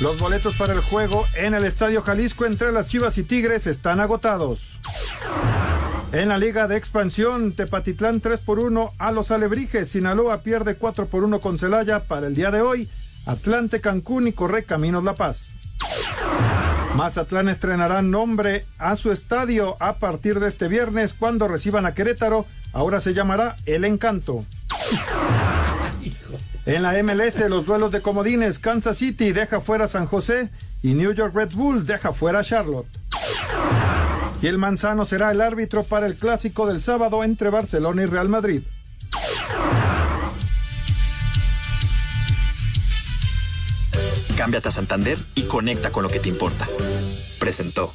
Los 0.00 0.18
boletos 0.18 0.56
para 0.56 0.72
el 0.72 0.80
juego 0.80 1.26
en 1.34 1.52
el 1.52 1.64
Estadio 1.64 2.00
Jalisco 2.00 2.46
entre 2.46 2.72
las 2.72 2.88
Chivas 2.88 3.18
y 3.18 3.22
Tigres 3.22 3.66
están 3.66 4.00
agotados. 4.00 4.78
En 6.12 6.28
la 6.28 6.38
Liga 6.38 6.66
de 6.68 6.78
Expansión, 6.78 7.52
Tepatitlán 7.52 8.20
3 8.20 8.40
por 8.40 8.60
1 8.60 8.94
a 8.96 9.12
los 9.12 9.30
Alebrijes. 9.30 9.90
Sinaloa 9.90 10.38
pierde 10.38 10.76
4 10.76 11.06
por 11.06 11.24
1 11.24 11.40
con 11.40 11.58
Celaya 11.58 12.00
para 12.00 12.28
el 12.28 12.34
día 12.34 12.50
de 12.50 12.62
hoy. 12.62 12.88
Atlante, 13.26 13.82
Cancún 13.82 14.26
y 14.26 14.32
Corre 14.32 14.64
Caminos 14.64 15.04
La 15.04 15.14
Paz. 15.14 15.52
Mazatlán 16.96 17.50
estrenará 17.50 18.00
nombre 18.00 18.64
a 18.78 18.96
su 18.96 19.12
estadio 19.12 19.76
a 19.80 19.98
partir 19.98 20.40
de 20.40 20.48
este 20.48 20.68
viernes 20.68 21.12
cuando 21.12 21.46
reciban 21.46 21.84
a 21.84 21.92
Querétaro. 21.92 22.46
Ahora 22.72 23.00
se 23.00 23.12
llamará 23.12 23.54
El 23.66 23.84
Encanto. 23.84 24.46
En 26.66 26.82
la 26.82 27.02
MLS, 27.02 27.40
los 27.48 27.64
duelos 27.64 27.90
de 27.90 28.02
comodines, 28.02 28.58
Kansas 28.58 28.98
City 28.98 29.32
deja 29.32 29.60
fuera 29.60 29.88
San 29.88 30.06
José 30.06 30.50
y 30.82 30.94
New 30.94 31.12
York 31.12 31.34
Red 31.34 31.52
Bull 31.54 31.86
deja 31.86 32.12
fuera 32.12 32.44
Charlotte. 32.44 32.86
Y 34.42 34.46
el 34.46 34.58
Manzano 34.58 35.04
será 35.04 35.30
el 35.30 35.40
árbitro 35.40 35.84
para 35.84 36.06
el 36.06 36.16
clásico 36.16 36.66
del 36.66 36.80
sábado 36.80 37.24
entre 37.24 37.50
Barcelona 37.50 38.02
y 38.02 38.06
Real 38.06 38.28
Madrid. 38.28 38.62
Cámbiate 44.36 44.68
a 44.68 44.70
Santander 44.70 45.18
y 45.34 45.42
conecta 45.42 45.92
con 45.92 46.02
lo 46.02 46.08
que 46.08 46.20
te 46.20 46.30
importa. 46.30 46.66
Presentó. 47.38 47.92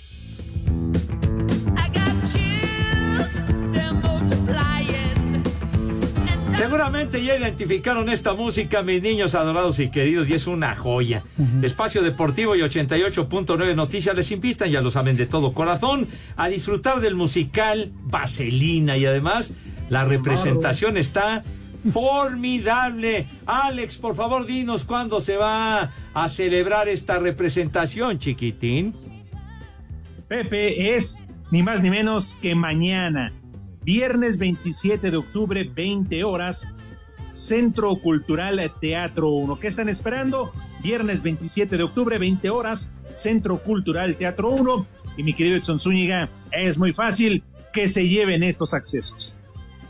Seguramente 6.58 7.24
ya 7.24 7.36
identificaron 7.36 8.10
esta 8.10 8.34
música, 8.34 8.82
mis 8.82 9.01
niños 9.01 9.36
adorados 9.36 9.80
y 9.80 9.89
queridos, 9.89 10.30
y 10.30 10.34
es 10.34 10.47
una 10.47 10.74
joya. 10.74 11.24
Espacio 11.62 12.01
Deportivo 12.01 12.56
y 12.56 12.62
88.9 12.62 13.76
Noticias 13.76 14.16
les 14.16 14.32
invitan, 14.32 14.72
ya 14.72 14.82
lo 14.82 14.89
saben 14.89 15.18
de 15.18 15.26
todo 15.26 15.53
corazón, 15.53 16.08
a 16.38 16.47
disfrutar 16.47 17.01
del 17.01 17.16
musical 17.16 17.91
Vaselina 18.03 18.97
y 18.97 19.06
además 19.06 19.51
la 19.89 20.06
representación 20.06 20.97
está 20.97 21.43
Formidable. 21.91 23.28
Alex, 23.45 23.97
por 23.97 24.16
favor, 24.16 24.47
dinos 24.47 24.86
cuándo 24.86 25.22
se 25.22 25.38
va 25.38 25.91
a 26.14 26.30
celebrar 26.30 26.88
esta 26.88 27.20
representación, 27.20 28.18
chiquitín. 28.18 28.95
Pepe 30.28 30.95
es 30.95 31.28
ni 31.51 31.62
más 31.62 31.82
ni 31.84 31.91
menos 31.91 32.34
que 32.41 32.56
mañana, 32.56 33.34
viernes 33.86 34.40
27 34.40 35.12
de 35.12 35.18
octubre, 35.18 35.64
20 35.64 36.24
horas, 36.24 36.68
Centro 37.34 37.96
Cultural 37.98 38.60
Teatro 38.82 39.30
1. 39.30 39.60
¿Qué 39.60 39.68
están 39.68 39.90
esperando? 39.90 40.52
Viernes 40.82 41.22
27 41.22 41.78
de 41.78 41.84
octubre, 41.84 42.18
20 42.18 42.50
horas, 42.50 42.90
Centro 43.14 43.62
Cultural 43.62 44.16
Teatro 44.16 44.50
1. 44.50 44.88
Y 45.18 45.24
mi 45.24 45.34
querido 45.36 45.58
Edson 45.58 45.80
Zúñiga, 45.80 46.30
es 46.52 46.80
muy 46.80 46.94
fácil 46.94 47.44
que 47.72 47.88
se 47.88 48.08
lleven 48.08 48.42
estos 48.42 48.74
accesos. 48.74 49.38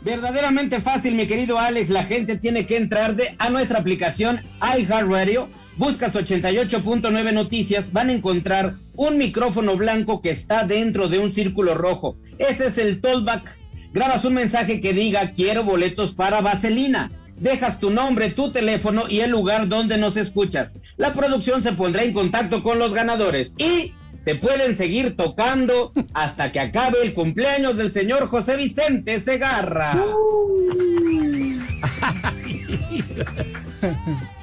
Verdaderamente 0.02 0.80
fácil, 0.80 1.14
mi 1.14 1.26
querido 1.26 1.58
Alex. 1.58 1.88
La 1.88 2.04
gente 2.04 2.36
tiene 2.36 2.66
que 2.66 2.76
entrar 2.76 3.16
de, 3.16 3.34
a 3.38 3.48
nuestra 3.48 3.78
aplicación 3.78 4.40
iHeartRadio. 4.60 5.48
Buscas 5.78 6.14
88.9 6.14 7.32
noticias. 7.32 7.92
Van 7.92 8.10
a 8.10 8.12
encontrar 8.12 8.74
un 8.94 9.16
micrófono 9.16 9.76
blanco 9.76 10.20
que 10.20 10.30
está 10.30 10.64
dentro 10.66 11.08
de 11.08 11.18
un 11.18 11.32
círculo 11.32 11.74
rojo. 11.74 12.18
Ese 12.38 12.66
es 12.66 12.78
el 12.78 13.00
tollback. 13.00 13.56
Grabas 13.96 14.26
un 14.26 14.34
mensaje 14.34 14.82
que 14.82 14.92
diga 14.92 15.32
quiero 15.32 15.64
boletos 15.64 16.12
para 16.12 16.42
Vaselina. 16.42 17.10
Dejas 17.40 17.80
tu 17.80 17.88
nombre, 17.88 18.28
tu 18.28 18.52
teléfono 18.52 19.04
y 19.08 19.20
el 19.20 19.30
lugar 19.30 19.68
donde 19.68 19.96
nos 19.96 20.18
escuchas. 20.18 20.74
La 20.98 21.14
producción 21.14 21.62
se 21.62 21.72
pondrá 21.72 22.02
en 22.02 22.12
contacto 22.12 22.62
con 22.62 22.78
los 22.78 22.92
ganadores 22.92 23.54
y 23.56 23.94
te 24.22 24.34
pueden 24.34 24.76
seguir 24.76 25.16
tocando 25.16 25.92
hasta 26.12 26.52
que 26.52 26.60
acabe 26.60 27.00
el 27.00 27.14
cumpleaños 27.14 27.78
del 27.78 27.90
señor 27.90 28.28
José 28.28 28.58
Vicente 28.58 29.18
Segarra. 29.18 29.96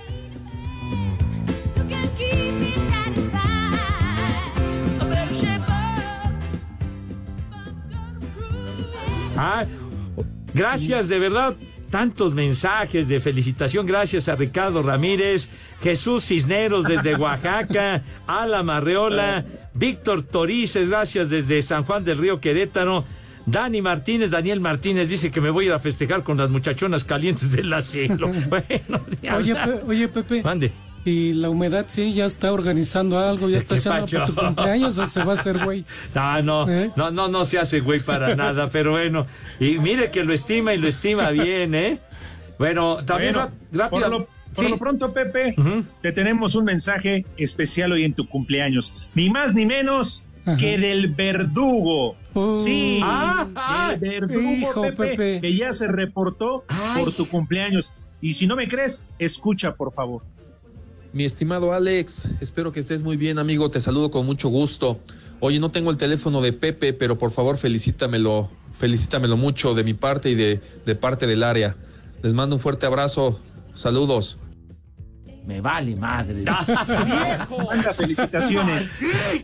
Ah, 9.37 9.65
gracias, 10.53 11.07
de 11.07 11.19
verdad. 11.19 11.55
Tantos 11.89 12.33
mensajes 12.33 13.07
de 13.07 13.19
felicitación. 13.19 13.85
Gracias 13.85 14.27
a 14.27 14.35
Ricardo 14.35 14.81
Ramírez, 14.81 15.49
Jesús 15.83 16.25
Cisneros 16.25 16.85
desde 16.85 17.15
Oaxaca, 17.19 18.03
Ala 18.25 18.63
Marreola, 18.63 19.45
Víctor 19.75 20.23
Torices, 20.23 20.89
gracias 20.89 21.29
desde 21.29 21.61
San 21.61 21.83
Juan 21.83 22.03
del 22.03 22.17
Río 22.17 22.39
Querétaro. 22.41 23.05
Dani 23.45 23.81
Martínez, 23.81 24.31
Daniel 24.31 24.59
Martínez 24.61 25.09
dice 25.09 25.29
que 25.29 25.41
me 25.41 25.49
voy 25.49 25.65
a 25.65 25.67
ir 25.67 25.73
a 25.73 25.79
festejar 25.79 26.23
con 26.23 26.37
las 26.37 26.49
muchachonas 26.49 27.03
calientes 27.03 27.51
del 27.51 27.71
asilo. 27.73 28.31
Bueno, 28.49 29.37
Oye. 29.37 29.53
Pe- 29.53 29.81
oye, 29.85 30.07
Pepe. 30.07 30.41
Mande. 30.41 30.71
Y 31.05 31.33
la 31.33 31.49
humedad 31.49 31.85
sí 31.87 32.13
ya 32.13 32.25
está 32.25 32.53
organizando 32.53 33.19
algo, 33.19 33.49
ya 33.49 33.57
está 33.57 33.75
¿Qué 33.75 33.79
haciendo 33.89 34.07
para 34.07 34.25
tu 34.25 34.35
cumpleaños 34.35 34.97
o 34.99 35.05
se 35.05 35.23
va 35.23 35.33
a 35.33 35.35
hacer 35.35 35.63
güey. 35.63 35.83
No, 36.15 36.41
no, 36.41 36.65
no, 36.95 37.11
no, 37.11 37.27
no 37.27 37.45
se 37.45 37.59
hace 37.59 37.81
güey 37.81 37.99
para 37.99 38.35
nada, 38.37 38.69
pero 38.69 38.91
bueno. 38.91 39.25
Y 39.59 39.79
mire 39.79 40.11
que 40.11 40.23
lo 40.23 40.33
estima 40.33 40.73
y 40.73 40.77
lo 40.77 40.87
estima 40.87 41.29
bien, 41.31 41.75
¿eh? 41.75 41.99
Bueno, 42.57 42.97
también 43.05 43.33
Bueno, 43.33 43.51
rápido. 43.71 44.01
Por 44.01 44.09
lo, 44.11 44.27
por 44.53 44.65
Sí. 44.65 44.69
lo 44.71 44.77
pronto, 44.77 45.13
Pepe, 45.13 45.55
te 46.01 46.11
tenemos 46.11 46.53
un 46.55 46.63
mensaje 46.65 47.25
especial 47.37 47.91
hoy 47.91 48.03
en 48.05 48.13
tu 48.13 48.27
cumpleaños. 48.29 48.93
Ni 49.15 49.29
más 49.31 49.55
ni 49.55 49.65
menos 49.65 50.25
que 50.59 50.77
del 50.77 51.07
verdugo. 51.13 52.15
sí, 52.63 52.99
Ah, 53.03 53.47
ah, 53.55 53.95
del 53.99 54.27
verdugo, 54.27 54.51
hijo, 54.51 54.81
Pepe, 54.83 54.95
Pepe. 55.07 55.41
que 55.41 55.57
ya 55.57 55.73
se 55.73 55.87
reportó 55.87 56.63
por 56.97 57.11
tu 57.11 57.27
cumpleaños. 57.27 57.93
Y 58.21 58.35
si 58.35 58.45
no 58.47 58.55
me 58.55 58.67
crees, 58.67 59.05
escucha, 59.19 59.73
por 59.75 59.91
favor. 59.91 60.21
Mi 61.13 61.25
estimado 61.25 61.73
Alex, 61.73 62.27
espero 62.41 62.71
que 62.71 62.79
estés 62.79 63.03
muy 63.03 63.17
bien, 63.17 63.37
amigo. 63.37 63.69
Te 63.69 63.79
saludo 63.79 64.09
con 64.09 64.25
mucho 64.25 64.49
gusto. 64.49 64.99
Oye, 65.41 65.59
no 65.59 65.69
tengo 65.69 65.91
el 65.91 65.97
teléfono 65.97 66.41
de 66.41 66.53
Pepe, 66.53 66.91
pero 66.91 67.19
por 67.19 67.29
favor 67.29 67.57
felicítamelo, 67.57 68.49
felicítamelo 68.71 69.37
mucho 69.37 69.75
de 69.75 69.83
mi 69.83 69.93
parte 69.93 70.31
y 70.31 70.35
de, 70.35 70.59
de 70.87 70.95
parte 70.95 71.27
del 71.27 71.43
área. 71.43 71.75
Les 72.23 72.33
mando 72.33 72.55
un 72.55 72.59
fuerte 72.59 72.87
abrazo. 72.87 73.39
Saludos. 73.75 74.39
Me 75.45 75.59
vale 75.59 75.95
madre. 75.97 76.43
Manda 76.45 77.93
felicitaciones. 77.93 78.91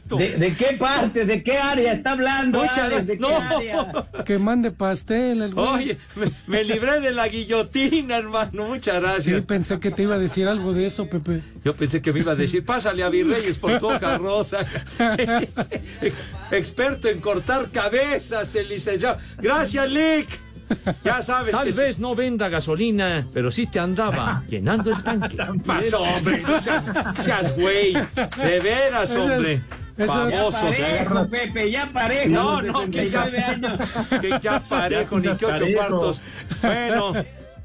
¿De, 0.05 0.37
de 0.37 0.55
qué 0.55 0.77
parte, 0.79 1.25
de 1.25 1.43
qué 1.43 1.57
área 1.57 1.91
está 1.91 2.13
hablando? 2.13 2.61
Alex? 2.61 3.05
¿De 3.05 3.13
qué 3.17 3.19
no. 3.19 3.35
área? 3.37 4.07
Que 4.25 4.37
mande 4.39 4.71
pastel 4.71 5.41
el 5.41 5.53
güey. 5.53 5.67
Oye, 5.67 5.97
me, 6.15 6.31
me 6.47 6.63
libré 6.63 7.01
de 7.01 7.11
la 7.11 7.27
guillotina, 7.27 8.17
hermano. 8.17 8.67
Muchas 8.67 8.95
Sí, 8.97 9.01
gracias. 9.01 9.41
pensé 9.43 9.79
que 9.81 9.91
te 9.91 10.03
iba 10.03 10.15
a 10.15 10.19
decir 10.19 10.47
algo 10.47 10.73
de 10.73 10.85
eso, 10.85 11.07
Pepe. 11.09 11.41
Yo 11.65 11.75
pensé 11.75 12.01
que 12.01 12.13
me 12.13 12.19
iba 12.19 12.31
a 12.31 12.35
decir, 12.35 12.63
pásale 12.65 13.03
a 13.03 13.09
Virreyes 13.09 13.57
por 13.57 13.77
tu 13.79 13.89
hoja 13.89 14.17
rosa. 14.17 14.65
Experto 16.51 17.09
en 17.09 17.19
cortar 17.19 17.71
cabezas, 17.71 18.55
el 18.55 18.69
licenciado. 18.69 19.17
Gracias, 19.37 19.89
Lick. 19.91 20.27
Ya 21.03 21.21
sabes 21.23 21.51
Tal 21.51 21.71
vez 21.71 21.99
no 21.99 22.15
venda 22.15 22.49
gasolina, 22.49 23.25
pero 23.33 23.51
sí 23.51 23.67
te 23.67 23.79
andaba 23.79 24.43
llenando 24.49 24.91
el 24.91 25.01
tanque. 25.03 25.37
Pasó, 25.65 26.01
hombre, 26.01 26.41
no 26.41 26.61
seas, 26.61 26.83
seas 27.23 27.55
güey. 27.55 27.93
De 27.93 28.59
veras, 28.59 29.15
hombre. 29.15 29.61
eso- 29.97 30.29
Ya 30.29 30.49
parejo, 30.49 31.29
Pepe, 31.29 31.71
ya 31.71 31.91
parejo. 31.91 32.29
No, 32.29 32.61
no, 32.61 32.85
que 32.89 33.09
ya, 33.09 33.23
69 33.25 33.43
años. 33.43 33.79
que 34.21 34.39
ya 34.41 34.59
parejo, 34.61 35.19
ni 35.19 35.27
que 35.35 35.45
ocho 35.45 35.65
cuartos. 35.75 36.21
Bueno, 36.61 37.13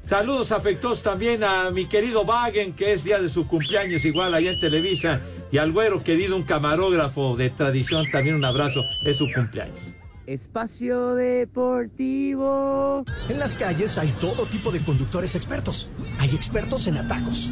saludos 0.07 0.51
afectuosos 0.51 1.03
también 1.03 1.43
a 1.43 1.69
mi 1.71 1.85
querido 1.85 2.23
Wagen, 2.23 2.73
que 2.73 2.93
es 2.93 3.03
día 3.03 3.19
de 3.21 3.29
su 3.29 3.47
cumpleaños, 3.47 4.03
igual 4.05 4.33
allá 4.33 4.51
en 4.51 4.59
Televisa, 4.59 5.21
y 5.51 5.57
al 5.59 5.71
güero 5.71 6.03
querido, 6.03 6.35
un 6.35 6.43
camarógrafo 6.43 7.37
de 7.37 7.49
tradición, 7.51 8.03
también 8.11 8.35
un 8.35 8.45
abrazo, 8.45 8.81
es 9.05 9.17
su 9.17 9.25
cumpleaños. 9.33 9.79
Espacio 10.27 11.15
Deportivo. 11.15 13.03
En 13.29 13.39
las 13.39 13.55
calles 13.55 13.97
hay 13.97 14.09
todo 14.19 14.45
tipo 14.45 14.71
de 14.71 14.79
conductores 14.79 15.35
expertos. 15.35 15.91
Hay 16.19 16.29
expertos 16.35 16.87
en 16.87 16.97
atajos, 16.97 17.51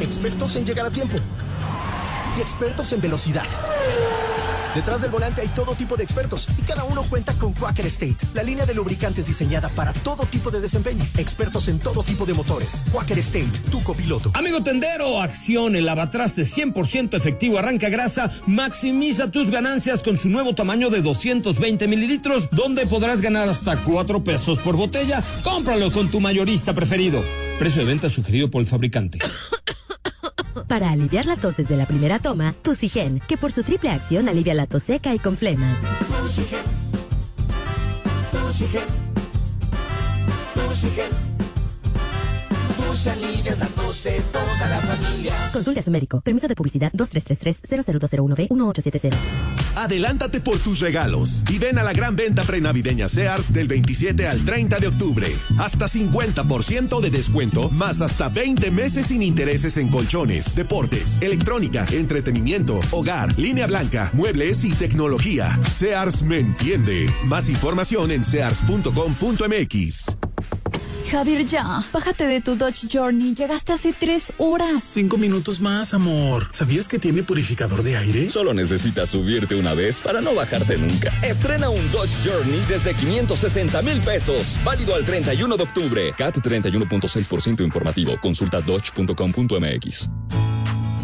expertos 0.00 0.56
en 0.56 0.64
llegar 0.66 0.86
a 0.86 0.90
tiempo 0.90 1.16
y 2.36 2.40
expertos 2.40 2.92
en 2.92 3.00
velocidad. 3.00 3.44
Detrás 4.74 5.02
del 5.02 5.12
volante 5.12 5.40
hay 5.40 5.46
todo 5.48 5.76
tipo 5.76 5.96
de 5.96 6.02
expertos 6.02 6.48
y 6.58 6.62
cada 6.62 6.82
uno 6.82 7.04
cuenta 7.04 7.32
con 7.34 7.52
Quaker 7.52 7.86
State, 7.86 8.16
la 8.34 8.42
línea 8.42 8.66
de 8.66 8.74
lubricantes 8.74 9.26
diseñada 9.26 9.68
para 9.68 9.92
todo 9.92 10.24
tipo 10.26 10.50
de 10.50 10.60
desempeño. 10.60 11.04
Expertos 11.16 11.68
en 11.68 11.78
todo 11.78 12.02
tipo 12.02 12.26
de 12.26 12.34
motores. 12.34 12.84
Quaker 12.90 13.18
State, 13.18 13.70
tu 13.70 13.84
copiloto. 13.84 14.32
Amigo 14.34 14.64
tendero, 14.64 15.20
acción, 15.20 15.76
el 15.76 15.86
lavatraste 15.86 16.42
100% 16.42 17.14
efectivo 17.14 17.58
arranca 17.58 17.88
grasa, 17.88 18.28
maximiza 18.46 19.30
tus 19.30 19.52
ganancias 19.52 20.02
con 20.02 20.18
su 20.18 20.28
nuevo 20.28 20.56
tamaño 20.56 20.90
de 20.90 21.02
220 21.02 21.86
mililitros, 21.86 22.48
donde 22.50 22.84
podrás 22.86 23.20
ganar 23.20 23.48
hasta 23.48 23.80
4 23.80 24.24
pesos 24.24 24.58
por 24.58 24.74
botella. 24.74 25.22
Cómpralo 25.44 25.92
con 25.92 26.08
tu 26.08 26.18
mayorista 26.18 26.74
preferido. 26.74 27.22
Precio 27.60 27.82
de 27.82 27.86
venta 27.86 28.10
sugerido 28.10 28.50
por 28.50 28.60
el 28.60 28.66
fabricante. 28.66 29.20
Para 30.74 30.90
aliviar 30.90 31.24
la 31.26 31.36
tos 31.36 31.56
desde 31.56 31.76
la 31.76 31.86
primera 31.86 32.18
toma, 32.18 32.52
Tusigen, 32.52 33.20
que 33.20 33.36
por 33.36 33.52
su 33.52 33.62
triple 33.62 33.90
acción 33.90 34.28
alivia 34.28 34.54
la 34.54 34.66
tos 34.66 34.82
seca 34.82 35.14
y 35.14 35.20
con 35.20 35.36
flemas. 35.36 35.78
alivias 43.06 43.58
la 43.60 43.66
de 44.02 44.20
toda 44.32 44.68
la 44.68 44.80
familia. 44.80 45.32
Consulte 45.52 45.80
a 45.80 45.82
su 45.82 45.90
médico. 45.90 46.20
Permiso 46.20 46.48
de 46.48 46.54
publicidad 46.54 46.92
2333-00201B1870. 46.92 49.14
Adelántate 49.76 50.40
por 50.40 50.58
tus 50.58 50.80
regalos 50.80 51.42
y 51.50 51.58
ven 51.58 51.78
a 51.78 51.82
la 51.82 51.92
gran 51.92 52.16
venta 52.16 52.42
prenavideña 52.42 53.08
Sears 53.08 53.52
del 53.52 53.68
27 53.68 54.26
al 54.26 54.44
30 54.44 54.78
de 54.78 54.88
octubre. 54.88 55.26
Hasta 55.58 55.86
50% 55.86 57.00
de 57.00 57.10
descuento, 57.10 57.70
más 57.70 58.00
hasta 58.00 58.28
20 58.28 58.70
meses 58.70 59.06
sin 59.06 59.22
intereses 59.22 59.76
en 59.76 59.88
colchones, 59.88 60.54
deportes, 60.56 61.18
electrónica, 61.22 61.84
entretenimiento, 61.92 62.80
hogar, 62.90 63.38
línea 63.38 63.66
blanca, 63.66 64.10
muebles 64.12 64.64
y 64.64 64.72
tecnología. 64.72 65.58
Sears 65.70 66.22
me 66.22 66.38
entiende. 66.38 67.12
Más 67.24 67.48
información 67.48 68.10
en 68.10 68.24
sears.com.mx. 68.24 70.16
Javier, 71.10 71.46
ya. 71.46 71.84
Bájate 71.92 72.26
de 72.26 72.40
tu 72.40 72.56
Dodge 72.56 72.88
Journey. 72.90 73.34
Llegaste 73.34 73.72
hace 73.72 73.92
tres 73.92 74.32
horas. 74.38 74.82
Cinco 74.82 75.16
minutos 75.16 75.60
más, 75.60 75.94
amor. 75.94 76.48
¿Sabías 76.52 76.88
que 76.88 76.98
tiene 76.98 77.22
purificador 77.22 77.82
de 77.82 77.96
aire? 77.96 78.28
Solo 78.28 78.54
necesitas 78.54 79.10
subirte 79.10 79.54
una 79.54 79.74
vez 79.74 80.00
para 80.00 80.20
no 80.20 80.34
bajarte 80.34 80.76
nunca. 80.76 81.12
Estrena 81.22 81.68
un 81.68 81.92
Dodge 81.92 82.16
Journey 82.24 82.64
desde 82.68 82.94
560 82.94 83.82
mil 83.82 84.00
pesos. 84.00 84.58
Válido 84.64 84.94
al 84.94 85.04
31 85.04 85.56
de 85.56 85.62
octubre. 85.62 86.12
CAT 86.16 86.38
31.6% 86.38 87.62
informativo. 87.64 88.18
Consulta 88.20 88.60
dodge.com.mx. 88.60 90.53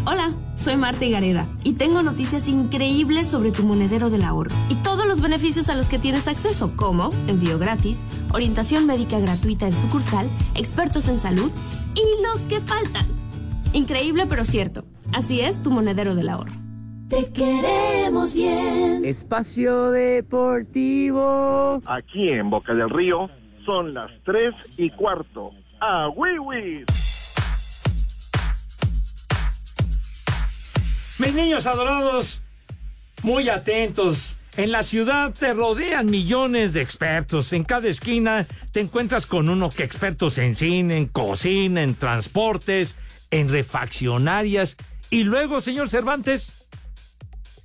Hola, 0.03 0.31
Soy 0.55 0.77
Marta 0.77 1.05
Higareda 1.05 1.45
y 1.63 1.73
tengo 1.73 2.01
noticias 2.01 2.47
increíbles 2.47 3.27
sobre 3.27 3.51
tu 3.51 3.61
monedero 3.63 4.09
del 4.09 4.23
ahorro 4.23 4.49
y 4.67 4.73
todos 4.75 5.05
los 5.05 5.21
beneficios 5.21 5.69
a 5.69 5.75
los 5.75 5.87
que 5.87 5.99
tienes 5.99 6.27
acceso, 6.27 6.75
como 6.75 7.11
envío 7.27 7.59
gratis, 7.59 8.03
orientación 8.33 8.87
médica 8.87 9.19
gratuita 9.19 9.67
en 9.67 9.73
sucursal, 9.73 10.27
expertos 10.55 11.07
en 11.07 11.19
salud 11.19 11.51
y 11.93 12.01
los 12.23 12.41
que 12.41 12.59
faltan. 12.61 13.05
Increíble 13.73 14.25
pero 14.27 14.43
cierto. 14.43 14.85
Así 15.13 15.41
es 15.41 15.61
tu 15.61 15.69
monedero 15.69 16.15
del 16.15 16.29
ahorro. 16.29 16.53
Te 17.07 17.31
queremos 17.31 18.33
bien. 18.33 19.05
Espacio 19.05 19.91
Deportivo. 19.91 21.79
Aquí 21.85 22.29
en 22.29 22.49
Boca 22.49 22.73
del 22.73 22.89
Río 22.89 23.29
son 23.67 23.93
las 23.93 24.09
3 24.25 24.51
y 24.77 24.89
cuarto. 24.89 25.51
¡A 25.79 26.09
Wiwi! 26.09 26.85
Mis 31.21 31.35
niños 31.35 31.67
adorados, 31.67 32.41
muy 33.21 33.47
atentos. 33.47 34.37
En 34.57 34.71
la 34.71 34.81
ciudad 34.81 35.31
te 35.31 35.53
rodean 35.53 36.09
millones 36.09 36.73
de 36.73 36.81
expertos. 36.81 37.53
En 37.53 37.63
cada 37.63 37.87
esquina 37.89 38.47
te 38.71 38.79
encuentras 38.79 39.27
con 39.27 39.47
uno 39.47 39.69
que 39.69 39.83
expertos 39.83 40.39
en 40.39 40.55
cine, 40.55 40.97
en 40.97 41.05
cocina, 41.05 41.83
en 41.83 41.93
transportes, 41.93 42.95
en 43.29 43.49
refaccionarias. 43.49 44.77
Y 45.11 45.21
luego, 45.23 45.61
señor 45.61 45.89
Cervantes. 45.89 46.67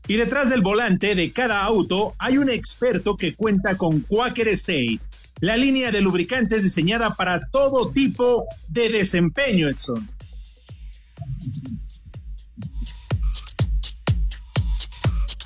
Y 0.07 0.17
detrás 0.17 0.51
del 0.51 0.61
volante 0.61 1.15
de 1.15 1.33
cada 1.33 1.65
auto 1.65 2.15
hay 2.19 2.37
un 2.37 2.51
experto 2.51 3.17
que 3.17 3.35
cuenta 3.35 3.79
con 3.79 4.01
Quaker 4.01 4.49
State, 4.49 5.01
la 5.41 5.57
línea 5.57 5.91
de 5.91 6.03
lubricantes 6.03 6.63
diseñada 6.63 7.15
para 7.15 7.41
todo 7.49 7.91
tipo 7.91 8.45
de 8.69 8.91
desempeño, 8.91 9.71
Edson. 9.71 10.07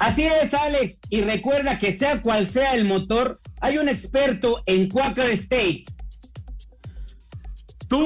Así 0.01 0.25
es, 0.25 0.53
Alex. 0.55 0.99
Y 1.11 1.21
recuerda 1.21 1.79
que 1.79 1.97
sea 1.97 2.23
cual 2.23 2.49
sea 2.49 2.75
el 2.75 2.87
motor, 2.87 3.39
hay 3.61 3.77
un 3.77 3.89
experto 3.89 4.63
en 4.65 4.89
Quaker 4.89 5.31
State. 5.33 5.85
¡Tu 7.87 7.99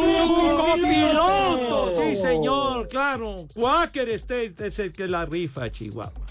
copiloto! 0.57 1.93
Sí, 1.95 2.17
señor, 2.17 2.89
claro. 2.89 3.47
Quaker 3.55 4.09
State 4.11 4.55
es 4.67 4.79
el 4.81 4.93
que 4.93 5.07
la 5.07 5.25
rifa, 5.25 5.71
Chihuahua. 5.71 6.24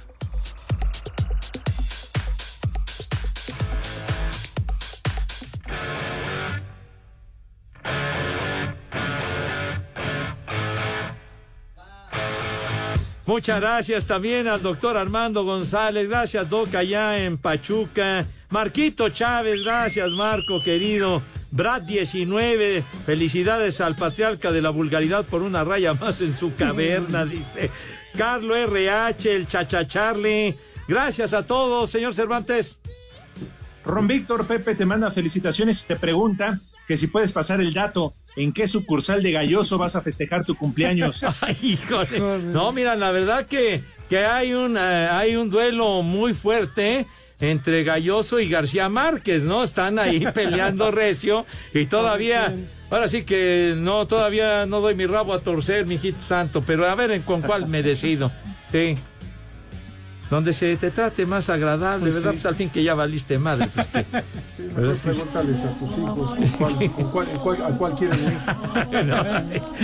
Muchas 13.33 13.61
gracias 13.61 14.05
también 14.05 14.47
al 14.47 14.61
doctor 14.61 14.95
Armando 14.95 15.43
González. 15.43 16.07
Gracias, 16.07 16.47
Doc, 16.47 16.75
allá 16.75 17.17
en 17.25 17.39
Pachuca. 17.39 18.27
Marquito 18.51 19.09
Chávez, 19.09 19.63
gracias, 19.63 20.11
Marco, 20.11 20.61
querido. 20.61 21.23
Brad 21.49 21.81
19, 21.81 22.83
felicidades 23.07 23.81
al 23.81 23.95
patriarca 23.95 24.51
de 24.51 24.61
la 24.61 24.69
vulgaridad 24.69 25.25
por 25.25 25.41
una 25.41 25.63
raya 25.63 25.95
más 25.95 26.21
en 26.21 26.35
su 26.35 26.53
caverna, 26.53 27.25
dice. 27.25 27.71
Carlo 28.15 28.55
RH, 28.55 29.35
el 29.35 29.47
Chacha 29.47 29.87
Charlie. 29.87 30.55
Gracias 30.87 31.33
a 31.33 31.43
todos, 31.43 31.89
señor 31.89 32.13
Cervantes. 32.13 32.77
Ron 33.83 34.05
Víctor 34.05 34.45
Pepe 34.45 34.75
te 34.75 34.85
manda 34.85 35.09
felicitaciones 35.09 35.81
y 35.81 35.87
te 35.87 35.95
pregunta 35.95 36.59
que 36.87 36.97
si 36.97 37.07
puedes 37.07 37.31
pasar 37.31 37.61
el 37.61 37.73
dato 37.73 38.13
en 38.35 38.53
qué 38.53 38.67
sucursal 38.67 39.23
de 39.23 39.31
Galloso 39.31 39.77
vas 39.77 39.95
a 39.95 40.01
festejar 40.01 40.45
tu 40.45 40.55
cumpleaños. 40.55 41.23
Ay, 41.41 41.57
híjole. 41.61 42.19
No, 42.39 42.71
mira, 42.71 42.95
la 42.95 43.11
verdad 43.11 43.45
que, 43.45 43.81
que 44.09 44.25
hay, 44.25 44.53
un, 44.53 44.77
eh, 44.77 45.07
hay 45.11 45.35
un 45.35 45.49
duelo 45.49 46.01
muy 46.01 46.33
fuerte 46.33 47.07
entre 47.39 47.83
Galloso 47.83 48.39
y 48.39 48.49
García 48.49 48.89
Márquez, 48.89 49.43
¿no? 49.43 49.63
Están 49.63 49.99
ahí 49.99 50.25
peleando 50.33 50.91
recio 50.91 51.45
y 51.73 51.85
todavía, 51.85 52.53
ahora 52.89 53.07
sí 53.07 53.23
que 53.23 53.75
no, 53.77 54.07
todavía 54.07 54.65
no 54.65 54.81
doy 54.81 54.95
mi 54.95 55.05
rabo 55.05 55.33
a 55.33 55.39
torcer, 55.39 55.85
mijito 55.85 56.19
santo, 56.21 56.63
pero 56.65 56.87
a 56.87 56.95
ver 56.95 57.11
en 57.11 57.21
con 57.21 57.41
cuál 57.41 57.67
me 57.67 57.83
decido. 57.83 58.31
Sí. 58.71 58.95
Donde 60.33 60.51
se 60.51 60.75
te 60.77 60.89
trate 60.89 61.27
más 61.27 61.47
agradable, 61.51 62.05
Pues 62.05 62.15
¿verdad? 62.15 62.31
sí. 62.31 62.37
Pues 62.37 62.45
al 62.47 62.55
fin 62.55 62.69
que 62.71 62.81
ya 62.83 62.95
valiste 62.95 63.37
madre. 63.37 63.69
pues, 63.73 63.85
que- 63.87 64.03
Mejor 64.75 64.95
pregúntales 64.97 65.59
a 65.61 65.73
tus 65.73 65.97
hijos 65.99 66.35
con 66.35 66.47
cuál, 66.57 66.91
con 66.91 67.11
cuál- 67.11 67.29
en 67.29 67.37
cuál- 67.37 67.61
a 67.61 67.77
cuál 67.77 67.93
quieren 67.95 68.19
ir. 68.19 68.37
bueno, 68.91 69.15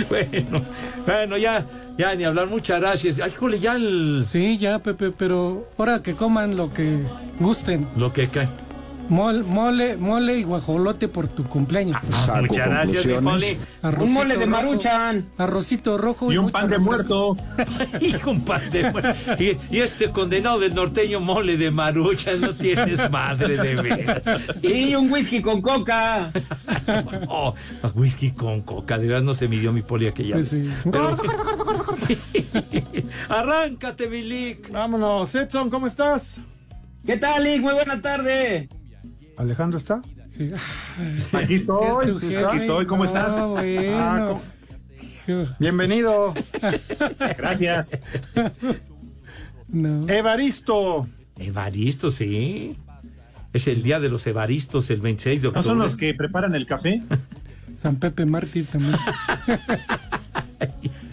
bueno, 0.08 0.62
bueno, 1.06 1.36
ya, 1.38 1.64
ya 1.96 2.14
ni 2.16 2.24
hablar, 2.24 2.48
muchas 2.48 2.80
gracias. 2.80 3.20
Ay, 3.20 3.30
jole, 3.38 3.60
ya 3.60 3.76
el... 3.76 4.24
Sí, 4.28 4.58
ya, 4.58 4.80
Pepe, 4.80 5.12
pero 5.12 5.68
ahora 5.78 6.02
que 6.02 6.14
coman 6.16 6.56
lo 6.56 6.72
que 6.72 6.98
gusten. 7.38 7.86
Lo 7.96 8.12
que 8.12 8.28
cae. 8.28 8.48
Mol- 9.10 9.44
mole, 9.44 9.96
mole 9.96 10.36
y 10.38 10.44
guajolote 10.44 11.08
por 11.08 11.26
tu 11.26 11.42
cumpleaños. 11.44 11.98
Saco 12.12 12.42
Muchas 12.46 12.68
gracias, 12.68 13.04
Un 13.06 13.24
mole 14.12 14.36
de 14.36 14.46
rojo, 14.46 14.48
Maruchan. 14.50 15.28
Arrocito 15.36 15.98
rojo 15.98 16.30
Y 16.32 16.38
un 16.38 16.50
pan 16.50 16.70
de 16.70 16.78
muerto. 16.78 17.36
Hijo, 18.00 18.30
un 18.30 18.44
pan 18.44 18.70
de 18.70 18.88
muerto. 18.90 19.42
Y, 19.42 19.58
y 19.70 19.80
este 19.80 20.10
condenado 20.12 20.60
del 20.60 20.74
norteño 20.76 21.18
mole 21.18 21.56
de 21.56 21.72
marucha, 21.72 22.36
no 22.36 22.54
tienes 22.54 23.10
madre 23.10 23.56
de 23.56 23.74
veras. 23.82 24.22
Y 24.62 24.94
un 24.94 25.10
whisky 25.10 25.42
con 25.42 25.60
coca. 25.60 26.30
Oh, 27.28 27.54
whisky 27.94 28.32
con 28.32 28.62
coca, 28.62 28.98
de 28.98 29.06
verdad 29.06 29.22
no 29.22 29.34
se 29.34 29.46
midió 29.48 29.72
mi 29.72 29.82
poli 29.82 30.06
aquella 30.08 30.34
Pues 30.34 30.52
vez. 30.60 30.68
sí. 30.68 30.74
Pero- 30.90 31.16
Arráncate, 33.28 34.08
Milik. 34.08 34.70
Vámonos, 34.70 35.34
Edson, 35.34 35.70
¿cómo 35.70 35.86
estás? 35.86 36.38
¿Qué 37.06 37.16
tal, 37.16 37.44
Lick? 37.44 37.62
Muy 37.62 37.74
buena 37.74 38.00
tarde. 38.02 38.68
¿Alejandro 39.40 39.78
está? 39.78 40.02
Sí. 40.26 40.50
Aquí 41.32 41.54
estoy, 41.54 42.06
Sí, 42.06 42.10
es 42.12 42.20
tu 42.40 42.46
aquí 42.46 42.56
estoy, 42.58 42.86
¿cómo 42.86 43.04
No, 43.04 43.08
estás? 43.08 43.40
bueno. 43.40 43.96
Ah, 43.98 44.26
¿cómo? 44.28 45.46
Bienvenido. 45.58 46.34
Gracias. 47.38 47.92
No. 49.68 50.06
Evaristo. 50.08 51.08
Evaristo, 51.38 52.10
sí. 52.10 52.76
Es 53.54 53.66
el 53.66 53.82
día 53.82 53.98
de 53.98 54.10
los 54.10 54.26
Evaristos, 54.26 54.90
el 54.90 55.00
26 55.00 55.40
de 55.42 55.46
¿No 55.46 55.48
octubre. 55.50 55.66
son 55.66 55.78
los 55.78 55.96
que 55.96 56.12
preparan 56.14 56.54
el 56.54 56.66
café? 56.66 57.02
San 57.72 57.96
Pepe 57.96 58.26
Mártir 58.26 58.66
también. 58.66 58.96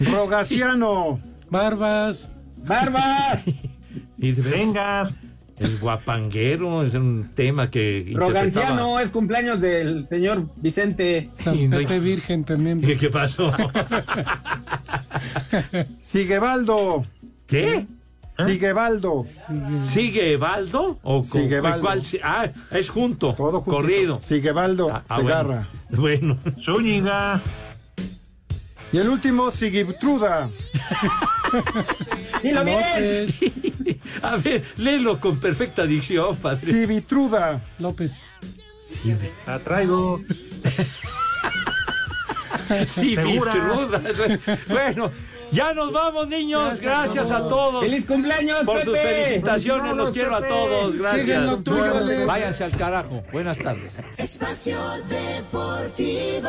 Rogaciano. 0.00 1.18
Barbas. 1.50 2.28
¡Barbas! 2.58 3.40
Y 4.20 4.32
Vengas. 4.32 5.22
El 5.60 5.78
guapanguero 5.78 6.82
es 6.82 6.94
un 6.94 7.30
tema 7.34 7.70
que 7.70 8.12
Roganciano, 8.14 9.00
es 9.00 9.10
cumpleaños 9.10 9.60
del 9.60 10.06
señor 10.08 10.46
Vicente. 10.56 11.28
San 11.32 11.68
no 11.70 11.76
Pepe 11.78 11.98
Virgen 12.00 12.44
también. 12.44 12.80
¿Qué, 12.82 12.96
qué 12.96 13.10
pasó? 13.10 13.52
Siguevaldo. 16.00 17.04
¿Qué? 17.46 17.86
Siguevaldo. 18.46 19.26
¿Sigue 19.82 20.32
Evaldo? 20.34 20.98
¿O 21.02 21.14
con- 21.16 21.24
Sigebaldo. 21.24 21.80
cuál 21.80 22.02
Ah, 22.22 22.46
es 22.70 22.88
junto. 22.88 23.34
Todo 23.34 23.60
juntito. 23.62 23.76
corrido. 23.76 24.20
Siguevaldo 24.20 24.90
Ah, 24.90 25.02
ah, 25.08 25.16
Segarra. 25.18 25.68
Bueno. 25.90 26.36
Zúñiga. 26.64 27.42
Y 28.92 28.98
el 28.98 29.08
último, 29.08 29.50
Sigitruda. 29.50 30.48
Dilo 32.42 32.64
bien. 32.64 33.26
A 34.22 34.36
ver, 34.36 34.64
léelo 34.76 35.20
con 35.20 35.38
perfecta 35.38 35.86
dicción, 35.86 36.36
padre. 36.36 36.58
Sivitruda. 36.58 37.60
López. 37.78 38.20
La 39.46 39.58
traigo. 39.58 40.20
Sí, 42.86 43.14
¿Segura? 43.14 43.52
Vitruda. 43.54 44.02
Bueno, 44.68 45.10
ya 45.52 45.72
nos 45.72 45.92
vamos, 45.92 46.28
niños. 46.28 46.80
Gracias, 46.80 47.30
a 47.30 47.48
todos. 47.48 47.84
¡Feliz 47.84 48.04
cumpleaños, 48.04 48.64
Por 48.64 48.82
sus 48.82 48.92
Pepe! 48.94 49.24
felicitaciones, 49.24 49.96
los 49.96 50.10
quiero 50.10 50.36
a 50.36 50.46
todos. 50.46 50.96
Gracias. 50.96 51.64
tuyo. 51.64 52.26
Váyanse 52.26 52.64
al 52.64 52.76
carajo. 52.76 53.22
Buenas 53.32 53.58
tardes. 53.58 53.94
Espacio 54.16 54.78
Deportivo. 55.08 56.48